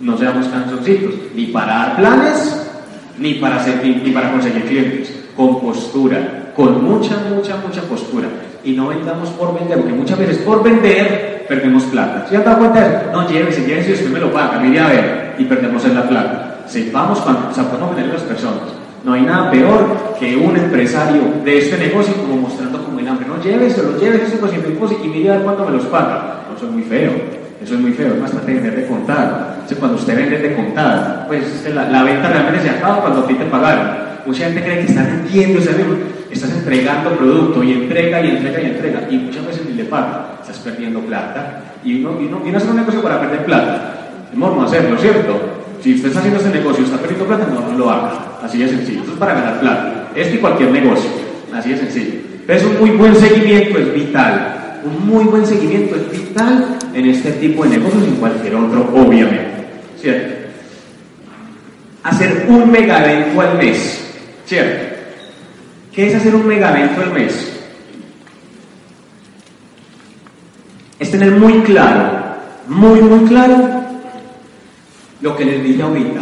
no 0.00 0.18
seamos 0.18 0.46
canzoncitos, 0.48 1.14
ni 1.34 1.46
para 1.46 1.66
dar 1.66 1.96
planes, 1.96 2.70
ni 3.18 3.34
para, 3.34 3.56
hacer, 3.56 3.80
ni 3.84 4.10
para 4.10 4.30
conseguir 4.30 4.64
clientes, 4.64 5.24
con 5.36 5.60
postura, 5.60 6.47
con 6.58 6.84
mucha, 6.84 7.14
mucha, 7.32 7.56
mucha 7.64 7.82
postura. 7.82 8.26
Y 8.64 8.72
no 8.72 8.88
vendamos 8.88 9.28
por 9.30 9.56
vender, 9.56 9.78
porque 9.78 9.94
muchas 9.94 10.18
veces 10.18 10.38
por 10.38 10.60
vender 10.60 11.46
perdemos 11.48 11.84
plata. 11.84 12.26
¿Se 12.28 12.36
han 12.36 12.44
dado 12.44 12.58
cuenta 12.58 12.80
de 12.80 12.96
eso? 12.96 13.12
No, 13.12 13.28
llévese, 13.28 13.64
llévese 13.64 13.90
y 13.90 13.94
usted 13.94 14.10
me 14.10 14.18
lo 14.18 14.32
paga, 14.32 14.58
mire 14.58 14.80
a 14.80 14.88
ver, 14.88 15.34
y 15.38 15.44
perdemos 15.44 15.84
en 15.84 15.94
la 15.94 16.08
plata. 16.08 16.64
Sepamos 16.66 17.20
cuando, 17.20 17.48
podemos 17.48 17.94
vender 17.94 18.12
las 18.12 18.22
personas. 18.22 18.74
No 19.04 19.12
hay 19.12 19.22
nada 19.22 19.52
peor 19.52 20.16
que 20.18 20.36
un 20.36 20.56
empresario 20.56 21.22
de 21.44 21.58
este 21.58 21.78
negocio 21.78 22.12
como 22.14 22.38
mostrando 22.38 22.82
como 22.84 22.98
el 22.98 23.06
hambre. 23.06 23.28
No, 23.28 23.40
llévese, 23.40 23.80
lo 23.80 23.96
llévese 23.96 24.24
esos 24.24 24.40
200 24.40 24.92
y 25.04 25.08
mire 25.08 25.30
a 25.30 25.34
ver 25.34 25.42
cuánto 25.42 25.64
me 25.64 25.76
los 25.76 25.84
paga. 25.86 26.40
eso 26.56 26.66
es 26.66 26.72
muy 26.72 26.82
feo. 26.82 27.37
Eso 27.62 27.74
es 27.74 27.80
muy 27.80 27.92
feo, 27.92 28.14
es 28.14 28.20
bastante 28.20 28.54
vender 28.54 28.76
de 28.76 28.86
contar. 28.86 29.56
cuando 29.78 29.96
usted 29.96 30.16
vende 30.16 30.38
de 30.38 30.54
contar, 30.54 31.24
pues 31.26 31.42
la, 31.74 32.02
venta 32.02 32.28
realmente 32.28 32.62
se 32.62 32.70
acaba 32.70 33.00
cuando 33.00 33.20
a 33.20 33.26
ti 33.26 33.34
te 33.34 33.44
pagaron. 33.46 34.08
Mucha 34.26 34.44
gente 34.44 34.62
cree 34.62 34.80
que 34.80 34.86
está 34.86 35.02
vendiendo, 35.02 35.60
estás 36.30 36.50
entregando 36.50 37.10
producto 37.16 37.64
y 37.64 37.72
entrega 37.72 38.20
y 38.20 38.30
entrega 38.30 38.60
y 38.60 38.66
entrega. 38.66 39.00
Y 39.10 39.16
muchas 39.16 39.46
veces 39.46 39.66
ni 39.66 39.74
le 39.74 39.84
paga. 39.84 40.38
Estás 40.40 40.58
perdiendo 40.58 41.00
plata. 41.00 41.62
Y 41.84 42.04
uno, 42.04 42.20
y 42.20 42.26
uno 42.26 42.38
viene 42.40 42.56
a 42.56 42.60
hacer 42.60 42.70
un 42.70 42.76
negocio 42.76 43.02
para 43.02 43.20
perder 43.20 43.44
plata. 43.44 43.94
Es 44.30 44.38
no 44.38 44.62
hacerlo, 44.62 44.98
¿cierto? 44.98 45.40
Si 45.82 45.94
usted 45.94 46.08
está 46.08 46.20
haciendo 46.20 46.40
ese 46.40 46.50
negocio 46.50 46.82
y 46.82 46.84
está 46.84 46.98
perdiendo 46.98 47.26
plata, 47.26 47.46
no, 47.52 47.72
no 47.72 47.78
lo 47.78 47.90
haga. 47.90 48.12
Así 48.42 48.58
de 48.58 48.68
sencillo. 48.68 49.00
Esto 49.00 49.12
es 49.12 49.18
para 49.18 49.34
ganar 49.34 49.60
plata. 49.60 50.08
Esto 50.14 50.36
y 50.36 50.38
cualquier 50.38 50.70
negocio. 50.70 51.10
Así 51.52 51.70
de 51.70 51.78
sencillo. 51.78 52.18
Es 52.46 52.64
un 52.64 52.78
muy 52.78 52.90
buen 52.90 53.14
seguimiento, 53.14 53.78
es 53.78 53.94
vital. 53.94 54.57
Muy 55.04 55.24
buen 55.24 55.46
seguimiento 55.46 55.96
es 55.96 56.10
vital 56.10 56.78
en 56.94 57.06
este 57.06 57.32
tipo 57.32 57.64
de 57.64 57.70
negocios 57.70 58.04
y 58.04 58.08
en 58.08 58.16
cualquier 58.16 58.54
otro, 58.54 58.90
obviamente. 58.94 59.66
¿Cierto? 60.00 60.34
Hacer 62.02 62.46
un 62.48 62.70
mega 62.70 63.04
evento 63.04 63.40
al 63.40 63.58
mes. 63.58 64.00
¿Cierto? 64.46 64.96
¿Qué 65.92 66.06
es 66.06 66.14
hacer 66.14 66.34
un 66.34 66.46
mega 66.46 66.70
evento 66.78 67.02
al 67.02 67.12
mes? 67.12 67.52
Es 70.98 71.10
tener 71.10 71.32
muy 71.32 71.60
claro, 71.62 72.36
muy, 72.68 73.00
muy 73.00 73.28
claro 73.28 73.78
lo 75.20 75.36
que 75.36 75.44
les 75.44 75.62
dije 75.62 75.82
ahorita, 75.82 76.20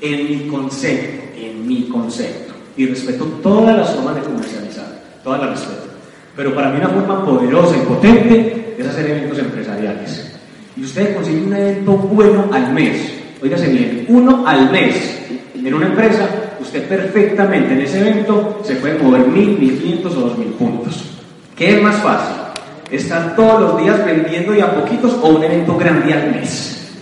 en 0.00 0.28
mi 0.28 0.48
concepto, 0.48 1.36
en 1.36 1.66
mi 1.66 1.88
concepto. 1.88 2.52
Y 2.76 2.86
respeto 2.86 3.24
todas 3.42 3.76
las 3.76 3.94
formas 3.94 4.16
de 4.16 4.22
comercializar, 4.22 5.02
todas 5.22 5.40
las 5.40 5.50
respeto. 5.50 5.91
Pero 6.36 6.54
para 6.54 6.70
mí 6.70 6.78
una 6.78 6.88
forma 6.88 7.24
poderosa 7.24 7.76
y 7.76 7.86
potente 7.86 8.74
es 8.78 8.86
hacer 8.86 9.10
eventos 9.10 9.38
empresariales. 9.38 10.32
Y 10.76 10.84
usted 10.84 11.14
consigue 11.14 11.42
un 11.46 11.54
evento 11.54 11.92
bueno 11.92 12.46
al 12.52 12.72
mes. 12.72 13.14
Óigase 13.42 13.68
bien, 13.68 14.06
uno 14.08 14.46
al 14.46 14.70
mes. 14.70 15.18
En 15.54 15.74
una 15.74 15.86
empresa, 15.86 16.28
usted 16.60 16.88
perfectamente 16.88 17.74
en 17.74 17.82
ese 17.82 18.00
evento 18.00 18.60
se 18.64 18.76
puede 18.76 18.98
mover 18.98 19.26
mil, 19.26 19.58
mil 19.58 19.78
quinientos 19.78 20.16
o 20.16 20.20
dos 20.20 20.38
mil 20.38 20.48
puntos. 20.48 21.04
¿Qué 21.56 21.76
es 21.76 21.82
más 21.82 21.96
fácil? 21.96 22.36
¿Estar 22.90 23.36
todos 23.36 23.60
los 23.60 23.82
días 23.82 24.04
vendiendo 24.04 24.54
y 24.54 24.60
a 24.60 24.74
poquitos 24.74 25.18
o 25.22 25.28
un 25.28 25.44
evento 25.44 25.76
grande 25.76 26.12
al 26.12 26.30
mes? 26.30 26.92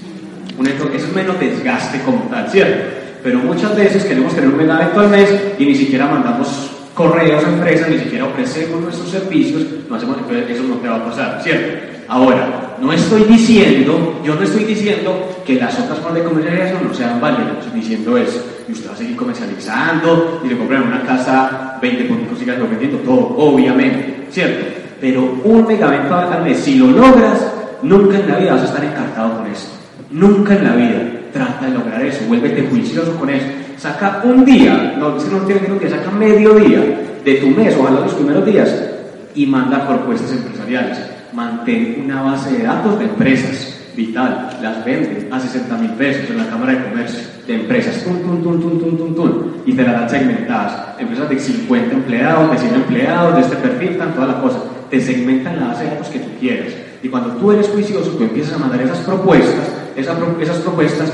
Un 0.58 0.66
evento, 0.66 0.90
es 0.92 1.14
menos 1.14 1.38
desgaste 1.38 2.00
como 2.02 2.20
tal, 2.30 2.50
¿cierto? 2.50 2.96
Pero 3.22 3.38
muchas 3.38 3.76
veces 3.76 4.04
queremos 4.04 4.34
tener 4.34 4.50
un 4.50 4.56
mega 4.56 4.80
evento 4.80 5.00
al 5.00 5.08
mes 5.08 5.30
y 5.58 5.64
ni 5.64 5.74
siquiera 5.74 6.06
mandamos 6.06 6.69
correos 7.00 7.42
empresas, 7.44 7.88
ni 7.88 7.98
siquiera 7.98 8.26
ofrecemos 8.26 8.78
nuestros 8.78 9.08
servicios, 9.08 9.64
no 9.88 9.96
hacemos, 9.96 10.18
eso 10.48 10.62
no 10.64 10.74
te 10.74 10.88
va 10.88 10.96
a 10.96 11.04
pasar, 11.06 11.40
¿cierto? 11.42 11.86
Ahora, 12.08 12.76
no 12.78 12.92
estoy 12.92 13.24
diciendo, 13.24 14.20
yo 14.22 14.34
no 14.34 14.42
estoy 14.42 14.64
diciendo 14.64 15.42
que 15.46 15.54
las 15.54 15.78
otras 15.78 15.98
formas 15.98 16.22
de 16.22 16.28
comercialización 16.28 16.86
no 16.86 16.92
sean 16.92 17.18
válidas, 17.18 17.52
estoy 17.60 17.80
diciendo 17.80 18.18
eso. 18.18 18.44
Y 18.68 18.72
usted 18.72 18.90
va 18.90 18.92
a 18.92 18.96
seguir 18.96 19.16
comercializando 19.16 20.42
y 20.44 20.48
le 20.48 20.58
compran 20.58 20.88
una 20.88 21.02
casa 21.02 21.78
20 21.80 22.04
puntos 22.04 22.38
sigas 22.38 22.58
vendiendo 22.60 22.98
todo, 22.98 23.34
obviamente, 23.38 24.26
¿cierto? 24.30 24.66
Pero 25.00 25.40
un 25.42 25.66
megavento 25.66 26.14
al 26.14 26.44
mes, 26.44 26.58
si 26.58 26.74
lo 26.74 26.88
logras, 26.88 27.50
nunca 27.80 28.18
en 28.18 28.28
la 28.28 28.36
vida 28.36 28.52
vas 28.52 28.62
a 28.62 28.66
estar 28.66 28.84
encartado 28.84 29.38
con 29.38 29.46
eso. 29.50 29.68
Nunca 30.10 30.54
en 30.54 30.64
la 30.64 30.76
vida. 30.76 30.98
Trata 31.32 31.64
de 31.64 31.72
lograr 31.72 32.02
eso, 32.02 32.24
vuélvete 32.28 32.66
juicioso 32.68 33.16
con 33.16 33.30
eso. 33.30 33.46
Saca 33.80 34.20
un 34.24 34.44
día, 34.44 34.94
no, 34.98 35.16
es 35.16 35.24
que 35.24 35.34
no 35.34 35.40
tiene 35.46 35.78
que 35.78 35.88
saca 35.88 36.10
medio 36.10 36.52
día 36.52 36.82
de 37.24 37.34
tu 37.36 37.46
mes, 37.48 37.74
ojalá 37.80 38.00
los 38.00 38.12
primeros 38.12 38.44
días, 38.44 38.70
y 39.34 39.46
manda 39.46 39.88
propuestas 39.88 40.32
empresariales. 40.32 40.98
Mantén 41.32 42.02
una 42.04 42.20
base 42.20 42.58
de 42.58 42.64
datos 42.64 42.98
de 42.98 43.06
empresas, 43.06 43.80
vital, 43.96 44.50
las 44.60 44.84
vende 44.84 45.28
a 45.30 45.40
60 45.40 45.78
mil 45.78 45.92
pesos 45.92 46.28
en 46.28 46.36
la 46.36 46.48
Cámara 46.48 46.74
de 46.74 46.90
Comercio 46.90 47.20
de 47.46 47.54
empresas, 47.54 48.04
tun, 48.04 48.20
tun, 48.20 48.42
tun, 48.42 48.60
tun, 48.60 48.80
tun, 48.80 48.98
tun, 48.98 49.14
tun, 49.14 49.52
y 49.64 49.72
te 49.72 49.82
las 49.82 50.00
dan 50.00 50.10
segmentadas. 50.10 50.98
Empresas 50.98 51.30
de 51.30 51.40
50 51.40 51.94
empleados, 51.94 52.50
de 52.50 52.58
100 52.58 52.74
empleados, 52.74 53.34
de 53.34 53.40
este 53.40 53.56
perfil, 53.56 53.96
tan 53.96 54.14
toda 54.14 54.26
la 54.26 54.42
cosa. 54.42 54.58
Te 54.90 55.00
segmentan 55.00 55.58
la 55.58 55.68
base 55.68 55.84
de 55.84 55.90
datos 55.90 56.08
que 56.08 56.18
tú 56.18 56.28
quieras. 56.38 56.74
Y 57.02 57.08
cuando 57.08 57.30
tú 57.36 57.50
eres 57.50 57.66
juicioso, 57.68 58.10
tú 58.10 58.24
empiezas 58.24 58.56
a 58.56 58.58
mandar 58.58 58.82
esas 58.82 58.98
propuestas, 58.98 59.72
esas, 59.96 60.18
propuestas, 60.58 61.12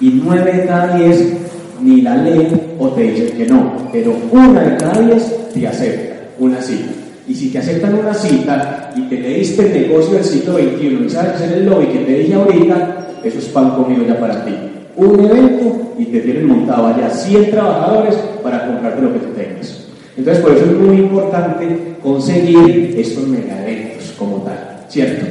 y 0.00 0.20
9 0.22 0.52
de 0.52 0.66
cada 0.66 0.96
10 0.96 1.45
ni 1.82 2.00
la 2.00 2.16
leen 2.16 2.60
o 2.78 2.88
te 2.88 3.02
dicen 3.02 3.36
que 3.36 3.46
no, 3.46 3.88
pero 3.92 4.14
una 4.30 4.62
de 4.62 4.76
cada 4.76 5.00
10 5.00 5.52
te 5.52 5.66
acepta 5.66 6.16
una 6.38 6.60
cita. 6.60 6.92
Y 7.28 7.34
si 7.34 7.48
te 7.50 7.58
aceptan 7.58 7.94
una 7.94 8.14
cita 8.14 8.92
y 8.96 9.02
te 9.02 9.18
leíste 9.20 9.66
el 9.66 9.88
negocio 9.88 10.14
del 10.14 10.24
siglo 10.24 10.54
XXI 10.54 11.04
y 11.06 11.10
sabes 11.10 11.32
hacer 11.34 11.52
el 11.58 11.66
lobby 11.66 11.86
que 11.86 11.98
te 11.98 12.18
dije 12.18 12.34
ahorita, 12.34 13.08
eso 13.24 13.38
es 13.38 13.46
pan 13.46 13.70
comido 13.70 14.06
ya 14.06 14.20
para 14.20 14.44
ti. 14.44 14.54
Un 14.96 15.20
evento 15.20 15.94
y 15.98 16.04
te 16.06 16.20
tienen 16.20 16.46
montado 16.46 16.86
allá 16.86 17.10
100 17.10 17.50
trabajadores 17.50 18.14
para 18.42 18.66
comprarte 18.66 19.02
lo 19.02 19.12
que 19.12 19.18
tú 19.18 19.32
tengas. 19.34 19.86
Entonces, 20.16 20.42
por 20.42 20.52
eso 20.52 20.64
es 20.64 20.72
muy 20.72 20.96
importante 20.98 21.96
conseguir 22.02 22.94
estos 22.96 23.26
mega 23.26 23.62
eventos 23.62 24.14
como 24.18 24.36
tal, 24.38 24.84
¿cierto? 24.88 25.26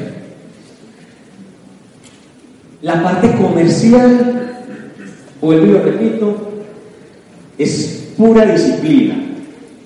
La 2.82 3.02
parte 3.02 3.32
comercial, 3.32 4.35
vuelvo 5.46 5.66
y 5.66 5.70
lo 5.70 5.82
repito, 5.82 6.36
es 7.58 8.10
pura 8.18 8.46
disciplina. 8.46 9.22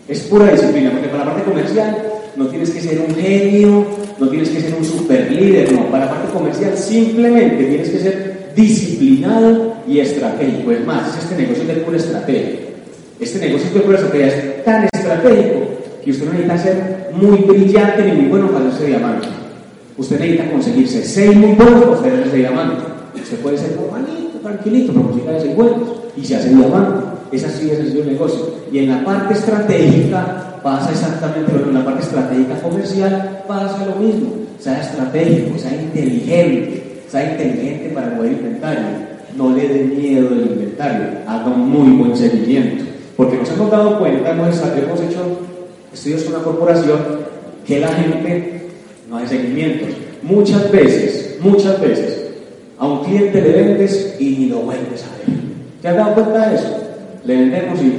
Es 0.08 0.22
pura 0.22 0.52
disciplina, 0.52 0.92
porque 0.92 1.08
para 1.10 1.26
la 1.26 1.34
parte 1.34 1.44
comercial 1.44 1.98
no 2.36 2.48
tienes 2.48 2.72
que 2.72 2.82
ser 2.82 3.00
un 3.08 3.16
genio, 3.16 3.86
no 4.18 4.30
tienes 4.30 4.50
que 4.50 4.62
ser 4.62 4.74
un 4.76 4.84
super 4.84 5.32
líder, 5.32 5.72
no. 5.72 5.86
Para 5.92 6.06
la 6.06 6.12
parte 6.12 6.34
comercial 6.34 6.76
simplemente 6.76 7.64
tienes 7.66 7.90
que 7.90 8.00
ser 8.00 8.52
disciplinado 8.56 9.76
y 9.88 10.00
estratégico. 10.00 10.72
Es 10.72 10.86
más, 10.86 11.18
este 11.18 11.36
negocio 11.36 11.64
es 11.64 11.68
de 11.68 11.74
pura 11.76 11.98
estrategia. 11.98 12.60
Este 13.20 13.40
negocio 13.40 13.68
es 13.68 13.74
de 13.74 13.80
pura 13.82 13.98
estrategia, 13.98 14.28
es 14.28 14.64
tan 14.64 14.88
estratégico 14.92 15.60
que 16.04 16.12
usted 16.12 16.26
no 16.26 16.32
necesita 16.32 16.58
ser 16.58 17.10
muy 17.14 17.38
brillante 17.40 18.04
ni 18.06 18.12
muy 18.14 18.30
bueno 18.30 18.50
para 18.50 18.68
hacerse 18.68 18.88
diamante. 18.88 19.28
Usted 19.98 20.20
necesita 20.20 20.50
conseguirse 20.50 21.04
seis 21.04 21.36
muy 21.36 21.52
buenos 21.52 21.84
para 21.84 22.14
hacerse 22.14 22.38
diamante. 22.38 22.84
Usted 23.16 23.38
puede 23.40 23.58
ser 23.58 23.76
normalito, 23.76 24.19
tranquilito, 24.42 24.94
consiga 24.94 25.40
seis 25.40 25.56
buenos 25.56 25.90
y 26.16 26.24
se 26.26 26.36
hace 26.36 26.50
diamante. 26.50 27.06
Es 27.32 27.44
así, 27.44 27.70
es 27.70 27.80
así 27.80 28.00
el 28.00 28.08
negocio. 28.08 28.54
Y 28.72 28.80
en 28.80 28.90
la 28.90 29.06
parte 29.06 29.34
estratégica 29.34 30.60
pasa 30.64 30.92
exactamente 30.92 31.52
lo 31.52 31.60
mismo. 31.60 31.72
En 31.72 31.78
la 31.80 31.86
parte 31.86 32.04
estratégica 32.04 32.56
comercial 32.62 33.44
pasa 33.48 33.86
lo 33.86 33.96
mismo. 33.96 34.34
Sea 34.60 34.82
estratégico, 34.82 35.58
sea 35.58 35.74
inteligente, 35.74 37.04
sea 37.08 37.32
inteligente 37.32 37.92
para 37.94 38.10
mover 38.10 38.32
inventario. 38.34 39.10
No 39.38 39.56
le 39.56 39.68
dé 39.68 39.84
miedo 39.86 40.30
del 40.30 40.52
inventario, 40.52 41.08
haga 41.28 41.46
un 41.46 41.70
muy 41.70 41.98
buen 41.98 42.18
seguimiento. 42.18 42.84
Porque 43.16 43.38
nos 43.38 43.50
hemos 43.52 43.70
dado 43.70 44.00
cuenta, 44.00 44.32
hemos, 44.32 44.58
hemos 44.58 45.02
hecho 45.02 45.40
estudios 45.94 46.24
con 46.24 46.36
una 46.36 46.44
corporación, 46.44 47.00
que 47.66 47.80
la 47.80 47.90
gente 47.90 48.70
no 49.10 49.18
hace 49.18 49.38
seguimientos. 49.38 49.90
Muchas 50.24 50.72
veces, 50.72 51.38
muchas 51.40 51.80
veces, 51.80 52.19
a 52.80 52.88
un 52.88 53.04
cliente 53.04 53.42
le 53.42 53.52
vendes 53.52 54.16
y 54.20 54.48
lo 54.48 54.60
vuelves 54.60 55.04
a 55.04 55.30
ver. 55.30 55.40
¿Te 55.82 55.88
has 55.90 55.96
dado 55.96 56.14
cuenta 56.16 56.50
de 56.50 56.56
eso? 56.56 56.80
le 57.26 57.36
vendemos 57.36 57.80
y 57.82 57.94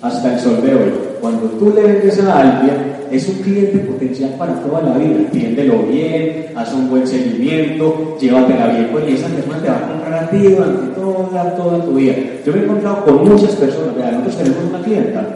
hasta 0.00 0.34
el 0.34 0.40
sol 0.40 0.62
de 0.62 0.74
hoy. 0.74 0.92
Cuando 1.20 1.48
tú 1.50 1.72
le 1.74 1.82
vendes 1.82 2.20
a 2.20 2.40
alguien, 2.40 3.00
es 3.10 3.28
un 3.28 3.34
cliente 3.36 3.78
potencial 3.78 4.30
para 4.38 4.54
toda 4.54 4.82
la 4.82 4.96
vida. 4.96 5.26
Atiéndelo 5.28 5.82
bien, 5.82 6.46
haz 6.54 6.72
un 6.72 6.88
buen 6.88 7.06
seguimiento, 7.06 8.16
llévatela 8.20 8.68
bien 8.68 8.88
con 8.92 9.02
esa 9.02 9.26
persona 9.26 9.58
te 9.60 9.68
va 9.68 9.76
a 9.76 9.88
comprar 9.88 10.14
a 10.14 10.30
ti 10.30 10.38
durante 10.38 10.94
toda, 10.94 11.56
toda 11.56 11.84
tu 11.84 11.94
vida. 11.94 12.14
Yo 12.46 12.52
me 12.52 12.60
he 12.60 12.62
encontrado 12.62 13.04
con 13.04 13.28
muchas 13.28 13.56
personas, 13.56 13.96
nosotros 13.96 14.36
tenemos 14.36 14.64
una 14.70 14.82
clienta 14.82 15.26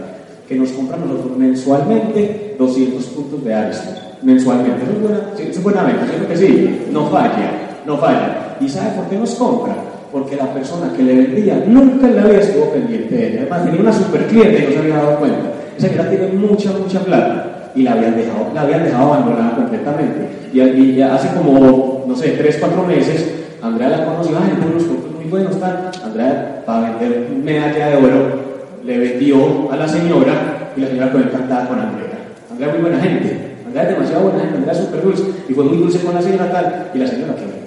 que 0.48 0.54
nos 0.54 0.70
compra 0.70 0.96
nosotros 0.96 1.36
mensualmente 1.36 2.54
200 2.58 3.04
puntos 3.06 3.44
de 3.44 3.54
Ares. 3.54 3.82
Mensualmente. 4.22 4.82
Eso 4.84 4.92
es 4.92 5.02
buena, 5.02 5.20
es 5.38 5.62
buena 5.62 5.82
venta, 5.82 6.06
¿cierto 6.06 6.28
que 6.28 6.36
sí? 6.36 6.86
No 6.92 7.10
falla, 7.10 7.50
no 7.84 7.98
falla. 7.98 8.43
¿Y 8.60 8.68
sabe 8.68 8.90
por 8.96 9.06
qué 9.06 9.18
nos 9.18 9.34
compra? 9.34 9.74
porque 10.14 10.36
la 10.36 10.46
persona 10.54 10.92
que 10.96 11.02
le 11.02 11.12
vendía 11.12 11.64
nunca 11.66 12.06
en 12.06 12.14
la 12.14 12.22
vida 12.22 12.38
estuvo 12.38 12.70
pendiente 12.70 13.16
de 13.16 13.26
ella. 13.30 13.40
Además, 13.40 13.64
tenía 13.64 13.80
una 13.80 13.92
super 13.92 14.26
cliente 14.28 14.62
y 14.62 14.66
no 14.66 14.70
se 14.70 14.78
había 14.78 14.94
dado 14.94 15.18
cuenta. 15.18 15.50
Esa 15.76 15.88
clienta 15.88 16.10
tiene 16.10 16.28
mucha, 16.34 16.70
mucha 16.70 17.00
plata 17.00 17.72
y 17.74 17.82
la 17.82 17.94
habían 17.94 18.14
dejado, 18.14 18.46
la 18.54 18.60
habían 18.60 18.84
dejado 18.84 19.12
abandonada 19.12 19.56
completamente. 19.56 20.28
Y, 20.52 21.00
hace 21.00 21.36
como, 21.36 22.04
no 22.06 22.14
sé, 22.14 22.28
tres, 22.38 22.58
cuatro 22.60 22.84
meses, 22.84 23.28
Andrea 23.60 23.88
la 23.88 24.04
conoció, 24.04 24.38
ay, 24.38 24.56
unos 24.64 24.84
productos 24.84 25.16
muy 25.16 25.24
buenos, 25.24 25.58
tal. 25.58 25.90
Andrea, 26.04 26.62
para 26.64 26.96
vender 26.96 27.30
medalla 27.42 27.88
de 27.88 27.96
oro, 27.96 28.40
le 28.84 28.98
vendió 28.98 29.72
a 29.72 29.74
la 29.74 29.88
señora 29.88 30.70
y 30.76 30.80
la 30.80 30.86
señora 30.86 31.10
quedó 31.10 31.22
encantada 31.22 31.66
con 31.66 31.80
Andrea. 31.80 32.18
Andrea 32.52 32.68
es 32.68 32.74
muy 32.74 32.88
buena 32.88 33.02
gente. 33.02 33.56
Andrea 33.66 33.82
es 33.82 33.88
demasiado 33.88 34.22
buena 34.28 34.38
gente, 34.42 34.58
Andrea 34.58 34.74
es 34.74 34.78
súper 34.78 35.02
dulce. 35.02 35.24
Y 35.48 35.54
fue 35.54 35.64
muy 35.64 35.78
dulce 35.78 35.98
con 35.98 36.14
la 36.14 36.22
señora 36.22 36.52
tal. 36.52 36.90
Y 36.94 36.98
la 36.98 37.06
señora 37.08 37.34
quedó. 37.34 37.63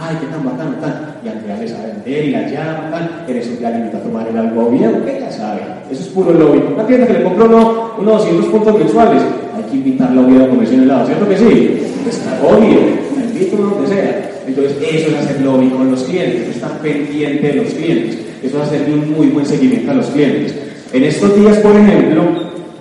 Ay, 0.00 0.16
qué 0.20 0.26
tan 0.26 0.44
bacano, 0.44 0.76
tal 0.80 1.08
y 1.24 1.28
Andrea 1.28 1.58
le 1.58 1.68
sabe 1.68 1.92
vender 1.92 2.24
y 2.24 2.30
la 2.30 2.48
llama, 2.48 2.88
tal, 2.90 3.24
eres 3.28 3.48
un 3.48 3.58
día 3.58 3.70
le 3.70 3.96
a 3.96 4.02
tomar 4.02 4.28
el 4.28 4.38
algo 4.38 4.70
bien, 4.70 5.02
que 5.04 5.20
ya 5.20 5.30
sabe, 5.30 5.60
eso 5.90 6.02
es 6.02 6.08
puro 6.08 6.32
lobby. 6.32 6.62
Una 6.72 6.86
tienda 6.86 7.06
que 7.06 7.14
le 7.14 7.22
compró 7.22 7.46
uno, 7.46 7.94
unos 7.98 8.18
200 8.18 8.46
puntos 8.46 8.78
mensuales, 8.78 9.22
hay 9.56 9.62
que 9.64 9.76
invitarla 9.76 10.20
a 10.20 10.44
a 10.44 10.48
comercio 10.48 10.76
en 10.76 10.82
el 10.82 10.88
lado, 10.88 11.06
¿cierto 11.06 11.28
que 11.28 11.36
sí? 11.36 11.82
Está 12.08 12.38
obvio, 12.42 12.78
la 13.16 13.24
invito 13.24 13.56
donde 13.56 13.88
sea. 13.88 14.30
Entonces, 14.46 14.76
eso 14.80 15.08
es 15.10 15.16
hacer 15.16 15.40
lobby 15.42 15.68
con 15.68 15.90
los 15.90 16.04
clientes, 16.04 16.48
estar 16.48 16.78
pendiente 16.78 17.48
de 17.48 17.54
los 17.54 17.74
clientes, 17.74 18.18
eso 18.42 18.62
es 18.62 18.68
hacer 18.68 18.88
un 18.90 19.12
muy 19.12 19.26
buen 19.26 19.44
seguimiento 19.44 19.90
a 19.90 19.94
los 19.94 20.06
clientes. 20.06 20.54
En 20.92 21.04
estos 21.04 21.36
días, 21.36 21.58
por 21.58 21.76
ejemplo, 21.76 22.22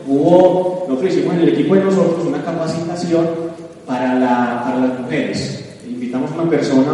hubo, 0.07 0.85
nosotros 0.87 1.13
hicimos 1.13 1.33
en 1.35 1.41
el 1.41 1.49
equipo 1.49 1.75
de 1.75 1.83
nosotros 1.83 2.25
una 2.25 2.41
capacitación 2.41 3.25
para, 3.85 4.15
la, 4.15 4.61
para 4.63 4.79
las 4.87 4.99
mujeres. 4.99 5.56
Invitamos 6.07 6.31
a 6.31 6.41
una 6.41 6.49
persona, 6.49 6.93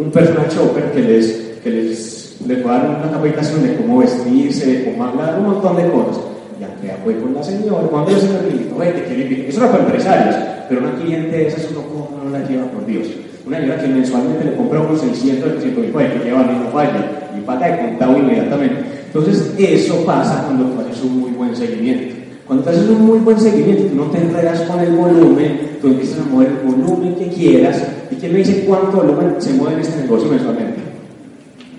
un 0.00 0.10
personal 0.10 0.48
shopper 0.50 0.90
que 0.90 1.00
les, 1.00 1.26
que 1.62 1.70
les, 1.70 2.36
les 2.44 2.66
va 2.66 2.74
a 2.74 2.78
dar 2.80 2.90
una 2.90 3.12
capacitación 3.12 3.62
de 3.62 3.76
cómo 3.76 3.98
vestirse, 3.98 4.84
cómo 4.84 5.04
hablar, 5.04 5.38
un 5.38 5.46
montón 5.46 5.76
de 5.76 5.88
cosas. 5.88 6.24
Y 6.58 6.64
Andrea 6.64 6.98
fue 7.04 7.16
con 7.20 7.34
la 7.34 7.42
señora, 7.44 7.86
cuando 7.86 8.10
yo 8.10 8.18
se 8.18 8.26
me 8.26 8.50
invitó, 8.50 8.78
vete, 8.78 9.04
que 9.04 9.14
le 9.14 9.48
Eso 9.48 9.60
era 9.60 9.70
para 9.70 9.84
empresarios, 9.84 10.34
pero 10.68 10.80
una 10.80 10.96
cliente 10.96 11.36
de 11.36 11.46
esas 11.46 11.70
uno 11.70 11.82
cómo 11.82 12.20
no 12.24 12.36
la 12.36 12.48
lleva, 12.48 12.64
por 12.64 12.84
Dios. 12.84 13.06
Una 13.46 13.60
señora 13.60 13.80
que 13.80 13.86
mensualmente 13.86 14.44
le 14.44 14.56
compra 14.56 14.80
unos 14.80 15.00
600, 15.02 15.52
700 15.62 15.84
mil 15.84 15.92
que 15.92 16.24
lleva 16.24 16.42
y 16.42 16.58
no 16.58 16.70
falla, 16.72 17.30
y 17.38 17.40
paga 17.42 17.68
de 17.68 17.78
contado 17.78 18.18
inmediatamente. 18.18 18.82
Entonces, 19.06 19.54
eso 19.56 20.04
pasa 20.04 20.42
cuando 20.46 20.64
tú 20.64 20.80
haces 20.80 21.00
un 21.04 21.20
muy 21.20 21.30
buen 21.30 21.54
seguimiento. 21.54 22.16
Cuando 22.44 22.64
tú 22.64 22.70
haces 22.70 22.88
un 22.88 23.06
muy 23.06 23.20
buen 23.20 23.38
seguimiento, 23.38 23.84
tú 23.84 23.94
no 23.94 24.10
te 24.10 24.18
enredas 24.18 24.62
con 24.62 24.80
el 24.80 24.96
volumen, 24.96 25.78
tú 25.80 25.86
empiezas 25.86 26.26
a 26.26 26.28
mover 26.28 26.48
el 26.48 26.74
volumen 26.74 27.14
que 27.14 27.28
quieras. 27.28 27.97
¿Y 28.10 28.16
quién 28.16 28.32
me 28.32 28.38
dice 28.38 28.64
cuánto 28.66 28.98
volumen 28.98 29.36
se 29.38 29.52
mueve 29.52 29.74
en 29.74 29.80
este 29.80 30.02
negocio 30.02 30.28
mensualmente? 30.28 30.80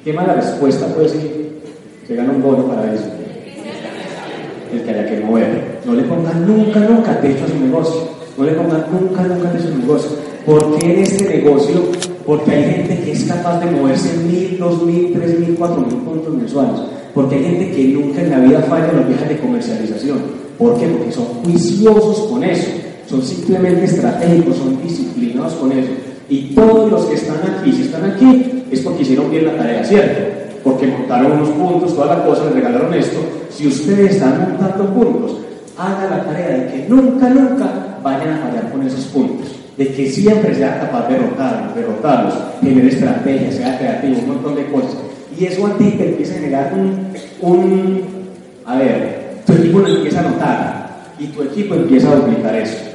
¿Qué 0.04 0.14
mala 0.14 0.34
respuesta 0.36 0.88
puede 0.88 1.12
decir? 1.12 1.60
Se 2.08 2.16
gana 2.16 2.32
un 2.32 2.42
bono 2.42 2.66
para 2.68 2.94
eso. 2.94 3.06
El 4.74 4.84
que 4.84 4.90
haya 4.90 5.06
que 5.10 5.20
mover. 5.20 5.80
No 5.86 5.94
le 5.94 6.04
pongan 6.04 6.48
nunca, 6.48 6.80
nunca 6.82 7.20
techo 7.22 7.46
a 7.46 7.48
su 7.48 7.60
negocio. 7.60 8.02
No 8.38 8.44
le 8.46 8.52
pongan 8.54 8.86
nunca, 8.92 9.24
nunca 9.24 9.52
techo 9.52 9.68
a 9.68 9.72
su 9.72 9.78
negocio. 9.78 10.10
¿Por 10.46 10.78
qué 10.78 10.94
en 10.94 11.00
este 11.00 11.38
negocio? 11.38 11.82
Porque 12.26 12.52
hay 12.52 12.64
gente 12.64 13.04
que 13.04 13.12
es 13.12 13.24
capaz 13.26 13.60
de 13.60 13.72
moverse 13.72 14.18
mil, 14.18 14.58
dos 14.60 14.84
mil, 14.84 15.14
tres 15.14 15.40
mil, 15.40 15.56
cuatro 15.56 15.82
mil 15.82 15.98
puntos 15.98 16.34
mensuales. 16.34 16.80
Porque 17.14 17.36
hay 17.36 17.44
gente 17.44 17.72
que 17.72 17.84
nunca 17.86 18.22
en 18.22 18.30
la 18.30 18.40
vida 18.40 18.62
falla 18.62 18.90
en 18.90 18.98
los 18.98 19.08
viajes 19.08 19.30
de 19.30 19.38
comercialización. 19.38 20.20
¿Por 20.58 20.80
qué? 20.80 20.88
Porque 20.88 21.12
son 21.12 21.26
juiciosos 21.26 22.28
con 22.30 22.44
eso, 22.44 22.68
son 23.08 23.22
simplemente 23.22 23.86
estratégicos, 23.86 24.58
son 24.58 24.82
disciplinados 24.84 25.54
con 25.54 25.72
eso. 25.72 25.90
Y 26.30 26.54
todos 26.54 26.92
los 26.92 27.06
que 27.06 27.16
están 27.16 27.38
aquí, 27.38 27.72
si 27.72 27.84
están 27.84 28.12
aquí, 28.12 28.64
es 28.72 28.82
porque 28.82 29.02
hicieron 29.02 29.32
bien 29.32 29.48
la 29.48 29.58
tarea, 29.58 29.84
¿cierto? 29.84 30.22
Porque 30.64 30.88
montaron 30.88 31.32
unos 31.32 31.50
puntos, 31.50 31.96
toda 31.96 32.18
la 32.18 32.24
cosa, 32.24 32.46
les 32.46 32.54
regalaron 32.54 32.94
esto. 32.94 33.18
Si 33.50 33.68
ustedes 33.68 34.16
están 34.16 34.42
montando 34.42 34.94
puntos, 34.94 35.38
hagan 35.78 36.10
la 36.10 36.24
tarea 36.26 36.50
de 36.50 36.68
que 36.68 36.86
nunca, 36.88 37.30
nunca 37.30 37.98
vayan 38.04 38.34
a 38.34 38.38
fallar 38.48 38.72
con 38.72 38.86
esos 38.86 39.06
puntos. 39.06 39.48
De 39.76 39.88
que 39.88 40.10
siempre 40.10 40.54
sea 40.54 40.80
capaz 40.82 41.08
de 41.08 41.16
derrotarlos, 41.16 41.76
derrotarlos, 41.76 42.34
tener 42.62 42.86
estrategia, 42.86 43.52
sea 43.52 43.80
creativo, 43.80 44.20
un 44.20 44.28
montón 44.28 44.56
de 44.56 44.66
cosas. 44.68 44.98
Y 45.38 45.46
eso 45.46 45.66
a 45.66 45.78
ti 45.78 45.92
te 45.92 46.10
empieza 46.10 46.34
a 46.34 46.38
generar 46.38 46.74
un, 46.74 47.08
un 47.42 48.02
a 48.66 48.78
ver, 48.78 49.42
tu 49.46 49.54
equipo 49.54 49.80
lo 49.80 49.88
empieza 49.88 50.20
a 50.20 50.24
notar 50.24 50.90
y 51.18 51.28
tu 51.28 51.42
equipo 51.42 51.76
empieza 51.76 52.12
a 52.12 52.16
duplicar 52.18 52.56
eso. 52.56 52.89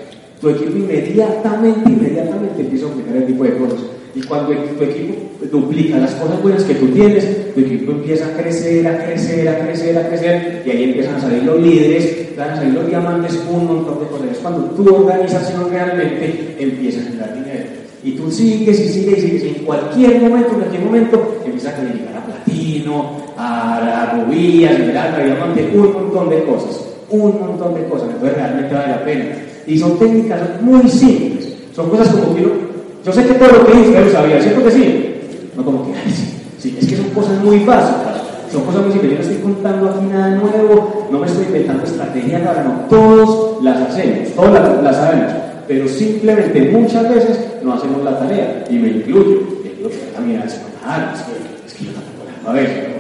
Tu 0.45 0.51
equipo 0.51 0.77
inmediatamente, 0.77 1.89
inmediatamente 1.89 2.61
empieza 2.61 2.85
a 2.85 2.89
duplicar 2.91 3.17
el 3.17 3.27
tipo 3.29 3.45
de 3.45 3.57
cosas. 3.57 3.79
Y 4.15 4.21
cuando 4.25 4.53
tu 4.53 4.85
equipo 4.85 5.15
duplica 5.51 5.97
las 5.97 6.15
cosas 6.17 6.43
buenas 6.43 6.65
que 6.65 6.75
tú 6.75 6.87
tienes, 6.89 7.55
tu 7.55 7.61
equipo 7.61 7.93
empieza 7.93 8.27
a 8.27 8.37
crecer, 8.37 8.87
a 8.87 9.07
crecer, 9.07 9.49
a 9.49 9.65
crecer, 9.65 9.97
a 9.97 10.07
crecer, 10.07 10.63
y 10.67 10.71
ahí 10.71 10.85
empiezan 10.85 11.15
a 11.15 11.21
salir 11.23 11.45
los 11.45 11.59
líderes, 11.59 12.37
van 12.37 12.51
a 12.51 12.57
salir 12.57 12.75
los 12.75 12.87
diamantes, 12.87 13.43
un 13.51 13.67
montón 13.67 14.01
de 14.01 14.07
cosas. 14.07 14.33
Es 14.33 14.39
cuando 14.41 14.65
tu 14.65 14.95
organización 14.95 15.71
realmente 15.71 16.57
empieza 16.59 17.01
a 17.01 17.05
generar 17.05 17.35
dinero. 17.37 17.65
Y 18.05 18.13
tú 18.13 18.31
sigues 18.31 18.79
y 18.81 18.89
sigues 18.89 19.19
y 19.21 19.21
sigues, 19.23 19.45
y 19.45 19.49
en 19.49 19.65
cualquier 19.65 20.21
momento, 20.21 20.51
en 20.51 20.57
cualquier 20.57 20.83
momento, 20.83 21.41
empiezas 21.43 21.73
a 21.73 21.77
calificar 21.77 22.17
a 22.19 22.27
platino, 22.27 23.17
a, 23.39 23.79
a 23.79 24.13
rubí, 24.13 24.67
a 24.67 24.73
esmeralda, 24.73 25.17
a 25.17 25.25
diamante, 25.25 25.71
un 25.73 25.91
montón 25.91 26.29
de 26.29 26.45
cosas, 26.45 26.87
un 27.09 27.41
montón 27.41 27.75
de 27.77 27.85
cosas. 27.87 28.11
Entonces 28.11 28.37
realmente 28.37 28.75
vale 28.75 28.89
la 28.89 29.05
pena. 29.07 29.54
Y 29.67 29.79
son 29.79 29.99
técnicas 29.99 30.61
muy 30.61 30.89
simples, 30.89 31.55
son 31.75 31.91
cosas 31.91 32.09
como 32.09 32.35
que 32.35 32.65
yo 33.05 33.13
sé 33.13 33.23
que 33.27 33.35
todo 33.35 33.49
lo 33.49 33.67
que 33.67 33.73
usted 33.73 34.07
lo 34.07 34.11
sabía, 34.11 34.41
¿cierto 34.41 34.65
que 34.65 34.71
sí? 34.71 35.15
No 35.55 35.63
como 35.63 35.85
que, 35.87 35.93
ay, 35.93 36.11
sí, 36.11 36.41
sí, 36.59 36.79
es 36.81 36.89
que 36.89 36.97
son 36.97 37.11
cosas 37.11 37.39
muy 37.45 37.59
básicas, 37.59 38.23
son 38.51 38.63
cosas 38.65 38.83
muy 38.83 38.93
simples. 38.93 39.13
Yo 39.13 39.19
no 39.19 39.23
estoy 39.23 39.43
contando 39.43 39.91
aquí 39.91 40.07
nada 40.07 40.37
nuevo, 40.37 41.09
no 41.11 41.19
me 41.19 41.27
estoy 41.27 41.45
inventando 41.45 41.85
estrategias 41.85 42.41
para 42.41 42.65
no, 42.65 42.71
todos 42.89 43.63
las 43.63 43.79
hacemos, 43.83 44.31
todos 44.35 44.53
las, 44.83 44.97
sabemos, 44.97 45.33
pero 45.69 45.87
simplemente 45.87 46.71
muchas 46.71 47.15
veces 47.15 47.41
no 47.63 47.75
hacemos 47.75 48.03
la 48.03 48.19
tarea, 48.19 48.65
y 48.71 48.77
me 48.77 48.89
incluyo, 48.89 49.41
y 49.65 49.83
yo 49.83 49.91
también 50.15 50.41
hace 50.41 50.61
ah, 50.87 51.13
es 51.15 51.21
que, 51.21 51.33
es 51.67 51.75
que 51.75 51.85
yo 51.85 51.91
tampoco 51.93 52.25
la 52.25 52.41
hago 52.41 52.59
a 52.59 52.63
veces, 52.63 52.94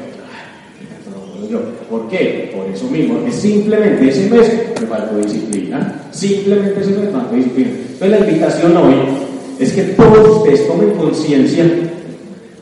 ¿Por 1.91 2.09
qué? 2.09 2.53
Por 2.55 2.67
eso 2.73 2.89
mismo, 2.89 3.15
porque 3.15 3.33
simplemente 3.33 4.09
ese 4.09 4.29
mes 4.31 4.53
me 4.81 4.87
faltó 4.87 5.19
disciplina, 5.19 6.03
simplemente 6.11 6.81
ese 6.81 6.91
mes 6.91 7.01
me 7.01 7.11
faltó 7.11 7.35
disciplina. 7.35 7.71
Entonces 7.71 8.11
la 8.11 8.19
invitación 8.19 8.77
hoy 8.77 8.95
es 9.59 9.73
que 9.73 9.83
todos 9.83 10.39
ustedes 10.39 10.67
tomen 10.67 10.91
conciencia 10.93 11.65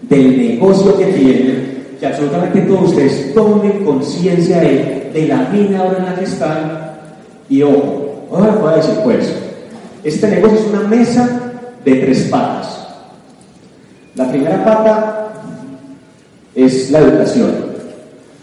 del 0.02 0.36
negocio 0.36 0.98
que 0.98 1.06
tienen, 1.06 1.86
que 1.98 2.06
absolutamente 2.06 2.60
todos 2.62 2.90
ustedes 2.90 3.34
tomen 3.34 3.84
conciencia 3.84 4.60
de, 4.60 5.10
de, 5.12 5.28
la 5.28 5.48
mina 5.48 5.80
ahora 5.80 5.98
en 5.98 6.04
la 6.06 6.14
que 6.16 6.24
están. 6.24 6.92
Y 7.48 7.62
ojo, 7.62 8.26
ahora 8.30 8.56
voy 8.56 8.72
a 8.72 8.76
decir 8.76 8.94
pues, 9.04 9.32
este 10.04 10.28
negocio 10.28 10.58
es 10.58 10.66
una 10.66 10.88
mesa 10.88 11.52
de 11.84 11.94
tres 11.94 12.22
patas. 12.30 12.86
La 14.14 14.28
primera 14.30 14.64
pata 14.64 15.32
es 16.54 16.90
la 16.90 16.98
educación. 16.98 17.71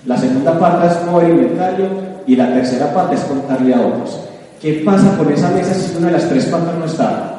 La 0.05 0.17
segunda 0.17 0.57
pata 0.57 0.87
es 0.87 1.05
mover 1.05 1.29
inventario 1.29 1.87
y 2.25 2.35
la 2.35 2.53
tercera 2.53 2.93
pata 2.93 3.13
es 3.13 3.21
contarle 3.21 3.73
a 3.73 3.81
otros. 3.81 4.19
¿Qué 4.61 4.81
pasa 4.85 5.17
con 5.17 5.31
esa 5.31 5.49
mesa 5.51 5.73
si 5.73 5.97
una 5.97 6.07
de 6.07 6.13
las 6.13 6.29
tres 6.29 6.45
patas 6.45 6.75
no 6.77 6.85
está? 6.85 7.35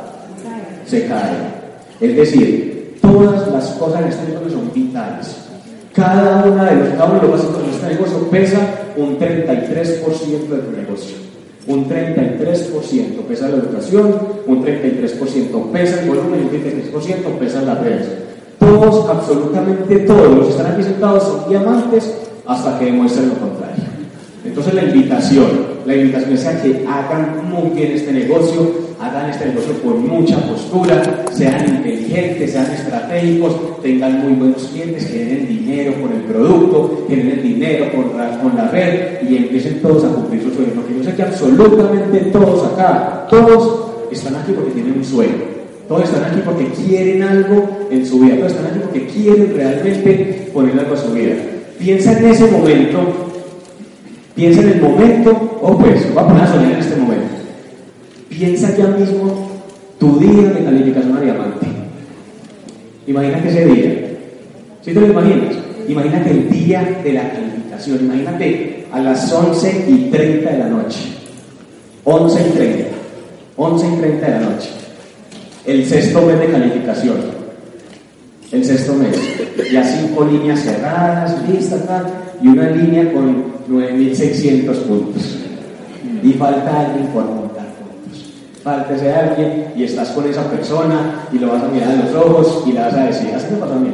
se 0.91 1.07
cae. 1.07 1.37
Es 2.01 2.17
decir, 2.17 2.99
todas 3.01 3.49
las 3.53 3.67
cosas 3.73 4.03
en 4.03 4.09
este 4.09 4.33
negocio 4.33 4.51
son 4.51 4.73
vitales. 4.75 5.37
Cada 5.95 6.45
una 6.45 6.65
de 6.65 6.77
los, 6.77 6.89
cada 6.91 7.05
uno 7.05 7.21
de 7.21 7.29
los 7.29 7.31
básicos 7.33 7.63
de 7.63 7.71
este 7.71 7.87
negocio 7.89 8.31
pesa 8.31 8.59
un 8.97 9.19
33% 9.19 10.49
de 10.49 10.59
tu 10.59 10.77
negocio. 10.77 11.17
Un 11.67 11.89
33% 11.89 13.21
pesa 13.29 13.49
la 13.49 13.57
educación, 13.57 14.17
un 14.47 14.65
33% 14.65 15.71
pesa 15.73 16.01
el 16.01 16.09
volumen 16.09 16.41
un 16.41 16.51
33% 16.51 17.39
pesa 17.39 17.63
la 17.63 17.75
red. 17.77 18.01
Todos, 18.59 19.09
absolutamente 19.09 19.97
todos 20.01 20.37
los 20.37 20.47
que 20.47 20.53
están 20.53 20.73
aquí 20.73 20.83
sentados 20.83 21.23
son 21.23 21.49
diamantes 21.49 22.15
hasta 22.51 22.81
que 22.81 22.87
demuestren 22.87 23.29
lo 23.29 23.35
contrario. 23.35 23.85
Entonces 24.45 24.75
la 24.75 24.83
invitación, 24.83 25.47
la 25.87 25.95
invitación 25.95 26.33
es 26.33 26.47
a 26.47 26.61
que 26.61 26.85
hagan 26.89 27.49
muy 27.49 27.71
bien 27.71 27.93
este 27.93 28.11
negocio, 28.11 28.91
hagan 28.99 29.31
este 29.31 29.47
negocio 29.47 29.81
con 29.85 30.09
mucha 30.09 30.37
postura, 30.49 31.25
sean 31.31 31.77
inteligentes, 31.77 32.51
sean 32.51 32.69
estratégicos, 32.73 33.81
tengan 33.83 34.25
muy 34.25 34.33
buenos 34.33 34.65
clientes, 34.65 35.07
generen 35.07 35.47
dinero 35.47 35.95
con 36.03 36.13
el 36.13 36.23
producto, 36.23 37.07
generen 37.09 37.41
dinero 37.41 37.87
con 37.93 38.19
la, 38.19 38.41
con 38.41 38.57
la 38.57 38.69
red 38.69 39.23
y 39.29 39.37
empiecen 39.37 39.81
todos 39.81 40.05
a 40.05 40.09
cumplir 40.09 40.43
sus 40.43 40.55
sueños. 40.55 40.73
Porque 40.75 40.97
yo 40.97 41.05
sé 41.05 41.15
que 41.15 41.23
absolutamente 41.23 42.19
todos 42.33 42.73
acá, 42.73 43.29
todos 43.31 43.93
están 44.11 44.35
aquí 44.35 44.53
porque 44.57 44.73
tienen 44.73 44.95
un 44.97 45.05
sueño. 45.05 45.61
Todos 45.87 46.05
están 46.05 46.25
aquí 46.25 46.41
porque 46.45 46.67
quieren 46.67 47.23
algo 47.23 47.87
en 47.91 48.05
su 48.05 48.19
vida. 48.19 48.37
Todos 48.39 48.53
están 48.53 48.67
aquí 48.67 48.81
porque 48.81 49.07
quieren 49.07 49.55
realmente 49.55 50.51
poner 50.53 50.79
algo 50.81 50.95
a 50.95 50.97
su 50.97 51.13
vida. 51.13 51.35
Piensa 51.81 52.19
en 52.19 52.27
ese 52.27 52.47
momento. 52.51 52.99
Piensa 54.35 54.61
en 54.61 54.69
el 54.69 54.83
momento. 54.83 55.59
Oh, 55.63 55.79
pues, 55.79 56.15
va 56.15 56.23
a 56.23 56.29
poner 56.29 56.43
a 56.43 56.47
soñar 56.47 56.73
en 56.73 56.79
este 56.79 56.97
momento 56.97 57.25
Piensa 58.29 58.77
ya 58.77 58.87
mismo 58.87 59.51
tu 59.99 60.19
día 60.19 60.51
de 60.51 60.65
calificación 60.65 61.17
a 61.17 61.21
diamante. 61.21 61.67
Imagínate 63.07 63.49
ese 63.49 63.67
día. 63.67 64.19
¿Sí 64.83 64.93
te 64.93 65.01
lo 65.01 65.07
imaginas? 65.07 65.57
Imagínate 65.89 66.31
el 66.31 66.51
día 66.51 67.01
de 67.03 67.13
la 67.15 67.31
calificación. 67.31 67.99
Imagínate 68.01 68.87
a 68.93 69.01
las 69.01 69.33
11 69.33 69.87
y 69.89 70.11
30 70.11 70.51
de 70.51 70.59
la 70.59 70.69
noche. 70.69 71.01
11 72.05 72.41
y 72.41 72.51
30. 72.57 72.85
11 73.57 73.87
y 73.87 74.01
30 74.01 74.27
de 74.27 74.33
la 74.33 74.41
noche. 74.41 74.69
El 75.67 75.87
sexto 75.87 76.23
mes 76.23 76.41
de 76.41 76.47
calificación. 76.47 77.40
El 78.53 78.65
sexto 78.65 78.95
mes. 78.95 79.17
Ya 79.73 79.85
cinco 79.85 80.25
líneas 80.25 80.61
cerradas, 80.61 81.37
listas, 81.49 81.87
tal, 81.87 82.07
y 82.43 82.49
una 82.49 82.71
línea 82.71 83.13
con 83.13 83.45
9.600 83.69 84.75
puntos. 84.83 85.39
Y 86.23 86.33
falta 86.33 86.81
alguien 86.81 87.07
por 87.09 87.51
Fáltese 88.63 89.11
a 89.11 89.21
alguien 89.21 89.73
y 89.75 89.85
estás 89.85 90.11
con 90.11 90.29
esa 90.29 90.45
persona 90.51 91.27
y 91.33 91.39
lo 91.39 91.49
vas 91.49 91.63
a 91.63 91.69
mirar 91.69 91.93
en 91.93 92.05
los 92.05 92.15
ojos 92.15 92.65
y 92.67 92.73
le 92.73 92.81
vas 92.81 92.93
a 92.93 93.07
decir, 93.07 93.35
así 93.35 93.47
me 93.53 93.57
pasó 93.57 93.73
a 93.73 93.79
mí. 93.79 93.89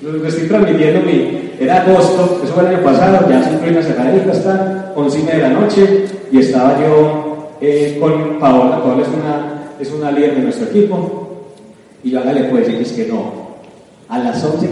Lo 0.00 0.26
estoy 0.26 0.48
transmitiendo 0.48 1.02
mi, 1.02 1.50
era 1.60 1.82
agosto, 1.82 2.40
eso 2.42 2.54
fue 2.54 2.64
el 2.64 2.74
año 2.74 2.84
pasado, 2.84 3.28
ya 3.28 3.42
siempre 3.44 3.70
una 3.70 3.82
cerradita, 3.82 4.32
está 4.32 4.92
11 4.96 5.18
y 5.18 5.22
media 5.22 5.34
de 5.34 5.42
la 5.42 5.60
noche 5.60 6.04
y 6.32 6.38
estaba 6.38 6.80
yo 6.80 7.50
eh, 7.60 7.98
con 8.00 8.38
Paola, 8.40 8.82
Paola 8.82 9.02
es 9.02 9.08
una, 9.08 9.62
es 9.78 9.92
una 9.92 10.10
líder 10.10 10.36
de 10.36 10.42
nuestro 10.42 10.68
equipo 10.68 11.44
y 12.02 12.10
yo 12.12 12.20
hágale 12.20 12.44
pues, 12.44 12.68
y 12.70 12.76
es 12.76 12.92
que 12.92 13.06
no, 13.06 13.41
a 14.12 14.18
las 14.18 14.44
11.59. 14.44 14.68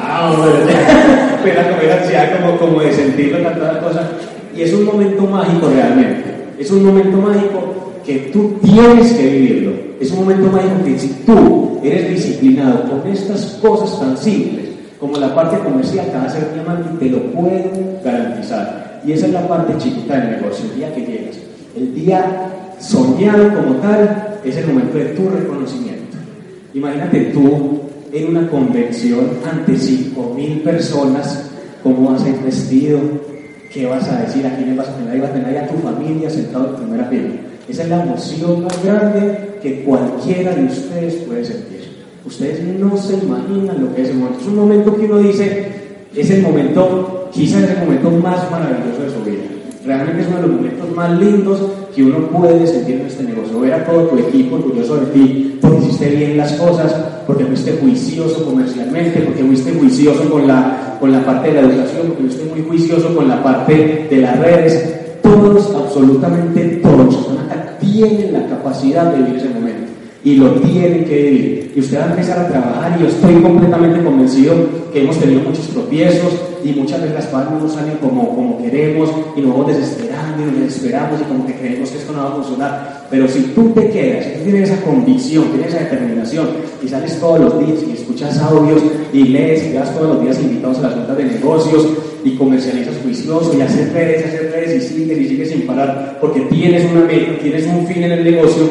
Ah, 0.00 0.34
pero 1.44 1.62
como 1.68 1.82
era 1.82 2.00
ansiedad, 2.00 2.40
como, 2.40 2.58
como 2.58 2.80
de 2.80 2.92
sentirlo 2.92 3.42
tanta 3.42 3.80
cosa. 3.80 4.08
Y 4.56 4.62
es 4.62 4.72
un 4.72 4.86
momento 4.86 5.26
mágico 5.26 5.68
realmente. 5.68 6.24
Es 6.58 6.70
un 6.70 6.86
momento 6.86 7.18
mágico 7.18 7.92
que 8.04 8.30
tú 8.32 8.54
tienes 8.62 9.12
que 9.12 9.28
vivirlo. 9.28 9.72
Es 10.00 10.10
un 10.10 10.20
momento 10.20 10.50
mágico 10.50 10.82
que 10.86 10.98
si 10.98 11.08
tú 11.26 11.78
eres 11.84 12.08
disciplinado 12.08 12.84
con 12.88 13.12
estas 13.12 13.58
cosas 13.60 14.00
tan 14.00 14.16
simples 14.16 14.68
como 14.98 15.18
la 15.18 15.34
parte 15.34 15.58
comercial 15.58 16.06
que 16.06 16.16
va 16.16 16.24
a 16.24 16.30
ser 16.30 16.54
diamante, 16.54 16.88
te 16.98 17.10
lo 17.10 17.24
puedo 17.32 17.70
garantizar. 18.02 19.02
Y 19.04 19.12
esa 19.12 19.26
es 19.26 19.32
la 19.32 19.46
parte 19.46 19.76
chiquita 19.76 20.16
del 20.18 20.40
negocio, 20.40 20.64
el 20.70 20.76
día 20.76 20.94
que 20.94 21.00
llegas. 21.02 21.36
El 21.76 21.94
día 21.94 22.50
soñado 22.80 23.54
como 23.54 23.74
tal 23.76 24.38
es 24.42 24.56
el 24.56 24.66
momento 24.66 24.96
de 24.96 25.04
tu 25.04 25.28
reconocimiento. 25.28 25.97
Imagínate 26.74 27.20
tú 27.32 27.80
en 28.12 28.28
una 28.28 28.48
convención 28.48 29.30
ante 29.50 29.72
5.000 29.72 30.62
personas, 30.62 31.50
cómo 31.82 32.10
vas 32.10 32.22
a 32.24 32.28
ir 32.28 32.36
vestido, 32.44 33.00
¿Qué 33.72 33.84
vas 33.84 34.08
a 34.08 34.22
decir? 34.22 34.46
¿A 34.46 34.56
quién 34.56 34.74
vas 34.76 34.88
a 34.88 34.96
tener? 34.96 35.12
Ahí 35.12 35.20
vas 35.20 35.30
a 35.30 35.34
tener 35.34 35.58
a 35.58 35.68
tu 35.68 35.76
familia 35.76 36.30
sentado 36.30 36.70
en 36.70 36.76
primera 36.76 37.04
fila. 37.04 37.28
Esa 37.68 37.82
es 37.82 37.88
la 37.90 38.02
emoción 38.02 38.64
más 38.64 38.82
grande 38.82 39.58
que 39.62 39.82
cualquiera 39.84 40.54
de 40.54 40.64
ustedes 40.64 41.14
puede 41.26 41.44
sentir. 41.44 41.80
Ustedes 42.24 42.62
no 42.78 42.96
se 42.96 43.14
imaginan 43.14 43.84
lo 43.84 43.94
que 43.94 44.02
es 44.02 44.08
ese 44.08 44.16
momento. 44.16 44.40
Es 44.40 44.46
un 44.46 44.56
momento 44.56 44.96
que 44.96 45.04
uno 45.04 45.18
dice, 45.18 45.66
es 46.16 46.30
el 46.30 46.42
momento, 46.42 47.28
quizás 47.30 47.62
es 47.62 47.70
el 47.70 47.84
momento 47.84 48.10
más 48.10 48.50
maravilloso 48.50 49.02
de 49.02 49.10
su 49.10 49.24
vida. 49.24 49.44
Realmente 49.84 50.22
es 50.22 50.28
uno 50.28 50.36
de 50.36 50.42
los 50.42 50.56
momentos 50.56 50.96
más 50.96 51.18
lindos 51.18 51.60
que 51.98 52.04
uno 52.04 52.28
puede 52.28 52.64
sentir 52.64 53.00
en 53.00 53.06
este 53.08 53.24
negocio. 53.24 53.58
Ver 53.58 53.74
a 53.74 53.84
todo 53.84 54.02
tu 54.04 54.18
equipo 54.18 54.54
orgulloso 54.54 54.98
de 54.98 55.06
ti, 55.06 55.58
porque 55.60 55.78
hiciste 55.78 56.10
bien 56.10 56.36
las 56.36 56.52
cosas, 56.52 56.94
porque 57.26 57.44
fuiste 57.44 57.76
juicioso 57.80 58.44
comercialmente, 58.44 59.20
porque 59.22 59.42
fuiste 59.42 59.72
juicioso 59.72 60.30
con 60.30 60.46
la, 60.46 60.96
con 61.00 61.10
la 61.10 61.26
parte 61.26 61.48
de 61.48 61.54
la 61.54 61.60
educación, 61.62 62.06
porque 62.06 62.22
fuiste 62.22 62.44
muy 62.54 62.62
juicioso 62.68 63.16
con 63.16 63.26
la 63.26 63.42
parte 63.42 64.06
de 64.08 64.16
las 64.18 64.38
redes. 64.38 64.94
Todos, 65.22 65.74
absolutamente 65.74 66.80
todos, 66.80 67.30
tienen 67.80 68.32
la 68.32 68.46
capacidad 68.46 69.12
de 69.12 69.24
vivir 69.24 69.40
y 70.28 70.34
lo 70.34 70.50
tienen 70.60 71.06
que 71.06 71.22
vivir. 71.22 71.72
Y 71.74 71.80
usted 71.80 72.00
va 72.00 72.04
a 72.04 72.10
empezar 72.10 72.38
a 72.38 72.48
trabajar 72.48 72.96
y 72.98 73.02
yo 73.02 73.08
estoy 73.08 73.34
completamente 73.40 74.04
convencido 74.04 74.54
que 74.92 75.00
hemos 75.00 75.18
tenido 75.18 75.40
muchos 75.40 75.68
tropiezos 75.68 76.34
y 76.62 76.72
muchas 76.72 77.00
veces 77.00 77.14
las 77.14 77.26
cosas 77.28 77.50
no 77.50 77.66
salen 77.66 77.96
como, 77.96 78.34
como 78.34 78.62
queremos 78.62 79.08
y 79.34 79.40
nos 79.40 79.52
vamos 79.52 79.68
desesperando 79.68 80.42
y 80.42 80.50
nos 80.50 80.60
desesperamos 80.60 81.22
y 81.22 81.24
como 81.24 81.46
que 81.46 81.54
creemos 81.54 81.88
que 81.88 81.96
esto 81.96 82.12
no 82.12 82.18
va 82.18 82.28
a 82.28 82.32
funcionar. 82.32 83.06
Pero 83.10 83.26
si 83.26 83.40
tú 83.54 83.70
te 83.70 83.88
quedas, 83.88 84.26
si 84.26 84.32
tú 84.32 84.44
tienes 84.44 84.70
esa 84.70 84.82
convicción, 84.82 85.44
tienes 85.44 85.68
esa 85.68 85.84
determinación 85.84 86.48
y 86.84 86.88
sales 86.88 87.18
todos 87.18 87.40
los 87.40 87.66
días 87.66 87.78
y 87.88 87.92
escuchas 87.92 88.38
audios 88.38 88.82
y 89.14 89.24
lees 89.24 89.64
y 89.64 89.72
vas 89.72 89.94
todos 89.94 90.16
los 90.16 90.22
días 90.22 90.38
invitados 90.42 90.78
a 90.80 90.82
las 90.82 90.92
juntas 90.92 91.16
de 91.16 91.24
negocios 91.24 91.88
y 92.22 92.36
comercializas 92.36 92.96
juicioso 93.02 93.56
y 93.56 93.62
haces 93.62 93.90
redes, 93.94 94.26
haces 94.26 94.52
redes 94.52 94.84
y 94.84 94.88
sigues 94.94 95.18
y 95.20 95.28
sigues 95.28 95.50
sin 95.52 95.62
parar 95.62 96.18
porque 96.20 96.40
tienes 96.40 96.84
una 96.90 97.06
meta, 97.06 97.38
tienes 97.40 97.66
un 97.66 97.86
fin 97.86 98.02
en 98.02 98.12
el 98.12 98.24
negocio, 98.24 98.68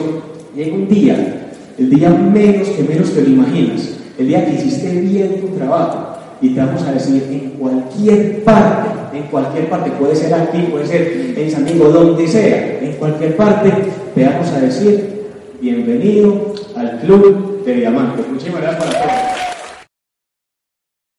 llega 0.55 0.75
un 0.75 0.87
día 0.87 1.43
el 1.77 1.89
día 1.89 2.09
menos 2.09 2.67
que 2.69 2.83
menos 2.83 3.11
te 3.11 3.21
lo 3.21 3.29
imaginas, 3.29 3.97
el 4.17 4.27
día 4.27 4.45
que 4.45 4.55
hiciste 4.55 4.91
bien 5.01 5.41
tu 5.41 5.47
trabajo, 5.57 6.17
y 6.41 6.49
te 6.49 6.59
vamos 6.59 6.83
a 6.83 6.91
decir 6.91 7.23
en 7.31 7.51
cualquier 7.51 8.43
parte, 8.43 9.17
en 9.17 9.23
cualquier 9.23 9.69
parte, 9.69 9.91
puede 9.91 10.15
ser 10.15 10.33
aquí, 10.33 10.59
puede 10.71 10.85
ser 10.85 11.33
en 11.35 11.51
San 11.51 11.65
Diego, 11.65 11.89
donde 11.89 12.27
sea, 12.27 12.79
en 12.81 12.93
cualquier 12.93 13.35
parte, 13.35 13.71
te 14.13 14.25
vamos 14.25 14.47
a 14.49 14.59
decir 14.59 15.17
bienvenido 15.59 16.53
al 16.75 16.99
Club 16.99 17.63
de 17.65 17.73
Diamantes. 17.73 18.25
Muchísimas 18.29 18.61
gracias 18.61 18.85
para 18.85 19.07
todos. 19.07 19.36